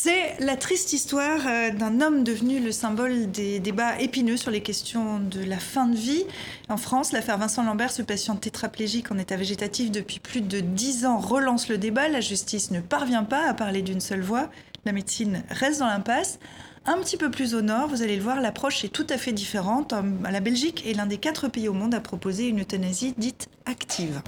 C'est 0.00 0.36
la 0.38 0.56
triste 0.56 0.92
histoire 0.92 1.40
euh, 1.48 1.70
d'un 1.70 2.00
homme 2.00 2.22
devenu 2.22 2.60
le 2.60 2.70
symbole 2.70 3.32
des 3.32 3.58
débats 3.58 3.98
épineux 4.00 4.36
sur 4.36 4.52
les 4.52 4.60
questions 4.60 5.18
de 5.18 5.42
la 5.42 5.58
fin 5.58 5.86
de 5.86 5.96
vie. 5.96 6.22
En 6.68 6.76
France, 6.76 7.10
l'affaire 7.10 7.36
Vincent 7.36 7.64
Lambert, 7.64 7.90
ce 7.90 8.02
patient 8.02 8.36
tétraplégique 8.36 9.10
en 9.10 9.18
état 9.18 9.34
végétatif 9.34 9.90
depuis 9.90 10.20
plus 10.20 10.40
de 10.40 10.60
dix 10.60 11.04
ans, 11.04 11.18
relance 11.18 11.68
le 11.68 11.78
débat. 11.78 12.08
La 12.08 12.20
justice 12.20 12.70
ne 12.70 12.80
parvient 12.80 13.24
pas 13.24 13.48
à 13.48 13.54
parler 13.54 13.82
d'une 13.82 14.00
seule 14.00 14.20
voix. 14.20 14.50
La 14.84 14.92
médecine 14.92 15.42
reste 15.50 15.80
dans 15.80 15.88
l'impasse. 15.88 16.38
Un 16.86 16.98
petit 16.98 17.16
peu 17.16 17.28
plus 17.28 17.56
au 17.56 17.60
nord, 17.60 17.88
vous 17.88 18.02
allez 18.02 18.14
le 18.14 18.22
voir, 18.22 18.40
l'approche 18.40 18.84
est 18.84 18.90
tout 18.90 19.06
à 19.10 19.18
fait 19.18 19.32
différente. 19.32 19.92
La 20.22 20.38
Belgique 20.38 20.86
est 20.86 20.94
l'un 20.94 21.06
des 21.06 21.18
quatre 21.18 21.48
pays 21.48 21.66
au 21.66 21.74
monde 21.74 21.96
à 21.96 22.00
proposer 22.00 22.46
une 22.46 22.60
euthanasie 22.60 23.14
dite 23.18 23.48
active. 23.66 24.22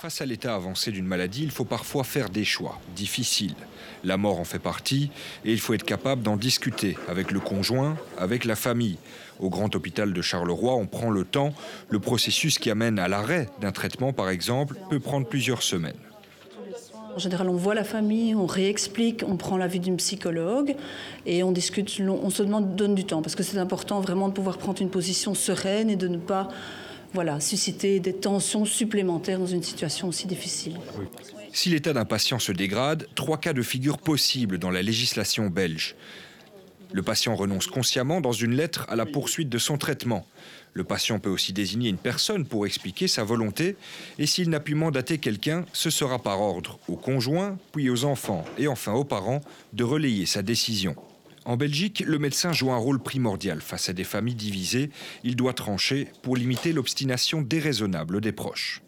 Face 0.00 0.20
à 0.20 0.26
l'état 0.26 0.54
avancé 0.54 0.92
d'une 0.92 1.06
maladie, 1.06 1.42
il 1.42 1.50
faut 1.50 1.64
parfois 1.64 2.04
faire 2.04 2.30
des 2.30 2.44
choix 2.44 2.80
difficiles. 2.94 3.56
La 4.04 4.16
mort 4.16 4.38
en 4.38 4.44
fait 4.44 4.58
partie 4.58 5.10
et 5.44 5.52
il 5.52 5.60
faut 5.60 5.74
être 5.74 5.84
capable 5.84 6.22
d'en 6.22 6.36
discuter 6.36 6.96
avec 7.08 7.30
le 7.30 7.40
conjoint, 7.40 7.96
avec 8.16 8.44
la 8.44 8.56
famille. 8.56 8.98
Au 9.40 9.50
grand 9.50 9.74
hôpital 9.74 10.12
de 10.12 10.22
Charleroi, 10.22 10.74
on 10.74 10.86
prend 10.86 11.10
le 11.10 11.24
temps. 11.24 11.52
Le 11.90 12.00
processus 12.00 12.58
qui 12.58 12.70
amène 12.70 12.98
à 12.98 13.08
l'arrêt 13.08 13.48
d'un 13.60 13.72
traitement, 13.72 14.12
par 14.12 14.30
exemple, 14.30 14.76
peut 14.90 15.00
prendre 15.00 15.26
plusieurs 15.26 15.62
semaines. 15.62 15.96
En 17.14 17.18
général, 17.18 17.48
on 17.48 17.56
voit 17.56 17.74
la 17.74 17.84
famille, 17.84 18.34
on 18.34 18.46
réexplique, 18.46 19.24
on 19.26 19.36
prend 19.36 19.56
l'avis 19.56 19.80
d'une 19.80 19.96
psychologue 19.96 20.76
et 21.26 21.42
on 21.42 21.50
discute. 21.50 22.00
On 22.00 22.30
se 22.30 22.42
demande, 22.42 22.76
donne 22.76 22.94
du 22.94 23.04
temps 23.04 23.22
parce 23.22 23.34
que 23.34 23.42
c'est 23.42 23.58
important 23.58 24.00
vraiment 24.00 24.28
de 24.28 24.34
pouvoir 24.34 24.58
prendre 24.58 24.80
une 24.80 24.90
position 24.90 25.34
sereine 25.34 25.90
et 25.90 25.96
de 25.96 26.06
ne 26.06 26.18
pas 26.18 26.48
voilà, 27.14 27.40
susciter 27.40 28.00
des 28.00 28.12
tensions 28.12 28.64
supplémentaires 28.64 29.38
dans 29.38 29.46
une 29.46 29.62
situation 29.62 30.08
aussi 30.08 30.26
difficile. 30.26 30.78
Si 31.60 31.70
l'état 31.70 31.92
d'un 31.92 32.04
patient 32.04 32.38
se 32.38 32.52
dégrade, 32.52 33.08
trois 33.16 33.36
cas 33.36 33.52
de 33.52 33.62
figure 33.62 33.98
possibles 33.98 34.58
dans 34.58 34.70
la 34.70 34.80
législation 34.80 35.48
belge. 35.48 35.96
Le 36.92 37.02
patient 37.02 37.34
renonce 37.34 37.66
consciemment 37.66 38.20
dans 38.20 38.30
une 38.30 38.54
lettre 38.54 38.86
à 38.88 38.94
la 38.94 39.06
poursuite 39.06 39.48
de 39.48 39.58
son 39.58 39.76
traitement. 39.76 40.24
Le 40.72 40.84
patient 40.84 41.18
peut 41.18 41.30
aussi 41.30 41.52
désigner 41.52 41.90
une 41.90 41.98
personne 41.98 42.46
pour 42.46 42.64
expliquer 42.64 43.08
sa 43.08 43.24
volonté, 43.24 43.74
et 44.20 44.26
s'il 44.26 44.50
n'a 44.50 44.60
pu 44.60 44.76
mandater 44.76 45.18
quelqu'un, 45.18 45.64
ce 45.72 45.90
sera 45.90 46.22
par 46.22 46.40
ordre 46.40 46.78
au 46.86 46.94
conjoint, 46.94 47.58
puis 47.72 47.90
aux 47.90 48.04
enfants 48.04 48.44
et 48.56 48.68
enfin 48.68 48.92
aux 48.92 49.02
parents 49.02 49.40
de 49.72 49.82
relayer 49.82 50.26
sa 50.26 50.42
décision. 50.42 50.94
En 51.44 51.56
Belgique, 51.56 52.04
le 52.06 52.20
médecin 52.20 52.52
joue 52.52 52.70
un 52.70 52.76
rôle 52.76 53.02
primordial 53.02 53.62
face 53.62 53.88
à 53.88 53.92
des 53.92 54.04
familles 54.04 54.36
divisées. 54.36 54.90
Il 55.24 55.34
doit 55.34 55.54
trancher 55.54 56.06
pour 56.22 56.36
limiter 56.36 56.72
l'obstination 56.72 57.42
déraisonnable 57.42 58.20
des 58.20 58.30
proches 58.30 58.80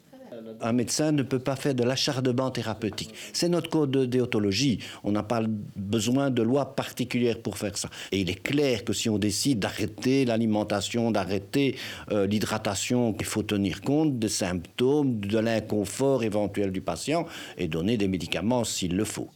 un 0.60 0.72
médecin 0.72 1.12
ne 1.12 1.22
peut 1.22 1.38
pas 1.38 1.56
faire 1.56 1.74
de 1.74 1.82
l'acharnement 1.82 2.50
thérapeutique. 2.50 3.14
C'est 3.32 3.48
notre 3.48 3.70
code 3.70 3.90
de 3.90 4.06
déontologie. 4.06 4.78
On 5.04 5.12
n'a 5.12 5.22
pas 5.22 5.42
besoin 5.76 6.30
de 6.30 6.42
loi 6.42 6.74
particulière 6.74 7.40
pour 7.40 7.58
faire 7.58 7.76
ça. 7.76 7.88
Et 8.12 8.20
il 8.20 8.30
est 8.30 8.42
clair 8.42 8.84
que 8.84 8.92
si 8.92 9.08
on 9.08 9.18
décide 9.18 9.60
d'arrêter 9.60 10.24
l'alimentation, 10.24 11.10
d'arrêter 11.10 11.76
euh, 12.12 12.26
l'hydratation, 12.26 13.14
il 13.18 13.26
faut 13.26 13.42
tenir 13.42 13.80
compte 13.80 14.18
des 14.18 14.28
symptômes, 14.28 15.20
de 15.20 15.38
l'inconfort 15.38 16.24
éventuel 16.24 16.72
du 16.72 16.80
patient 16.80 17.26
et 17.58 17.68
donner 17.68 17.96
des 17.96 18.08
médicaments 18.08 18.64
s'il 18.64 18.96
le 18.96 19.04
faut. 19.04 19.30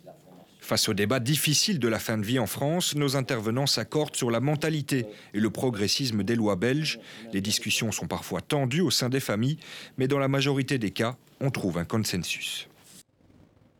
Face 0.64 0.88
au 0.88 0.94
débat 0.94 1.20
difficile 1.20 1.78
de 1.78 1.88
la 1.88 1.98
fin 1.98 2.16
de 2.16 2.24
vie 2.24 2.38
en 2.38 2.46
France, 2.46 2.94
nos 2.94 3.16
intervenants 3.16 3.66
s'accordent 3.66 4.16
sur 4.16 4.30
la 4.30 4.40
mentalité 4.40 5.04
et 5.34 5.38
le 5.38 5.50
progressisme 5.50 6.22
des 6.22 6.36
lois 6.36 6.56
belges. 6.56 7.00
Les 7.34 7.42
discussions 7.42 7.92
sont 7.92 8.06
parfois 8.06 8.40
tendues 8.40 8.80
au 8.80 8.90
sein 8.90 9.10
des 9.10 9.20
familles, 9.20 9.58
mais 9.98 10.08
dans 10.08 10.18
la 10.18 10.26
majorité 10.26 10.78
des 10.78 10.90
cas, 10.90 11.18
on 11.42 11.50
trouve 11.50 11.76
un 11.76 11.84
consensus 11.84 12.66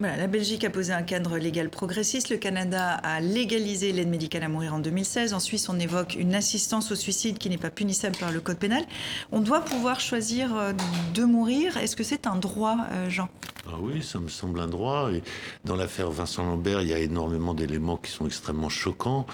la 0.00 0.26
Belgique 0.26 0.64
a 0.64 0.70
posé 0.70 0.92
un 0.92 1.02
cadre 1.02 1.38
légal 1.38 1.70
progressiste. 1.70 2.30
Le 2.30 2.36
Canada 2.36 2.90
a 2.90 3.20
légalisé 3.20 3.92
l'aide 3.92 4.08
médicale 4.08 4.42
à 4.42 4.48
mourir 4.48 4.74
en 4.74 4.78
2016. 4.78 5.34
En 5.34 5.40
Suisse, 5.40 5.68
on 5.68 5.78
évoque 5.78 6.16
une 6.16 6.34
assistance 6.34 6.90
au 6.92 6.94
suicide 6.94 7.38
qui 7.38 7.48
n'est 7.48 7.58
pas 7.58 7.70
punissable 7.70 8.16
par 8.16 8.30
le 8.30 8.40
code 8.40 8.58
pénal. 8.58 8.84
On 9.32 9.40
doit 9.40 9.60
pouvoir 9.62 10.00
choisir 10.00 10.56
euh, 10.56 10.72
de 11.14 11.24
mourir. 11.24 11.76
Est-ce 11.76 11.96
que 11.96 12.04
c'est 12.04 12.26
un 12.26 12.36
droit, 12.36 12.76
euh, 12.92 13.08
Jean? 13.08 13.28
Ah 13.66 13.76
Oui, 13.80 14.02
ça 14.02 14.18
me 14.18 14.28
semble 14.28 14.60
un 14.60 14.66
droit. 14.66 15.10
Et 15.12 15.22
dans 15.64 15.76
l'affaire 15.76 16.10
Vincent 16.10 16.44
Lambert, 16.44 16.82
il 16.82 16.88
y 16.88 16.92
a 16.92 16.98
énormément 16.98 17.54
d'éléments 17.54 17.96
qui 17.96 18.10
sont 18.10 18.26
extrêmement 18.26 18.68
choquants. 18.68 19.26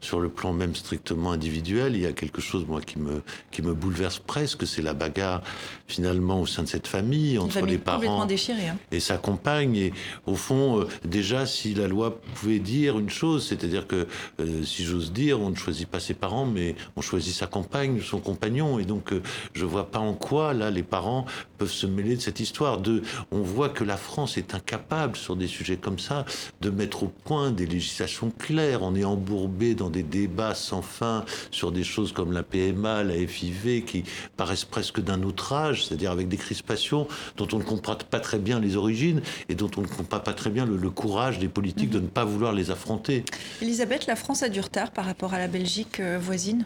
Sur 0.00 0.20
le 0.20 0.28
plan 0.28 0.52
même 0.52 0.74
strictement 0.74 1.32
individuel, 1.32 1.96
il 1.96 2.02
y 2.02 2.06
a 2.06 2.12
quelque 2.12 2.40
chose, 2.40 2.66
moi, 2.66 2.80
qui 2.80 2.98
me, 2.98 3.22
qui 3.50 3.62
me 3.62 3.72
bouleverse 3.72 4.18
presque. 4.18 4.66
C'est 4.66 4.82
la 4.82 4.94
bagarre, 4.94 5.42
finalement, 5.86 6.40
au 6.40 6.46
sein 6.46 6.62
de 6.62 6.68
cette 6.68 6.86
famille, 6.86 7.38
entre 7.38 7.64
les 7.64 7.78
parents 7.78 8.22
hein. 8.22 8.76
et 8.92 9.00
sa 9.00 9.16
compagne. 9.16 9.76
Et 9.76 9.92
au 10.26 10.34
fond, 10.34 10.80
euh, 10.80 10.88
déjà, 11.04 11.46
si 11.46 11.74
la 11.74 11.88
loi 11.88 12.20
pouvait 12.34 12.58
dire 12.58 12.98
une 12.98 13.10
chose, 13.10 13.46
c'est-à-dire 13.46 13.86
que, 13.86 14.06
euh, 14.40 14.64
si 14.64 14.84
j'ose 14.84 15.12
dire, 15.12 15.40
on 15.40 15.50
ne 15.50 15.56
choisit 15.56 15.88
pas 15.88 16.00
ses 16.00 16.14
parents, 16.14 16.46
mais 16.46 16.76
on 16.96 17.00
choisit 17.00 17.34
sa 17.34 17.46
compagne, 17.46 18.00
son 18.02 18.20
compagnon. 18.20 18.78
Et 18.78 18.84
donc, 18.84 19.12
euh, 19.12 19.22
je 19.54 19.64
vois 19.64 19.90
pas 19.90 19.98
en 19.98 20.14
quoi, 20.14 20.52
là, 20.52 20.70
les 20.70 20.82
parents 20.82 21.24
peuvent 21.56 21.70
se 21.70 21.86
mêler 21.86 22.16
de 22.16 22.20
cette 22.20 22.40
histoire. 22.40 22.78
De, 22.78 23.02
on 23.30 23.40
voit 23.40 23.68
que 23.68 23.77
la 23.84 23.96
France 23.96 24.38
est 24.38 24.54
incapable, 24.54 25.16
sur 25.16 25.36
des 25.36 25.46
sujets 25.46 25.76
comme 25.76 25.98
ça, 25.98 26.24
de 26.60 26.70
mettre 26.70 27.04
au 27.04 27.08
point 27.08 27.50
des 27.50 27.66
législations 27.66 28.30
claires. 28.30 28.82
On 28.82 28.94
est 28.94 29.04
embourbé 29.04 29.74
dans 29.74 29.90
des 29.90 30.02
débats 30.02 30.54
sans 30.54 30.82
fin 30.82 31.24
sur 31.50 31.72
des 31.72 31.84
choses 31.84 32.12
comme 32.12 32.32
la 32.32 32.42
PMA, 32.42 33.04
la 33.04 33.14
FIV, 33.26 33.84
qui 33.84 34.04
paraissent 34.36 34.64
presque 34.64 35.00
d'un 35.00 35.22
autre 35.22 35.52
âge, 35.52 35.86
c'est-à-dire 35.86 36.10
avec 36.10 36.28
des 36.28 36.36
crispations 36.36 37.06
dont 37.36 37.48
on 37.52 37.58
ne 37.58 37.64
comprend 37.64 37.96
pas 37.96 38.20
très 38.20 38.38
bien 38.38 38.60
les 38.60 38.76
origines 38.76 39.20
et 39.48 39.54
dont 39.54 39.70
on 39.76 39.82
ne 39.82 39.86
comprend 39.86 40.20
pas 40.20 40.34
très 40.34 40.50
bien 40.50 40.66
le, 40.66 40.90
courage 40.90 41.38
des 41.38 41.48
politiques 41.48 41.90
de 41.90 42.00
ne 42.00 42.06
pas 42.06 42.24
vouloir 42.24 42.52
les 42.52 42.70
affronter. 42.70 43.24
Elisabeth, 43.60 44.06
la 44.06 44.16
France 44.16 44.42
a 44.42 44.48
du 44.48 44.60
retard 44.60 44.90
par 44.90 45.04
rapport 45.04 45.34
à 45.34 45.38
la 45.38 45.48
Belgique 45.48 46.00
euh, 46.00 46.18
voisine? 46.18 46.64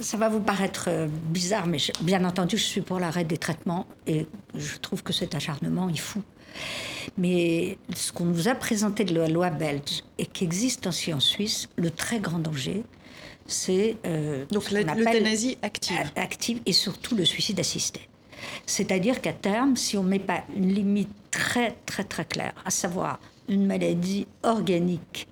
Ça 0.00 0.16
va 0.16 0.28
vous 0.28 0.40
paraître 0.40 0.86
euh, 0.88 1.08
bizarre, 1.28 1.66
mais 1.66 1.78
bien 2.02 2.24
entendu, 2.24 2.56
je 2.56 2.64
suis 2.64 2.80
pour 2.80 3.00
l'arrêt 3.00 3.24
des 3.24 3.38
traitements 3.38 3.86
et 4.06 4.26
je 4.54 4.76
trouve 4.78 5.02
que 5.02 5.12
cet 5.12 5.34
acharnement 5.34 5.88
est 5.88 5.96
fou. 5.96 6.22
Mais 7.18 7.78
ce 7.94 8.12
qu'on 8.12 8.24
nous 8.24 8.48
a 8.48 8.54
présenté 8.54 9.04
de 9.04 9.14
la 9.14 9.28
loi 9.28 9.50
belge 9.50 10.02
et 10.18 10.26
qui 10.26 10.44
existe 10.44 10.86
aussi 10.86 11.12
en 11.14 11.20
Suisse, 11.20 11.68
le 11.76 11.90
très 11.90 12.20
grand 12.20 12.38
danger, 12.38 12.82
c'est 13.46 13.96
euh, 14.06 14.44
donc 14.50 14.70
l'euthanasie 14.70 15.56
active. 15.62 16.10
active 16.16 16.60
et 16.66 16.72
surtout 16.72 17.14
le 17.14 17.24
suicide 17.24 17.60
assisté. 17.60 18.00
C'est-à-dire 18.66 19.20
qu'à 19.20 19.32
terme, 19.32 19.76
si 19.76 19.96
on 19.96 20.02
ne 20.02 20.08
met 20.08 20.18
pas 20.18 20.44
une 20.54 20.72
limite 20.72 21.08
très 21.30 21.76
très 21.86 22.04
très 22.04 22.24
claire, 22.24 22.54
à 22.64 22.70
savoir 22.70 23.18
une 23.48 23.66
maladie 23.66 24.26
organique 24.42 25.28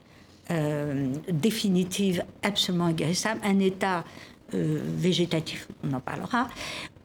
euh, 0.50 1.12
définitive, 1.30 2.24
absolument 2.42 2.86
inguérissable, 2.86 3.40
un 3.44 3.58
état 3.60 4.04
euh, 4.54 4.80
végétatif, 4.96 5.68
on 5.82 5.92
en 5.92 6.00
parlera, 6.00 6.48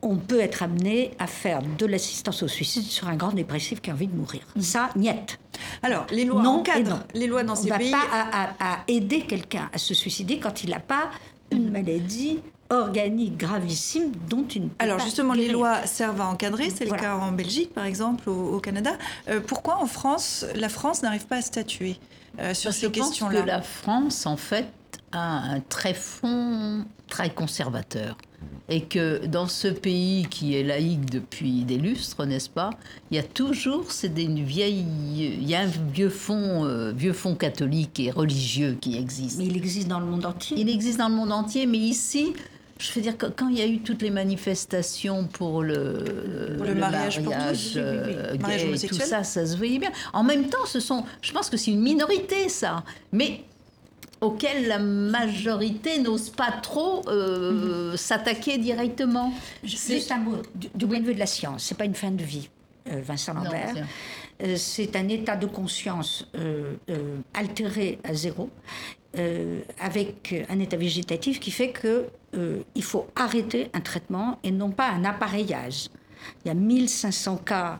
on 0.02 0.16
peut 0.16 0.40
être 0.40 0.64
amené 0.64 1.12
à 1.20 1.28
faire 1.28 1.62
de 1.78 1.86
l'assistance 1.86 2.44
au 2.44 2.48
suicide 2.48 2.84
sur 2.84 3.08
un 3.08 3.16
grand 3.16 3.32
dépressif 3.32 3.82
qui 3.82 3.90
a 3.90 3.94
envie 3.94 4.08
de 4.08 4.16
mourir. 4.16 4.42
Mm. 4.56 4.62
Ça, 4.62 4.90
niet. 4.96 5.40
Alors, 5.84 6.06
les 6.12 6.26
lois 6.26 6.42
non 6.42 6.60
encadrent 6.60 7.04
les 7.14 7.28
lois 7.28 7.44
dans 7.44 7.56
ces 7.56 7.70
pays. 7.70 7.94
On 7.94 7.98
ne 7.98 8.32
va 8.32 8.32
pas 8.32 8.50
à, 8.60 8.80
aider 8.88 9.22
quelqu'un 9.22 9.70
à 9.74 9.78
se 9.78 9.94
suicider 9.94 10.40
quand 10.40 10.64
il 10.64 10.70
n'a 10.70 10.80
pas 10.80 11.10
une 11.52 11.72
maladie 11.72 12.40
organique 12.70 13.38
gravissime 13.38 14.12
dont 14.30 14.46
une. 14.48 14.70
Alors 14.78 15.00
justement, 15.00 15.34
les 15.34 15.50
lois 15.50 15.86
servent 15.88 16.22
à 16.22 16.28
encadrer, 16.28 16.70
c'est 16.70 16.86
le 16.86 16.96
cas 16.96 17.16
en 17.16 17.32
Belgique 17.32 17.74
par 17.74 17.86
exemple, 17.86 18.30
au, 18.30 18.60
Canada. 18.60 18.92
Euh, 19.28 19.40
pourquoi 19.40 19.82
en 19.82 19.88
France, 19.88 20.46
la 20.56 20.70
France 20.70 21.02
n'arrive 21.02 21.26
pas 21.26 21.38
à 21.38 21.42
statuer 21.42 21.98
euh, 22.38 22.54
sur 22.54 22.72
ces 22.72 22.92
questions-là 22.92 23.32
Je 23.32 23.38
pense 23.38 23.46
que 23.46 23.48
la 23.48 23.62
France, 23.64 24.26
en 24.28 24.38
fait, 24.38 24.68
a 25.12 25.54
un 25.54 25.60
très 25.62 25.96
fond 25.96 26.86
très 27.08 27.32
conservateur. 27.32 28.16
Et 28.70 28.82
que 28.82 29.26
dans 29.26 29.48
ce 29.48 29.68
pays 29.68 30.28
qui 30.30 30.56
est 30.56 30.64
laïque 30.64 31.10
depuis 31.10 31.64
des 31.64 31.78
lustres, 31.78 32.26
n'est-ce 32.26 32.50
pas, 32.50 32.70
il 33.10 33.18
y 33.18 33.20
a 33.20 33.24
toujours 33.24 33.92
c'est 33.92 34.16
une 34.18 34.44
vieille, 34.44 34.86
il 35.16 35.50
y 35.50 35.56
a 35.56 35.62
un 35.62 35.70
vieux 35.94 36.10
fond, 36.10 36.66
euh, 36.66 36.92
vieux 36.92 37.14
fond 37.14 37.36
catholique 37.36 38.00
et 38.00 38.12
religieux 38.12 38.78
qui 38.80 38.98
existe. 38.98 39.40
Mais 39.40 39.46
il 39.46 39.58
existe 39.58 39.88
dans 39.88 40.00
le 40.00 40.06
monde 40.06 40.26
entier. 40.26 40.58
Il 40.60 40.70
existe 40.70 41.00
dans 41.00 41.10
le 41.10 41.16
monde 41.16 41.32
entier, 41.32 41.66
mais 41.66 41.80
ici, 41.80 42.34
je 42.80 42.94
veux 42.94 43.02
dire 43.02 43.16
quand 43.18 43.50
il 43.50 43.58
y 43.58 43.62
a 43.62 43.68
eu 43.68 43.80
toutes 43.80 44.02
les 44.02 44.10
manifestations 44.10 45.26
pour 45.26 45.64
le, 45.64 46.56
le, 46.64 46.76
mariage, 46.76 47.22
pour 47.22 47.34
tous, 47.34 47.74
euh, 47.76 48.36
tout 48.88 48.96
ça, 48.96 49.24
ça 49.24 49.46
se 49.46 49.58
voyait 49.58 49.80
bien. 49.80 49.92
En 50.14 50.24
même 50.24 50.48
temps, 50.48 50.66
ce 50.66 50.80
sont, 50.80 51.04
je 51.22 51.32
pense 51.32 51.50
que 51.50 51.58
c'est 51.58 51.72
une 51.72 51.82
minorité 51.82 52.48
ça, 52.50 52.84
mais 53.12 53.44
auquel 54.22 54.68
la 54.68 54.80
majorité 54.80 56.00
n'ose 56.00 56.30
pas 56.30 56.52
trop 56.52 57.02
euh, 57.08 57.92
mhm. 57.92 57.98
s'attaquer 57.98 58.58
directement. 58.58 59.34
Juste 59.64 60.12
un 60.12 60.18
mot 60.18 60.38
du, 60.56 60.88
point 60.88 61.00
de 61.00 61.06
vue 61.06 61.14
de 61.14 61.20
la 61.20 61.26
science, 61.26 61.64
c'est 61.64 61.78
pas 61.78 61.86
une 61.86 61.96
fin 61.96 62.12
de 62.12 62.24
vie, 62.24 62.50
euh, 62.92 63.02
Vincent 63.04 63.34
Lambert. 63.34 63.76
Euh, 64.42 64.56
c'est 64.56 64.96
un 64.96 65.08
état 65.10 65.36
de 65.36 65.46
conscience 65.46 66.30
altéré 67.34 68.00
à 68.04 68.14
zéro, 68.14 68.50
avec 69.80 70.46
un 70.50 70.60
état 70.60 70.78
végétatif 70.78 71.40
qui 71.40 71.52
fait 71.52 71.72
que 71.72 72.08
il 72.76 72.84
faut 72.84 73.08
arrêter 73.16 73.70
un 73.74 73.82
traitement 73.82 74.40
et 74.44 74.52
non 74.52 74.70
pas 74.70 74.90
un 74.90 75.04
appareillage. 75.04 75.90
Il 76.44 76.50
y 76.50 76.52
a 76.52 76.54
1500 76.54 77.38
cas 77.38 77.80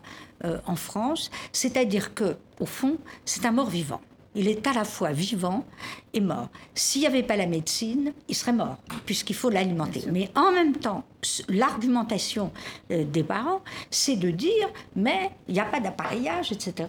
en 0.66 0.76
France, 0.76 1.30
c'est-à-dire 1.52 2.14
que 2.14 2.36
au 2.58 2.66
fond, 2.66 2.98
c'est 3.24 3.46
un 3.46 3.52
mort 3.52 3.70
vivant. 3.70 4.00
Il 4.34 4.46
est 4.46 4.64
à 4.66 4.72
la 4.72 4.84
fois 4.84 5.10
vivant 5.12 5.64
et 6.12 6.20
mort. 6.20 6.48
S'il 6.74 7.00
n'y 7.00 7.06
avait 7.06 7.24
pas 7.24 7.36
la 7.36 7.46
médecine, 7.46 8.12
il 8.28 8.34
serait 8.34 8.52
mort, 8.52 8.76
puisqu'il 9.04 9.34
faut 9.34 9.50
l'alimenter. 9.50 10.04
Mais 10.10 10.30
en 10.36 10.52
même 10.52 10.76
temps, 10.76 11.04
l'argumentation 11.48 12.52
euh, 12.92 13.04
des 13.04 13.24
parents, 13.24 13.60
c'est 13.90 14.16
de 14.16 14.30
dire, 14.30 14.68
mais 14.94 15.30
il 15.48 15.54
n'y 15.54 15.60
a 15.60 15.64
pas 15.64 15.80
d'appareillage, 15.80 16.52
etc. 16.52 16.88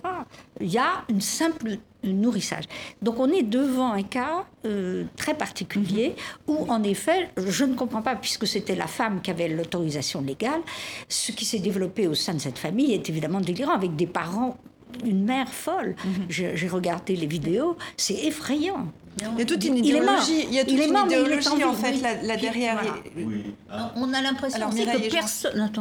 Il 0.60 0.72
y 0.72 0.78
a 0.78 1.04
une 1.10 1.22
simple 1.22 1.78
nourrissage. 2.04 2.66
Donc 3.02 3.20
on 3.20 3.32
est 3.32 3.44
devant 3.44 3.92
un 3.92 4.04
cas 4.04 4.46
euh, 4.66 5.06
très 5.16 5.36
particulier 5.36 6.16
où, 6.48 6.66
en 6.70 6.84
effet, 6.84 7.30
je 7.38 7.66
ne 7.66 7.76
comprends 7.76 8.02
pas, 8.02 8.16
puisque 8.16 8.48
c'était 8.48 8.76
la 8.76 8.88
femme 8.88 9.22
qui 9.22 9.32
avait 9.32 9.48
l'autorisation 9.48 10.22
légale, 10.22 10.62
ce 11.10 11.32
qui 11.32 11.46
s'est 11.46 11.60
développé 11.60 12.08
au 12.08 12.14
sein 12.14 12.34
de 12.34 12.40
cette 12.40 12.60
famille 12.60 12.94
est 12.94 13.10
évidemment 13.10 13.42
délirant, 13.42 13.74
avec 13.74 13.96
des 13.96 14.08
parents 14.08 14.58
une 15.06 15.24
mère 15.24 15.50
folle. 15.50 15.96
Mhm. 16.04 16.56
J'ai 16.56 16.68
regardé 16.68 17.16
les 17.16 17.28
vidéos, 17.28 17.78
c'est 17.98 18.26
effrayant. 18.26 18.88
Il 19.20 19.40
y 19.40 19.42
a 19.42 19.46
toute 19.46 19.64
une 19.66 19.78
idéologie, 19.78 20.46
il, 20.48 20.54
y 20.54 20.60
a 20.60 20.64
toute 20.64 20.74
une 20.74 20.98
idéologie 21.06 21.64
en 21.64 21.74
fait 21.74 22.02
là, 22.24 22.38
derrière. 22.38 22.82
On 23.96 24.14
a 24.14 24.22
l'impression 24.22 24.70
aussi 24.70 24.86
que 24.86 25.12
personne. 25.12 25.72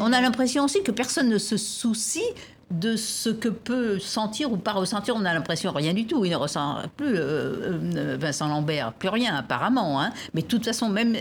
on 0.00 0.12
a 0.12 0.20
l'impression 0.20 0.64
aussi 0.64 0.82
que 0.82 0.92
personne 0.92 1.28
ne 1.28 1.38
se 1.38 1.56
soucie 1.56 2.22
de 2.70 2.96
ce 2.96 3.28
que 3.28 3.48
peut 3.48 3.98
sentir 3.98 4.52
ou 4.52 4.56
pas 4.56 4.72
ressentir. 4.72 5.14
On 5.16 5.24
a 5.24 5.34
l'impression 5.34 5.72
rien 5.72 5.92
du 5.92 6.06
tout. 6.06 6.24
Il 6.24 6.30
ne 6.30 6.36
ressent 6.36 6.76
plus 6.96 7.14
euh, 7.16 7.78
euh, 7.96 8.16
Vincent 8.18 8.48
Lambert, 8.48 8.92
plus 8.92 9.08
rien 9.08 9.34
apparemment. 9.36 10.00
Hein. 10.00 10.12
Mais 10.32 10.42
de 10.42 10.46
toute 10.46 10.64
façon, 10.64 10.88
même 10.88 11.16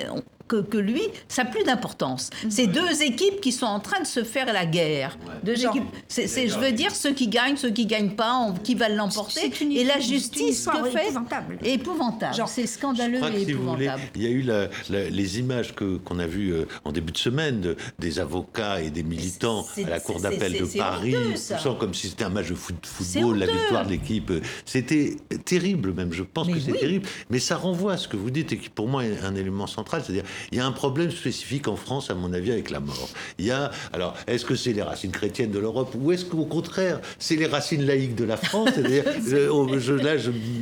que, 0.53 0.61
que 0.61 0.77
lui, 0.77 1.01
ça 1.27 1.43
n'a 1.43 1.49
plus 1.49 1.63
d'importance. 1.63 2.29
C'est 2.49 2.67
deux 2.67 3.01
équipes 3.01 3.41
qui 3.41 3.51
sont 3.51 3.65
en 3.65 3.79
train 3.79 3.99
de 3.99 4.05
se 4.05 4.23
faire 4.23 4.51
la 4.53 4.65
guerre. 4.65 5.17
Deux 5.43 5.65
équipes. 5.65 5.83
C'est, 6.07 6.27
je 6.47 6.59
veux 6.59 6.71
dire, 6.71 6.93
ceux 6.93 7.13
qui 7.13 7.27
gagnent, 7.27 7.57
ceux 7.57 7.71
qui 7.71 7.85
gagnent 7.85 8.15
pas, 8.15 8.53
qui 8.63 8.75
va 8.75 8.89
l'emporter. 8.89 9.51
Et 9.71 9.83
la 9.83 9.99
justice 9.99 10.67
que 10.67 10.89
fait 10.89 11.05
épouvantable. 11.09 11.57
épouvantable. 11.63 12.35
C'est 12.47 12.67
scandaleux 12.67 13.19
et 13.35 13.49
épouvantable. 13.49 14.01
il 14.15 14.21
y 14.21 14.27
a 14.27 14.29
eu 14.29 14.45
les 14.89 15.39
images 15.39 15.73
que 15.73 15.97
qu'on 15.97 16.19
a 16.19 16.27
vues 16.27 16.53
euh, 16.53 16.65
en 16.83 16.91
début 16.91 17.11
de 17.11 17.17
semaine 17.17 17.75
des 17.99 18.19
avocats 18.19 18.81
et 18.81 18.89
des 18.89 19.03
militants 19.03 19.65
à 19.85 19.89
la 19.89 19.99
cour 19.99 20.19
d'appel 20.19 20.53
de 20.53 20.65
Paris, 20.77 21.15
honteux, 21.15 21.73
comme 21.79 21.93
si 21.93 22.09
c'était 22.09 22.25
un 22.25 22.29
match 22.29 22.49
de 22.49 22.55
football, 22.55 23.37
la 23.37 23.47
victoire 23.47 23.85
de 23.85 23.91
l'équipe. 23.91 24.31
C'était 24.65 25.15
terrible 25.45 25.93
même. 25.93 26.13
Je 26.13 26.23
pense 26.23 26.47
que 26.47 26.59
c'est 26.59 26.73
terrible. 26.73 27.07
Mais 27.29 27.39
ça 27.39 27.55
renvoie 27.55 27.93
à 27.93 27.97
ce 27.97 28.07
que 28.07 28.17
vous 28.17 28.29
dites 28.29 28.51
et 28.51 28.57
qui 28.57 28.69
pour 28.69 28.87
moi 28.87 29.05
est 29.05 29.21
un 29.23 29.35
élément 29.35 29.67
central, 29.67 30.03
c'est-à-dire 30.03 30.25
il 30.51 30.57
y 30.57 30.61
a 30.61 30.65
un 30.65 30.71
problème 30.71 31.11
spécifique 31.11 31.67
en 31.67 31.75
France, 31.75 32.09
à 32.09 32.15
mon 32.15 32.33
avis, 32.33 32.51
avec 32.51 32.69
la 32.69 32.79
mort. 32.79 33.09
Il 33.37 33.45
y 33.45 33.51
a 33.51 33.71
alors 33.91 34.15
est-ce 34.27 34.45
que 34.45 34.55
c'est 34.55 34.73
les 34.73 34.81
racines 34.81 35.11
chrétiennes 35.11 35.51
de 35.51 35.59
l'Europe 35.59 35.93
ou 35.99 36.11
est-ce 36.11 36.25
qu'au 36.25 36.45
contraire 36.45 36.99
c'est 37.19 37.35
les 37.35 37.45
racines 37.45 37.85
laïques 37.85 38.15
de 38.15 38.23
la 38.23 38.37
France? 38.37 38.69
C'est-à-dire 38.73 39.03
là, 40.03 40.15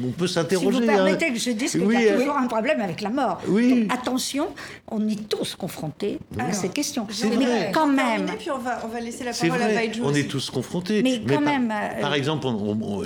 on 0.04 0.12
peut 0.12 0.28
s'interroger. 0.28 0.78
Si 0.78 0.82
vous 0.82 0.88
permettez 0.88 1.34
que 1.34 1.40
je 1.40 1.52
dise 1.52 1.72
qu'il 1.72 1.92
y 1.92 2.08
a 2.10 2.18
toujours 2.18 2.38
un 2.38 2.48
problème 2.48 2.82
avec 2.82 3.02
la 3.02 3.10
mort. 3.10 3.42
Oui. 3.48 3.88
attention, 3.90 4.50
on 4.90 5.08
est 5.08 5.28
tous 5.28 5.56
confrontés 5.56 6.20
à 6.38 6.54
cette 6.54 6.74
question. 6.74 7.08
Mais 7.38 7.72
quand 7.74 7.88
même. 7.88 8.26
Puis 8.38 8.52
on 8.52 8.58
va, 8.58 8.82
on 8.84 8.88
va 8.88 9.00
laisser 9.00 9.24
la 9.24 9.34
parole 9.34 9.60
vrai, 9.60 9.78
à 9.78 10.04
On 10.04 10.14
est 10.14 10.30
tous 10.30 10.50
confrontés. 10.50 11.04
Mais, 11.04 11.22
quand 11.28 11.42
même. 11.42 11.74
Par, 12.00 12.12
euh, 12.12 12.16
exemple, 12.16 12.48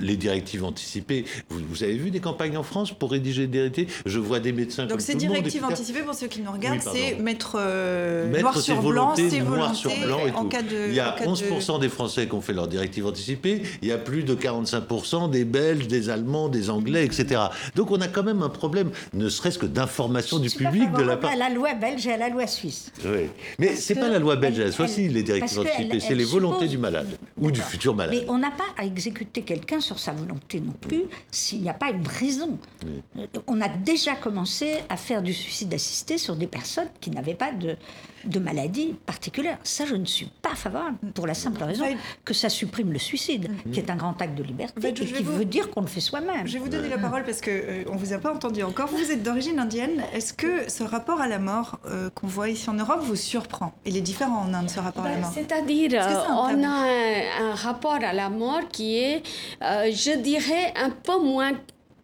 les 0.01 0.17
directives 0.17 0.63
anticipées. 0.63 1.25
Vous, 1.49 1.83
avez 1.83 1.97
vu 1.97 2.11
des 2.11 2.19
campagnes 2.19 2.57
en 2.57 2.63
France 2.63 2.91
pour 2.91 3.11
rédiger 3.11 3.47
des 3.47 3.57
directives 3.59 4.01
Je 4.05 4.19
vois 4.19 4.39
des 4.39 4.51
médecins. 4.51 4.85
Donc 4.85 5.01
ces 5.01 5.15
directives 5.15 5.63
anticipées, 5.63 6.01
pour 6.01 6.15
ceux 6.15 6.27
qui 6.27 6.41
nous 6.55 6.61
regardent, 6.61 6.81
c'est 6.81 7.15
mettre, 7.15 7.57
euh, 7.59 8.39
noir 8.39 8.57
sur 8.57 8.81
blanc, 8.81 9.13
c'est 9.15 9.41
noir 9.41 9.75
sur 9.75 9.91
blanc 10.05 10.19
et 10.25 10.31
en 10.31 10.43
tout. 10.43 10.49
Cas 10.49 10.61
de, 10.61 10.87
Il 10.89 10.93
y 10.93 10.99
a 10.99 11.15
11% 11.15 11.79
des 11.79 11.89
Français 11.89 12.27
qui 12.27 12.33
ont 12.33 12.41
fait 12.41 12.53
leurs 12.53 12.67
directives 12.67 13.05
anticipées. 13.05 13.63
Il 13.81 13.87
y 13.87 13.91
a 13.91 13.97
plus 13.97 14.23
de 14.23 14.35
45% 14.35 15.29
des 15.29 15.45
Belges, 15.45 15.87
des 15.87 16.09
Allemands, 16.09 16.49
des 16.49 16.69
Anglais, 16.69 17.05
etc. 17.05 17.41
Donc 17.75 17.91
on 17.91 18.01
a 18.01 18.07
quand 18.07 18.23
même 18.23 18.41
un 18.41 18.49
problème, 18.49 18.91
ne 19.13 19.29
serait-ce 19.29 19.57
que 19.57 19.65
d'information 19.65 20.39
du 20.39 20.49
public 20.49 20.91
de 20.93 21.03
la 21.03 21.17
part. 21.17 21.31
À 21.31 21.35
la 21.35 21.49
loi 21.49 21.73
belge 21.73 22.05
et 22.07 22.13
à 22.13 22.17
la 22.17 22.29
loi 22.29 22.47
suisse. 22.47 22.91
Oui. 23.03 23.29
Mais 23.59 23.75
c'est 23.75 23.95
pas 23.95 24.09
la 24.09 24.19
loi 24.19 24.35
belge, 24.35 24.59
elle, 24.59 24.73
soit 24.73 24.87
si 24.87 25.07
les 25.09 25.23
directives 25.23 25.59
anticipées, 25.59 25.99
c'est 25.99 26.15
les 26.15 26.25
volontés 26.25 26.67
du 26.67 26.77
malade 26.77 27.07
ou 27.39 27.51
du 27.51 27.61
futur 27.61 27.95
malade. 27.95 28.15
Mais 28.15 28.25
on 28.29 28.37
n'a 28.37 28.51
pas 28.51 28.63
à 28.77 28.85
exécuter 28.85 29.41
quelqu'un 29.41 29.79
sur 29.79 29.99
sa 29.99 30.11
volonté 30.11 30.59
non 30.59 30.73
plus 30.73 31.03
s'il 31.31 31.61
n'y 31.61 31.69
a 31.69 31.73
pas 31.73 31.89
une 31.89 32.07
raison. 32.07 32.57
On 33.47 33.61
a 33.61 33.69
déjà 33.69 34.15
commencé 34.15 34.75
à 34.89 34.97
faire 34.97 35.21
du 35.21 35.33
suicide 35.33 35.73
assisté 35.73 36.17
sur 36.17 36.35
des 36.35 36.44
personnes 36.47 36.89
qui 37.01 37.11
n'avaient 37.11 37.35
pas 37.35 37.51
de 37.51 37.77
de 38.25 38.39
maladies 38.39 38.95
particulières. 39.05 39.57
Ça, 39.63 39.85
je 39.85 39.95
ne 39.95 40.05
suis 40.05 40.27
pas 40.41 40.55
favorable, 40.55 40.97
pour 41.13 41.27
la 41.27 41.33
simple 41.33 41.63
raison 41.63 41.85
que 42.23 42.33
ça 42.33 42.49
supprime 42.49 42.91
le 42.91 42.99
suicide, 42.99 43.49
mm. 43.65 43.71
qui 43.71 43.79
est 43.79 43.89
un 43.89 43.95
grand 43.95 44.19
acte 44.21 44.35
de 44.35 44.43
liberté, 44.43 44.89
et 44.89 44.93
qui 44.93 45.05
veut 45.23 45.45
dire 45.45 45.69
qu'on 45.69 45.81
le 45.81 45.87
fait 45.87 46.01
soi-même. 46.01 46.45
Je 46.45 46.53
vais 46.53 46.59
vous 46.59 46.69
donner 46.69 46.89
la 46.89 46.97
parole 46.97 47.23
parce 47.23 47.41
qu'on 47.41 47.51
euh, 47.51 47.83
on 47.89 47.93
ne 47.93 47.99
vous 47.99 48.13
a 48.13 48.17
pas 48.17 48.33
entendu 48.33 48.63
encore. 48.63 48.87
Vous 48.87 49.11
êtes 49.11 49.23
d'origine 49.23 49.59
indienne. 49.59 50.03
Est-ce 50.13 50.33
que 50.33 50.69
ce 50.69 50.83
rapport 50.83 51.21
à 51.21 51.27
la 51.27 51.39
mort 51.39 51.79
euh, 51.85 52.09
qu'on 52.09 52.27
voit 52.27 52.49
ici 52.49 52.69
en 52.69 52.73
Europe 52.73 53.01
vous 53.01 53.15
surprend? 53.15 53.73
Il 53.85 53.95
est 53.97 54.01
différent 54.01 54.45
en 54.47 54.53
Inde, 54.53 54.69
ce 54.69 54.79
rapport 54.79 55.05
à 55.05 55.09
la 55.09 55.15
ben, 55.15 55.21
mort 55.21 55.31
C'est-à-dire, 55.33 55.91
on 56.29 56.63
a 56.63 56.67
un, 56.67 57.51
un, 57.51 57.55
rapport 57.55 57.99
à 58.01 58.13
la 58.13 58.29
mort 58.29 58.61
qui 58.71 58.97
est, 58.97 59.23
euh, 59.61 59.91
je 59.91 60.17
dirais, 60.17 60.73
un 60.75 60.89
peu 60.89 61.19
moins 61.21 61.53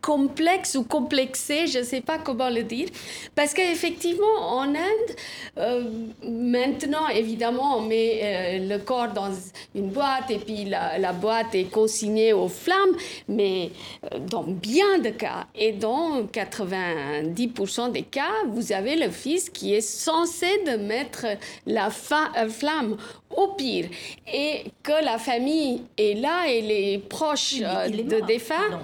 complexe 0.02 0.76
ou 0.76 0.84
complexé, 0.84 1.68
je 1.68 1.80
ne 1.80 1.84
sais 1.84 2.02
pas 2.02 2.18
comment 2.18 2.49
le 2.49 2.64
dire, 2.64 2.88
parce 3.36 3.54
qu'effectivement, 3.54 4.36
en 4.39 4.70
Inde, 4.74 5.16
euh, 5.58 5.84
maintenant, 6.24 7.08
évidemment, 7.08 7.78
on 7.78 7.82
met 7.82 8.20
euh, 8.24 8.68
le 8.68 8.78
corps 8.80 9.10
dans 9.10 9.32
une 9.76 9.89
boîte 9.89 10.32
et 10.32 10.39
puis 10.39 10.66
la, 10.66 11.14
boîte 11.14 11.54
est 11.54 11.70
consignée 11.72 12.34
aux 12.34 12.47
flammes, 12.47 12.95
mais 13.28 13.70
euh, 14.06 14.20
dans 14.20 14.43
bien 14.43 14.97
de 14.99 15.10
cas, 15.10 15.45
et 15.56 15.72
dans 15.72 16.24
90% 16.24 17.91
des 17.91 18.04
cas, 18.04 18.32
vous 18.49 18.72
avez 18.72 18.95
le 18.95 19.10
fils 19.12 19.49
qui 19.49 19.76
est 19.76 19.82
censé 19.82 20.47
de 20.66 20.78
mettre 20.78 21.26
la 21.68 21.89
flamme 21.91 22.97
au 23.36 23.49
pire, 23.49 23.86
et 24.34 24.66
que 24.84 25.06
la 25.06 25.18
famille 25.18 25.84
est 25.97 26.20
là 26.20 26.47
et 26.47 26.62
les 26.62 26.97
proches 26.97 27.60
de 27.60 28.26
défunts, 28.26 28.82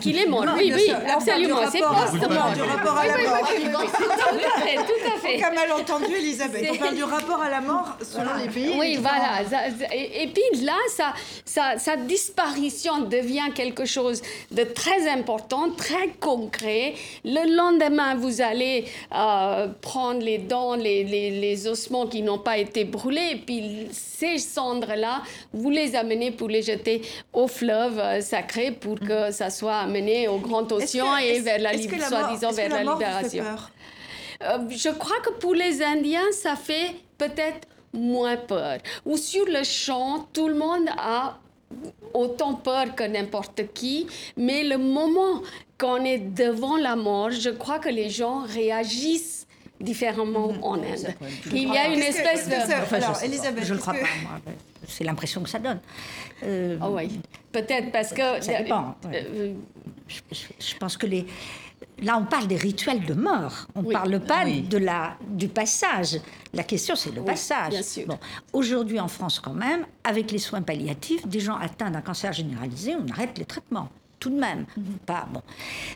qu'il 0.00 0.18
est 0.18 0.23
mort. 0.28 0.44
Oui, 0.56 0.72
oui, 0.74 0.90
absolument. 0.90 1.60
C'est 1.70 1.80
post-mort. 1.80 2.52
Du 2.54 2.62
rapport 2.62 2.98
à 2.98 3.06
la 3.06 3.18
mort. 3.18 3.92
Tout 3.92 5.14
à 5.14 5.20
fait. 5.20 5.40
Comme 5.42 5.54
malentendu, 5.54 6.14
Elisabeth. 6.14 6.68
On 6.72 6.76
parle 6.76 6.94
du 6.94 7.04
rapport 7.04 7.40
à 7.40 7.50
la 7.50 7.60
mort 7.60 7.96
selon 8.02 8.34
les 8.42 8.48
pays. 8.48 8.74
Oui, 8.78 8.98
voilà. 9.00 9.42
Et 9.92 10.28
puis 10.28 10.64
là, 10.64 10.76
sa 11.44 11.96
disparition 11.96 13.00
devient 13.00 13.50
quelque 13.54 13.84
chose 13.84 14.22
de 14.50 14.64
très 14.64 15.08
important, 15.08 15.70
très 15.70 16.08
concret. 16.20 16.94
Le 17.24 17.56
lendemain, 17.56 18.14
vous 18.14 18.40
allez 18.40 18.84
prendre 19.10 20.20
les 20.20 20.38
dents, 20.38 20.74
les 20.74 21.66
ossements 21.66 22.06
qui 22.06 22.22
n'ont 22.22 22.38
pas 22.38 22.58
été 22.58 22.84
brûlés, 22.84 23.30
et 23.32 23.36
puis 23.36 23.88
ces 23.92 24.38
cendres-là, 24.38 25.22
vous 25.52 25.70
les 25.70 25.96
amenez 25.96 26.30
pour 26.30 26.48
les 26.48 26.62
jeter 26.62 27.02
au 27.32 27.46
fleuve 27.46 27.98
euh, 27.98 28.20
sacré 28.20 28.70
pour 28.70 28.98
que 28.98 29.30
ça 29.30 29.50
soit 29.50 29.76
amené 29.76 30.13
au 30.28 30.38
grand 30.38 30.70
océan 30.72 31.16
et 31.16 31.40
vers 31.40 31.58
la, 31.58 31.72
soi-disant 31.72 32.52
vers 32.52 32.70
la, 32.70 32.92
libération. 32.92 33.44
Euh, 34.42 34.58
je 34.70 34.90
crois 34.90 35.20
que 35.20 35.30
pour 35.30 35.54
les 35.54 35.82
Indiens, 35.82 36.32
ça 36.32 36.56
fait 36.56 36.96
peut-être 37.18 37.66
moins 37.92 38.36
peur. 38.36 38.78
Ou 39.06 39.16
sur 39.16 39.46
le 39.46 39.62
champ, 39.62 40.28
tout 40.32 40.48
le 40.48 40.54
monde 40.54 40.88
a 40.98 41.38
autant 42.12 42.54
peur 42.54 42.94
que 42.94 43.04
n'importe 43.04 43.72
qui, 43.72 44.06
mais 44.36 44.64
le 44.64 44.78
moment 44.78 45.42
qu'on 45.78 46.04
est 46.04 46.18
devant 46.18 46.76
la 46.76 46.96
mort, 46.96 47.30
je 47.30 47.50
crois 47.50 47.78
que 47.78 47.88
les 47.88 48.10
gens 48.10 48.42
réagissent 48.42 49.46
différemment 49.80 50.52
mhm. 50.52 50.62
en 50.62 50.74
Inde. 50.74 51.14
Il 51.52 51.68
y 51.68 51.76
a 51.76 51.88
une 51.88 52.00
espèce 52.00 52.48
de... 52.48 52.94
alors, 52.94 53.18
je, 53.20 53.24
Elisabeth, 53.24 53.64
je 53.64 53.72
ne 53.72 53.78
le 53.78 53.80
crois 53.80 53.94
pas, 53.94 54.00
moi. 54.22 54.40
C'est 54.86 55.04
l'impression 55.04 55.42
que 55.42 55.48
ça 55.48 55.58
donne. 55.58 55.80
Euh, 56.44 56.78
oh 56.82 56.90
oui, 56.92 57.20
peut-être 57.52 57.90
parce 57.90 58.12
que... 58.12 58.42
Ça 58.42 58.62
dépend. 58.62 58.94
Euh, 59.12 59.54
je, 60.08 60.76
pense 60.76 60.96
que 60.96 61.06
les... 61.06 61.26
Là, 62.00 62.18
on 62.18 62.24
parle 62.24 62.46
des 62.46 62.56
rituels 62.56 63.04
de 63.04 63.14
mort. 63.14 63.66
On 63.74 63.82
ne 63.82 63.92
parle 63.92 64.20
pas 64.20 64.44
de 64.44 64.78
la, 64.78 65.16
du 65.28 65.48
passage. 65.48 66.18
La 66.52 66.62
question, 66.62 66.96
c'est 66.96 67.14
le 67.14 67.22
passage. 67.22 67.74
Bon. 68.06 68.18
Aujourd'hui, 68.52 68.98
en 69.00 69.08
France, 69.08 69.40
quand 69.40 69.54
même, 69.54 69.86
avec 70.02 70.30
les 70.30 70.38
soins 70.38 70.62
palliatifs, 70.62 71.26
des 71.26 71.40
gens 71.40 71.56
atteints 71.56 71.90
d'un 71.90 72.00
cancer 72.00 72.32
généralisé, 72.32 72.94
on 72.96 73.06
arrête 73.12 73.38
les 73.38 73.44
traitements 73.44 73.88
tout 74.24 74.30
de 74.30 74.40
même. 74.40 74.64
Pas, 75.04 75.28
bon. 75.30 75.42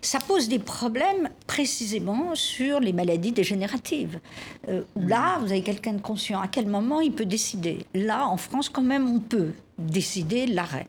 Ça 0.03 0.19
pose 0.21 0.51
des 0.51 0.59
problèmes 0.59 1.31
précisément 1.47 2.35
sur 2.35 2.79
les 2.79 2.93
maladies 2.93 3.33
dégénératives. 3.33 4.21
Euh, 4.69 4.83
là, 4.97 5.39
vous 5.39 5.47
avez 5.47 5.63
quelqu'un 5.63 5.95
de 5.95 6.03
conscient. 6.03 6.39
À 6.39 6.47
quel 6.47 6.67
moment 6.67 7.01
il 7.01 7.13
peut 7.13 7.25
décider? 7.25 7.87
Là, 7.95 8.29
en 8.29 8.37
France, 8.37 8.69
quand 8.69 8.83
même, 8.83 9.09
on 9.09 9.21
peut 9.21 9.53
décider 9.79 10.47
l'arrêt. 10.47 10.89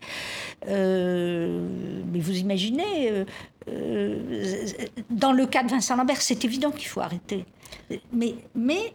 Euh, 0.68 1.66
mais 2.12 2.20
vous 2.20 2.38
imaginez, 2.38 3.26
euh, 3.70 4.94
dans 5.10 5.32
le 5.32 5.46
cas 5.46 5.64
de 5.64 5.70
Vincent 5.70 5.96
Lambert, 5.96 6.22
c'est 6.22 6.44
évident 6.44 6.72
qu'il 6.72 6.88
faut 6.90 7.00
arrêter. 7.00 7.46
Mais, 8.12 8.36
mais 8.54 8.94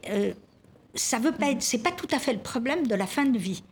ça 0.95 1.18
veut 1.18 1.32
pas 1.32 1.51
être, 1.51 1.62
c'est 1.62 1.82
pas 1.82 1.92
tout 1.92 2.09
à 2.11 2.18
fait 2.18 2.34
le 2.34 2.40
problème 2.40 2.86
de 2.86 2.95
la 2.95 3.07
fin 3.07 3.24
de 3.24 3.38
vie 3.38 3.62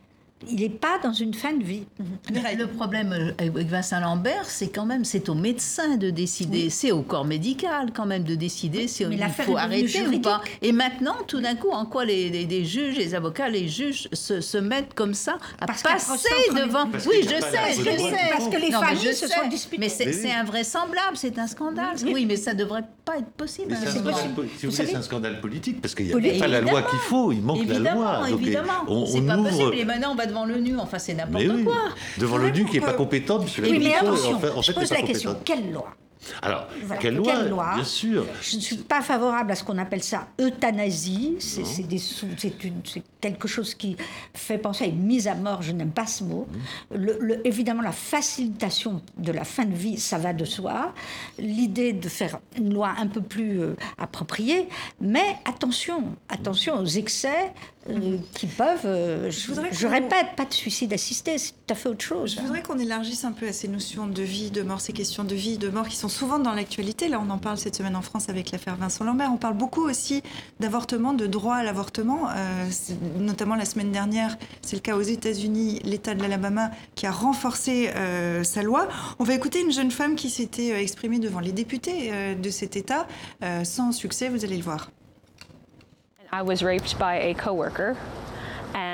il 0.49 0.55
n'est 0.61 0.69
pas 0.69 0.99
dans 1.01 1.13
une 1.13 1.33
fin 1.33 1.53
de 1.53 1.63
vie. 1.63 1.83
Le 2.29 2.65
problème 2.65 3.13
euh, 3.13 3.31
avec 3.37 3.67
Vincent 3.67 3.99
Lambert, 3.99 4.45
c'est 4.45 4.69
quand 4.69 4.85
même, 4.85 5.05
c'est 5.05 5.29
au 5.29 5.35
médecin 5.35 5.97
de 5.97 6.09
décider, 6.09 6.69
c'est 6.69 6.91
au 6.91 7.01
corps 7.01 7.25
médical 7.25 7.91
quand 7.93 8.05
même 8.05 8.23
de 8.23 8.35
décider 8.35 8.87
si 8.87 9.03
il 9.03 9.23
faut 9.29 9.57
arrêter 9.57 10.07
ou 10.07 10.19
pas. 10.19 10.41
Et 10.61 10.71
maintenant, 10.71 11.15
tout 11.27 11.41
d'un 11.41 11.55
coup, 11.55 11.69
en 11.71 11.85
quoi 11.85 12.05
les, 12.05 12.65
juges, 12.65 12.97
les 12.97 13.15
avocats, 13.15 13.49
les 13.49 13.67
juges 13.67 14.07
se, 14.13 14.57
mettent 14.57 14.93
comme 14.93 15.13
ça 15.13 15.37
à 15.59 15.67
passer 15.67 16.27
devant. 16.55 16.85
Oui, 17.07 17.23
je 17.23 17.29
sais, 17.29 17.73
je 17.77 17.83
sais. 17.83 18.29
Parce 18.31 18.47
que 18.47 18.59
les 18.59 18.71
familles 18.71 19.13
se 19.13 19.27
sont 19.27 19.47
disputées. 19.49 19.79
Mais 19.79 19.89
c'est 19.89 20.31
invraisemblable, 20.31 21.15
c'est 21.15 21.37
un 21.39 21.47
scandale. 21.47 21.95
Oui, 22.05 22.25
mais 22.25 22.37
ça 22.37 22.53
devrait 22.53 22.85
pas 23.05 23.17
être 23.17 23.31
possible. 23.31 23.75
Si 23.75 23.97
vous 23.97 24.03
voulez, 24.03 24.71
c'est 24.71 24.95
un 24.95 25.01
scandale 25.01 25.41
politique 25.41 25.81
parce 25.81 25.95
qu'il 25.95 26.15
n'y 26.15 26.29
a 26.29 26.39
pas 26.39 26.47
la 26.47 26.61
loi 26.61 26.83
qu'il 26.83 26.99
faut, 26.99 27.31
il 27.31 27.41
manque 27.41 27.67
la 27.67 27.79
loi. 27.79 28.29
Évidemment, 28.29 29.05
c'est 29.05 29.21
pas 29.21 29.37
possible. 29.37 29.75
Et 29.75 29.85
maintenant, 29.85 30.11
on 30.11 30.15
va 30.15 30.25
devant 30.33 30.45
l'ONU, 30.45 30.77
enfin 30.79 30.99
c'est 30.99 31.13
n'importe 31.13 31.63
quoi. 31.63 31.75
Devant 32.17 32.37
l'ONU 32.37 32.65
qui 32.65 32.79
n'est 32.79 32.85
pas 32.85 32.93
compétente, 32.93 33.47
oui, 33.61 33.79
mais 33.79 33.95
attention, 33.95 34.39
je 34.61 34.71
pose 34.71 34.91
la 34.91 35.01
question, 35.01 35.37
quelle 35.45 35.71
loi 35.71 35.93
Alors, 36.41 36.67
quelle, 36.99 37.15
loi, 37.15 37.75
Bien 37.75 37.83
sûr. 37.83 38.25
Je 38.41 38.55
ne 38.55 38.61
suis 38.61 38.77
pas 38.77 39.01
favorable 39.01 39.51
à 39.51 39.55
ce 39.55 39.63
qu'on 39.63 39.77
appelle 39.77 40.03
ça 40.03 40.27
euthanasie. 40.39 41.35
C'est 41.39 42.51
quelque 43.21 43.47
chose 43.47 43.75
qui 43.75 43.95
fait 44.33 44.57
penser 44.57 44.85
à 44.85 44.87
une 44.87 45.03
mise 45.03 45.27
à 45.27 45.35
mort. 45.35 45.61
Je 45.61 45.71
n'aime 45.71 45.91
pas 45.91 46.07
ce 46.07 46.23
mot. 46.23 46.47
Mmh. 46.49 46.95
Le, 46.95 47.47
évidemment, 47.47 47.81
la 47.81 47.91
facilitation 47.91 49.01
de 49.17 49.31
la 49.31 49.43
fin 49.43 49.65
de 49.65 49.75
vie, 49.75 49.99
ça 49.99 50.17
va 50.17 50.33
de 50.33 50.45
soi. 50.45 50.93
L'idée 51.37 51.93
de 51.93 52.09
faire 52.09 52.39
une 52.57 52.73
loi 52.73 52.93
un 52.97 53.07
peu 53.07 53.21
plus 53.21 53.61
euh, 53.61 53.75
appropriée. 53.97 54.67
Mais 55.01 55.37
attention, 55.45 56.15
attention 56.29 56.79
aux 56.79 56.85
excès 56.85 57.53
euh, 57.89 58.17
qui 58.33 58.47
peuvent. 58.47 58.85
Euh, 58.85 59.29
je, 59.29 59.51
je 59.71 59.87
répète, 59.87 60.35
pas 60.37 60.45
de 60.45 60.53
suicide 60.53 60.93
assisté, 60.93 61.37
c'est 61.37 61.51
tout 61.51 61.73
à 61.73 61.75
fait 61.75 61.89
autre 61.89 62.03
chose. 62.03 62.35
Je 62.35 62.41
voudrais 62.41 62.61
qu'on 62.61 62.79
élargisse 62.79 63.25
un 63.25 63.33
peu 63.33 63.47
à 63.47 63.53
ces 63.53 63.67
notions 63.67 64.07
de 64.07 64.21
vie, 64.21 64.51
de 64.51 64.61
mort, 64.61 64.79
ces 64.79 64.93
questions 64.93 65.25
de 65.25 65.35
vie, 65.35 65.57
de 65.57 65.69
mort 65.69 65.87
qui 65.87 65.97
sont 65.97 66.07
souvent 66.07 66.39
dans 66.39 66.53
l'actualité. 66.53 67.09
Là, 67.09 67.21
on 67.21 67.29
en 67.29 67.37
parle 67.37 67.57
cette 67.57 67.75
semaine 67.75 67.95
en 67.95 68.01
France 68.01 68.29
avec 68.29 68.51
l'affaire 68.51 68.77
Vincent 68.77 69.03
Lambert. 69.03 69.31
On 69.33 69.37
parle 69.37 69.57
beaucoup 69.57 69.81
aussi 69.81 70.23
d'avortement, 70.61 71.13
de 71.13 71.27
droit 71.27 71.55
à 71.55 71.63
l'avortement. 71.63 72.29
Euh, 72.29 72.69
notamment 73.19 73.55
la 73.55 73.65
semaine 73.65 73.91
dernière, 73.91 74.37
c'est 74.61 74.77
le 74.77 74.81
cas 74.81 74.95
aux 74.95 75.01
États-Unis, 75.01 75.81
l'État 75.83 76.15
de 76.15 76.21
l'Alabama 76.21 76.71
qui 76.95 77.05
a 77.05 77.11
renforcé 77.11 77.89
sa 78.43 78.63
loi. 78.63 78.87
On 79.19 79.23
va 79.23 79.33
écouter 79.33 79.61
une 79.61 79.71
jeune 79.71 79.91
femme 79.91 80.15
qui 80.15 80.29
s'était 80.29 80.81
exprimée 80.81 81.19
devant 81.19 81.39
les 81.39 81.51
députés 81.51 82.11
de 82.35 82.49
cet 82.49 82.75
État 82.75 83.07
sans 83.63 83.91
succès. 83.91 84.29
Vous 84.29 84.45
allez 84.45 84.57
le 84.57 84.63
voir. 84.63 84.89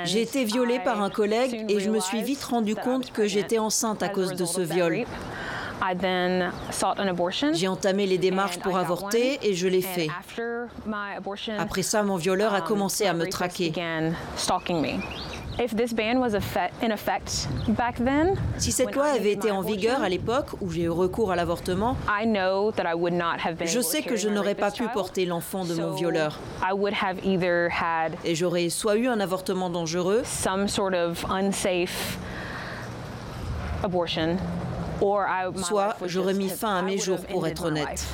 J'ai 0.04 0.22
été 0.22 0.44
violée 0.44 0.78
par 0.80 1.02
un 1.02 1.10
collègue 1.10 1.64
et 1.68 1.80
je 1.80 1.90
me 1.90 2.00
suis 2.00 2.22
vite 2.22 2.44
rendu 2.44 2.74
compte 2.74 3.12
que 3.12 3.26
j'étais 3.26 3.58
enceinte 3.58 4.02
à 4.02 4.08
cause 4.08 4.34
de 4.34 4.44
ce 4.44 4.60
viol. 4.60 5.04
J'ai 7.54 7.68
entamé 7.68 8.06
les 8.06 8.18
démarches 8.18 8.58
pour 8.58 8.76
avorter 8.76 9.38
et 9.42 9.54
je 9.54 9.66
l'ai 9.66 9.80
fait. 9.80 10.08
Après 11.58 11.82
ça, 11.82 12.02
mon 12.02 12.16
violeur 12.16 12.52
a 12.54 12.58
um, 12.58 12.64
commencé 12.64 13.06
à 13.06 13.14
me 13.14 13.26
traquer. 13.26 13.72
Si 18.56 18.72
cette 18.72 18.94
loi 18.94 19.06
avait 19.08 19.32
été 19.32 19.50
en 19.50 19.60
vigueur 19.60 20.02
à 20.02 20.08
l'époque 20.08 20.46
où 20.62 20.70
j'ai 20.70 20.82
eu 20.84 20.88
recours 20.88 21.30
à 21.32 21.36
l'avortement, 21.36 21.96
je 23.66 23.80
sais 23.80 24.02
que 24.02 24.16
je 24.16 24.28
n'aurais 24.30 24.54
pas 24.54 24.70
pu 24.70 24.84
porter 24.88 25.26
l'enfant 25.26 25.64
de 25.66 25.74
mon 25.74 25.90
violeur. 25.92 26.38
Et 28.24 28.34
j'aurais 28.34 28.70
soit 28.70 28.96
eu 28.96 29.06
un 29.06 29.20
avortement 29.20 29.68
dangereux, 29.68 30.22
soit 35.56 35.96
j'aurais 36.06 36.34
mis 36.34 36.48
fin 36.48 36.76
à 36.76 36.82
mes 36.82 36.98
jours 36.98 37.18
pour 37.30 37.46
être 37.46 37.64
honnête. 37.66 38.06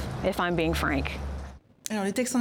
Alors, 1.89 2.05
le 2.05 2.11
texte 2.11 2.35
en 2.35 2.41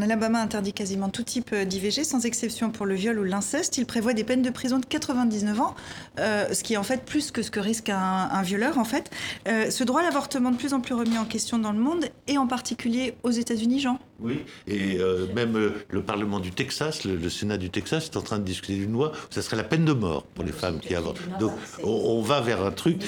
Alabama 0.00 0.40
interdit 0.40 0.72
quasiment 0.72 1.10
tout 1.10 1.22
type 1.22 1.50
euh, 1.52 1.66
d'IVG, 1.66 2.02
sans 2.02 2.24
exception 2.24 2.70
pour 2.70 2.86
le 2.86 2.94
viol 2.94 3.18
ou 3.18 3.24
l'inceste. 3.24 3.76
Il 3.76 3.84
prévoit 3.84 4.14
des 4.14 4.24
peines 4.24 4.40
de 4.40 4.48
prison 4.48 4.78
de 4.78 4.86
99 4.86 5.60
ans, 5.60 5.74
euh, 6.18 6.54
ce 6.54 6.62
qui 6.62 6.72
est 6.72 6.76
en 6.78 6.82
fait 6.82 7.04
plus 7.04 7.30
que 7.30 7.42
ce 7.42 7.50
que 7.50 7.60
risque 7.60 7.90
un, 7.90 8.40
violeur, 8.40 8.78
en 8.78 8.84
fait. 8.84 9.10
Euh, 9.48 9.70
ce 9.70 9.84
droit 9.84 10.00
à 10.00 10.04
l'avortement 10.04 10.50
de 10.50 10.56
plus 10.56 10.72
en 10.72 10.80
plus 10.80 10.94
remis 10.94 11.18
en 11.18 11.26
question 11.26 11.58
dans 11.58 11.72
le 11.72 11.78
monde, 11.78 12.06
et 12.26 12.38
en 12.38 12.46
particulier 12.46 13.14
aux 13.22 13.30
États-Unis, 13.30 13.80
Jean? 13.80 13.98
Oui, 14.20 14.40
et 14.66 14.98
même 15.34 15.72
le 15.90 16.02
Parlement 16.02 16.40
du 16.40 16.50
Texas, 16.50 17.04
le, 17.04 17.28
Sénat 17.28 17.58
du 17.58 17.70
Texas, 17.70 18.06
est 18.06 18.16
en 18.16 18.22
train 18.22 18.38
de 18.38 18.44
discuter 18.44 18.74
d'une 18.74 18.92
loi 18.92 19.12
où 19.12 19.34
ça 19.34 19.42
serait 19.42 19.56
la 19.56 19.64
peine 19.64 19.84
de 19.84 19.92
mort 19.92 20.24
pour 20.24 20.44
les 20.44 20.52
femmes 20.52 20.80
qui 20.80 20.94
avortent. 20.94 21.20
Donc, 21.38 21.52
on, 21.82 22.22
va 22.22 22.40
vers 22.40 22.64
un 22.64 22.70
truc. 22.70 23.02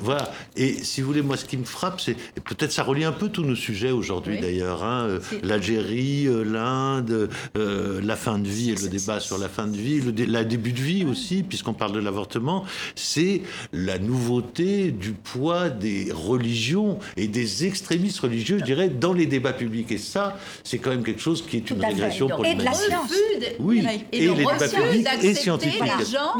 Voilà. 0.00 0.30
Et 0.56 0.72
si 0.84 1.00
vous 1.00 1.08
voulez, 1.08 1.22
moi, 1.22 1.36
ce 1.36 1.44
qui 1.44 1.56
me 1.56 1.64
frappe, 1.64 2.00
c'est 2.00 2.16
peut-être 2.44 2.72
ça 2.72 2.82
relie 2.82 3.04
un 3.04 3.12
peu 3.12 3.28
tous 3.28 3.42
nos 3.42 3.54
sujets 3.54 3.90
aujourd'hui, 3.90 4.38
d'ailleurs. 4.38 4.84
Hein, 4.84 5.18
l'Algérie, 5.42 6.26
euh, 6.26 6.44
l'Inde, 6.44 7.30
euh, 7.56 8.00
la 8.02 8.16
fin 8.16 8.38
de 8.38 8.48
vie 8.48 8.70
et 8.70 8.74
le 8.74 8.88
débat 8.88 9.20
sur 9.20 9.38
la 9.38 9.48
fin 9.48 9.66
de 9.66 9.76
vie, 9.76 10.00
le 10.00 10.10
la 10.26 10.44
début 10.44 10.72
de 10.72 10.80
vie 10.80 11.04
aussi, 11.04 11.42
puisqu'on 11.42 11.72
parle 11.72 11.92
de 11.92 11.98
l'avortement, 11.98 12.64
c'est 12.94 13.42
la 13.72 13.98
nouveauté 13.98 14.90
du 14.90 15.12
poids 15.12 15.70
des 15.70 16.12
religions 16.12 16.98
et 17.16 17.28
des 17.28 17.64
extrémistes 17.66 18.20
religieux, 18.20 18.58
je 18.58 18.64
dirais, 18.64 18.88
dans 18.88 19.12
les 19.12 19.26
débats 19.26 19.52
publics. 19.52 19.90
Et 19.92 19.98
ça, 19.98 20.38
c'est 20.64 20.78
quand 20.78 20.90
même 20.90 21.04
quelque 21.04 21.20
chose 21.20 21.44
qui 21.46 21.58
est 21.58 21.70
une 21.70 21.84
régression 21.84 22.28
pour 22.28 22.44
et 22.44 22.54
de 22.54 22.64
la 22.64 22.72
science. 22.72 23.12
Oui, 23.58 23.84
et, 24.12 24.26
le 24.26 24.32
refus 24.32 25.02
d'accepter 25.02 25.70
les 25.70 26.04
gens, 26.04 26.34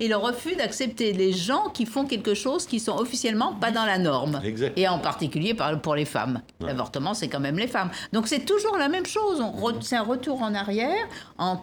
et 0.00 0.08
le 0.08 0.16
refus 0.16 0.56
d'accepter 0.56 1.12
les 1.12 1.32
gens 1.32 1.68
qui 1.72 1.86
font 1.86 2.04
quelque 2.04 2.34
chose 2.34 2.66
qui 2.66 2.80
sont 2.80 2.96
officiellement 2.96 3.54
pas 3.54 3.70
dans 3.70 3.84
la 3.84 3.98
norme. 3.98 4.40
Et 4.76 4.88
en 4.88 4.98
particulier 4.98 5.54
pour 5.82 5.94
les 5.94 6.04
femmes. 6.04 6.40
L'avortement, 6.60 7.14
c'est 7.14 7.28
quand 7.28 7.40
même 7.40 7.58
les 7.58 7.66
femmes. 7.66 7.90
Donc 8.12 8.28
c'est 8.28 8.44
toujours 8.44 8.76
la 8.76 8.88
même 8.88 9.06
chose. 9.06 9.42
C'est 9.80 9.96
un 9.96 10.02
retour 10.02 10.42
en 10.42 10.54
arrière 10.54 11.06
en, 11.38 11.60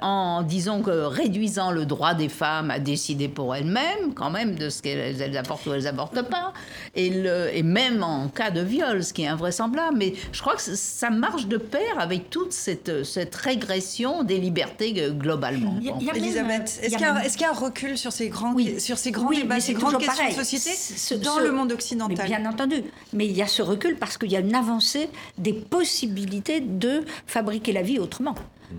en, 0.00 0.42
disons 0.42 0.82
que 0.82 0.90
réduisant 0.90 1.70
le 1.70 1.86
droit 1.86 2.14
des 2.14 2.28
femmes 2.28 2.70
à 2.70 2.78
décider 2.78 3.28
pour 3.28 3.54
elles-mêmes, 3.54 4.14
quand 4.14 4.30
même, 4.30 4.54
de 4.56 4.68
ce 4.68 4.82
qu'elles 4.82 5.36
apportent 5.36 5.66
ou 5.66 5.72
elles 5.72 5.86
apportent 5.86 6.22
pas. 6.22 6.52
Et, 6.94 7.10
le, 7.10 7.54
et 7.54 7.62
même 7.62 8.02
en 8.02 8.28
cas 8.28 8.50
de 8.50 8.60
viol, 8.60 9.02
ce 9.02 9.12
qui 9.12 9.22
est 9.22 9.28
invraisemblable. 9.28 9.96
Mais 9.96 10.14
je 10.32 10.40
crois 10.40 10.54
que 10.56 10.62
ça 10.62 11.10
marche 11.10 11.33
de 11.36 11.56
pair 11.56 11.98
avec 11.98 12.30
toute 12.30 12.52
cette, 12.52 13.04
cette 13.04 13.34
régression 13.34 14.22
des 14.22 14.38
libertés 14.38 14.94
euh, 14.98 15.10
globalement. 15.10 15.76
Elisabeth, 16.14 16.80
est-ce 16.82 16.96
qu'il 17.36 17.42
y, 17.42 17.44
a 17.44 17.50
un 17.50 17.52
recul 17.52 17.98
sur 17.98 18.12
ces 18.12 18.28
grands, 18.28 18.54
sur 18.78 18.98
ces 18.98 19.10
grands 19.10 19.30
débats, 19.30 19.60
ces 19.60 19.74
grandes 19.74 19.98
questions 19.98 20.28
de 20.28 20.44
société 20.44 21.18
dans 21.18 21.38
le 21.38 21.52
monde 21.52 21.72
occidental? 21.72 22.26
Bien 22.26 22.46
entendu. 22.46 22.82
Mais 23.12 23.26
il 23.26 23.36
y 23.36 23.42
a 23.42 23.46
ce 23.46 23.62
recul 23.62 23.96
parce 23.96 24.16
qu'il 24.16 24.30
y 24.30 24.36
a 24.36 24.40
une 24.40 24.54
avancée 24.54 25.08
des 25.38 25.52
possibilités 25.52 25.84
possibilité 25.94 26.60
de 26.60 27.04
fabriquer 27.26 27.72
la 27.72 27.82
vie 27.82 27.98
autrement. 27.98 28.34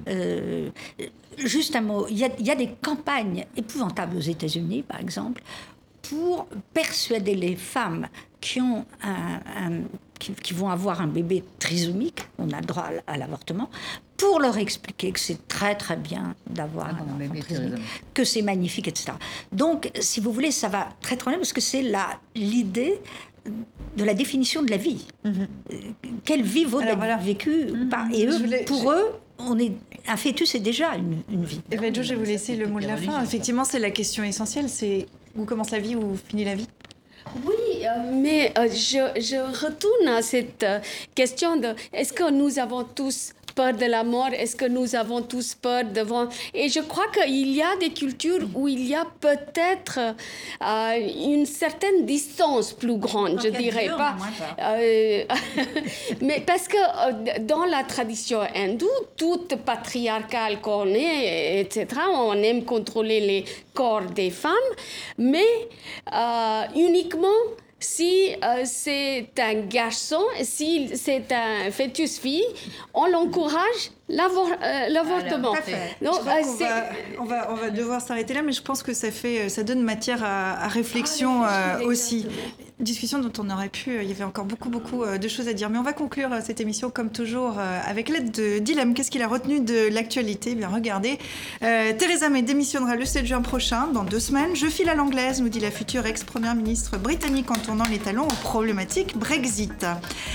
Euh, 0.08 0.70
juste 1.38 1.76
un 1.76 1.82
mot, 1.82 2.08
il 2.10 2.18
y, 2.18 2.51
a, 2.51 2.56
des 2.56 2.70
campagnes 2.82 3.45
épouvantables 3.56 4.18
aux 4.18 4.22
États-Unis, 4.22 4.84
par 4.84 4.99
exemple, 4.99 5.41
pour 6.01 6.47
persuader 6.74 7.36
les 7.36 7.56
femmes 7.56 8.08
qui, 8.46 8.62
ont 8.62 8.86
un, 9.02 9.82
qui, 10.20 10.54
vont 10.54 10.70
avoir 10.70 11.02
un 11.02 11.08
bébé 11.08 11.43
trisomique, 11.58 12.28
on 12.38 12.52
a 12.52 12.62
le 12.62 12.66
droit 12.68 12.89
à, 13.08 13.18
l'avortement, 13.18 13.72
pour 14.18 14.39
leur 14.39 14.60
expliquer 14.60 15.12
que 15.12 15.20
c'est 15.20 15.48
très 15.48 15.74
très 15.74 15.98
bien 15.98 16.36
d'avoir 16.48 16.91
ah, 16.91 17.04
un 17.12 17.18
bébé 17.18 17.39
trisomique, 17.39 17.82
que 18.14 18.24
c'est 18.24 18.43
magnifique, 18.43 18.88
etc. 18.88 19.14
Donc, 19.52 19.89
si 20.00 20.20
vous 20.20 20.32
voulez, 20.32 20.52
ça 20.52 20.68
va 20.68 20.89
très 21.02 21.18
très 21.18 21.32
bien 21.32 21.39
parce 21.39 21.54
que 21.54 21.62
c'est 21.62 21.84
l'idée 22.36 23.02
de 23.98 24.04
la 24.04 24.14
définition 24.14 24.62
de 24.62 24.70
la 24.70 24.78
vie. 24.78 25.08
Mhm. 25.24 25.48
Quelle 26.24 26.43
vie 26.43 26.66
vaut 26.66 26.82
d'être 26.82 27.24
vécue 27.24 27.66
mhm. 27.66 27.89
par... 27.89 28.06
Et 28.14 28.28
eux, 28.28 28.64
pour 28.68 28.91
eux, 28.91 29.12
on 29.39 29.58
est, 29.58 29.72
un 30.08 30.18
fœtus 30.18 30.54
est 30.54 30.60
déjà 30.60 30.96
une, 30.96 31.43
vie. 31.43 31.62
Et 31.72 31.78
ben, 31.78 31.93
je 31.93 32.14
vais 32.14 32.16
vous 32.16 32.26
laisser 32.26 32.56
le 32.56 32.68
mot 32.68 32.80
de 32.80 32.86
la 32.86 32.98
fin. 32.98 33.24
Effectivement, 33.24 33.66
c'est 33.66 33.80
la 33.80 33.89
question 33.89 34.24
essentielle, 34.24 34.70
c'est 34.70 35.08
où 35.36 35.46
commence 35.46 35.72
la 35.72 35.80
vie, 35.80 35.96
où 35.96 36.16
finit 36.16 36.46
la 36.46 36.54
vie? 36.54 36.68
Oui, 37.46 37.86
euh, 37.86 38.12
mais 38.14 38.54
euh, 38.58 38.68
je, 38.70 39.20
je, 39.20 39.66
retourne 39.66 40.08
à 40.08 40.22
cette 40.22 40.64
euh, 40.64 40.80
question 41.16 41.58
de 41.58 41.74
est-ce 41.94 42.14
que 42.14 42.30
nous 42.32 42.60
avons 42.60 42.84
tous 42.84 43.34
peur 43.56 43.74
de 43.74 43.86
la 43.86 44.03
mort? 44.03 44.30
Est-ce 44.34 44.56
que 44.56 44.66
nous 44.66 44.95
avons 44.95 45.22
tous 45.22 45.56
peur 45.56 45.84
devant? 45.86 46.28
Et 46.53 46.70
je 46.70 46.82
crois 46.82 47.08
qu'il 47.08 47.56
y 47.56 47.62
a 47.62 47.76
des 47.78 47.89
cultures 47.89 48.45
où 48.53 48.68
il 48.68 48.86
y 48.86 48.93
a 48.93 49.06
peut-être 49.20 49.99
euh, 50.62 51.34
une 51.34 51.45
certaine 51.45 52.06
distance 52.06 52.74
plus 52.74 52.97
grande, 52.97 53.41
je 53.41 53.49
dirais 53.49 53.88
pas. 53.88 54.16
Euh, 54.60 55.24
mais 56.22 56.43
parce 56.45 56.68
que 56.68 56.78
euh, 56.78 57.39
dans 57.39 57.66
la 57.66 57.84
tradition 57.84 58.41
hindoue, 58.53 58.88
toute 59.16 59.56
patriarcale 59.56 60.60
qu'on 60.62 60.88
est, 60.88 61.62
etc., 61.62 61.88
on 62.14 62.34
aime 62.43 62.66
contrôler 62.66 63.20
les 63.22 63.45
corps 63.74 64.03
des 64.03 64.30
femmes, 64.30 64.53
mais 65.18 65.45
uniquement 66.76 67.28
si 67.86 68.36
euh, 68.44 68.64
c'est 68.66 69.30
un 69.38 69.62
garçon, 69.62 70.24
si 70.42 70.98
c'est 70.98 71.32
un 71.32 71.72
fœtus-fille, 71.72 72.46
on 72.94 73.06
l'encourage 73.06 73.92
l'avortement. 74.08 75.53
Euh, 75.56 76.10
on, 77.20 77.26
va, 77.26 77.51
on, 77.51 77.56
va, 77.56 77.70
devoir 77.72 78.01
s'arrêter 78.01 78.34
là, 78.34 78.41
mais 78.43 78.51
je 78.51 78.62
pense 78.62 78.84
que 78.84 78.93
ça, 78.93 79.12
fait, 79.12 79.49
ça 79.49 79.64
donne 79.64 79.82
matière 79.82 80.24
à, 80.24 80.68
réflexion 80.68 81.43
ah, 81.43 81.80
aussi 81.84 82.28
discussion 82.80 83.20
dont 83.20 83.32
on 83.39 83.49
aurait 83.49 83.70
pu, 83.70 84.01
il 84.01 84.08
y 84.08 84.12
avait 84.12 84.26
encore 84.26 84.43
beaucoup, 84.43 84.70
beaucoup 84.70 85.03
euh, 85.03 85.18
de 85.18 85.28
choses 85.28 85.47
à 85.47 85.53
dire. 85.53 85.70
Mais 85.70 85.78
on 85.78 85.84
va 85.84 85.93
conclure 85.93 86.32
euh, 86.34 86.39
cette 86.43 86.60
émission, 86.60 86.89
comme 86.89 87.10
toujours, 87.10 87.56
euh, 87.58 87.80
avec 87.86 88.10
l'aide 88.10 88.32
de 88.32 88.60
Dylan. 88.60 88.93
Qu'est-ce 88.93 89.12
qu'il 89.12 89.22
a 89.22 89.28
retenu 89.28 89.62
de 89.62 89.88
l'actualité? 89.93 90.51
Eh 90.51 90.56
Bien, 90.56 90.68
regardez. 90.68 91.18
Theresa 91.62 92.30
May 92.30 92.41
démissionnera 92.41 92.95
le 92.95 93.06
7 93.06 93.26
juin 93.26 93.41
prochain, 93.41 93.88
dans 93.88 94.03
deux 94.03 94.20
semaines. 94.20 94.56
Je 94.56 94.68
file 94.68 94.89
à 94.89 94.95
l'anglaise, 94.95 95.41
nous 95.41 95.49
dit 95.49 95.60
la 95.60 95.72
future 95.72 96.06
ex-première 96.06 96.56
ministre 96.56 96.97
britannique 96.97 97.49
en 97.51 97.56
tournant 97.56 97.86
les 97.89 97.97
talons 97.97 98.24
aux 98.24 98.41
problématiques 98.43 99.18
Brexit. 99.18 99.86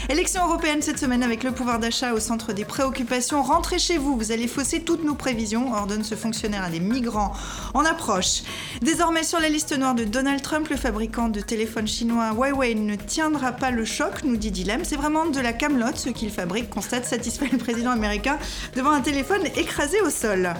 Élection 0.09 0.45
européenne 0.47 0.83
cette 0.83 0.99
semaine 0.99 1.23
avec 1.23 1.43
le 1.43 1.53
pouvoir 1.53 1.79
d'achat 1.79 2.15
au 2.15 2.21
centre 2.21 2.53
des 2.53 2.65
préoccupations. 2.65 3.43
Rentrez 3.61 3.79
chez 3.79 3.99
vous, 3.99 4.17
vous 4.17 4.33
allez 4.33 4.49
fausser 4.49 4.81
toutes 4.81 5.05
nos 5.05 5.15
prévisions, 5.15 5.75
ordonne 5.75 6.03
ce 6.03 6.15
fonctionnaire 6.15 6.65
à 6.65 6.71
des 6.71 6.81
migrants 6.81 7.35
en 7.75 7.85
approche. 7.85 8.41
Désormais 8.81 9.23
sur 9.23 9.39
la 9.39 9.51
liste 9.51 9.77
noire 9.77 9.95
de 9.95 10.05
Donald 10.05 10.41
Trump, 10.41 10.67
le 10.71 10.79
fabricant 10.79 11.29
de 11.29 11.41
téléphones 11.41 11.87
chinois 11.87 12.31
Huawei 12.33 12.75
ne 12.75 12.95
tiendra 12.95 13.53
pas 13.53 13.71
le 13.71 13.85
choc, 13.85 14.25
nous 14.25 14.39
dit 14.39 14.51
Dilemme. 14.51 14.87
C'est 14.87 14.97
vraiment 14.97 15.27
de 15.27 15.39
la 15.41 15.53
camelote 15.53 15.99
ce 15.99 16.09
qu'il 16.09 16.31
fabrique, 16.31 16.71
constate 16.71 17.05
satisfait 17.05 17.51
le 17.53 17.59
président 17.59 17.91
américain 17.91 18.39
devant 18.75 18.93
un 18.93 19.03
téléphone 19.03 19.43
écrasé 19.59 20.01
au 20.01 20.09
sol. 20.09 20.55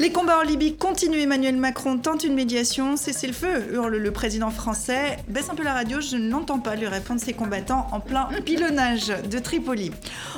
Les 0.00 0.10
combats 0.10 0.38
en 0.38 0.42
Libye 0.42 0.76
continuent. 0.76 1.20
Emmanuel 1.20 1.56
Macron 1.56 1.98
tente 1.98 2.24
une 2.24 2.34
médiation. 2.34 2.96
Cessez 2.96 3.26
le 3.26 3.34
feu, 3.34 3.66
hurle 3.74 3.96
le 3.96 4.10
président 4.10 4.50
français. 4.50 5.18
Baisse 5.28 5.50
un 5.50 5.54
peu 5.54 5.64
la 5.64 5.74
radio, 5.74 6.00
je 6.00 6.16
ne 6.16 6.30
l'entends 6.30 6.60
pas, 6.60 6.76
lui 6.76 6.86
répondent 6.86 7.20
ses 7.20 7.34
combattants 7.34 7.88
en 7.92 8.00
plein 8.00 8.28
pilonnage 8.46 9.08
de 9.08 9.38
Tripoli. 9.38 9.90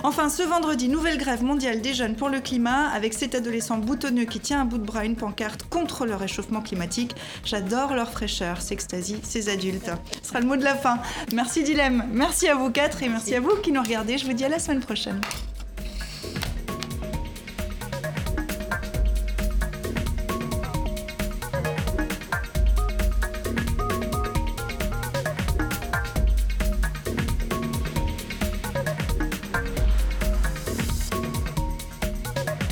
Enfin, 0.02 0.28
ce 0.28 0.42
vendredi, 0.42 0.88
nouvelle 0.88 1.18
grève 1.18 1.44
mondiale 1.44 1.80
des 1.80 1.99
pour 2.09 2.28
le 2.28 2.40
climat, 2.40 2.88
avec 2.88 3.14
cet 3.14 3.34
adolescent 3.34 3.78
boutonneux 3.78 4.24
qui 4.24 4.40
tient 4.40 4.62
à 4.62 4.64
bout 4.64 4.78
de 4.78 4.84
bras 4.84 5.05
une 5.05 5.16
pancarte 5.16 5.64
contre 5.68 6.07
le 6.07 6.14
réchauffement 6.14 6.61
climatique. 6.61 7.14
J'adore 7.44 7.94
leur 7.94 8.11
fraîcheur, 8.11 8.62
s'extasie 8.62 9.20
ces 9.22 9.48
adultes. 9.48 9.90
Ce 10.22 10.28
sera 10.28 10.40
le 10.40 10.46
mot 10.46 10.57
de 10.57 10.64
la 10.64 10.74
fin. 10.74 10.98
Merci 11.32 11.62
Dilemme, 11.62 12.07
merci 12.12 12.48
à 12.48 12.55
vous 12.55 12.70
quatre 12.70 13.03
et 13.03 13.09
merci 13.09 13.34
à 13.34 13.40
vous 13.40 13.57
qui 13.62 13.72
nous 13.72 13.82
regardez. 13.82 14.18
Je 14.18 14.26
vous 14.26 14.32
dis 14.32 14.44
à 14.44 14.48
la 14.48 14.59
semaine 14.59 14.80
prochaine. 14.80 15.20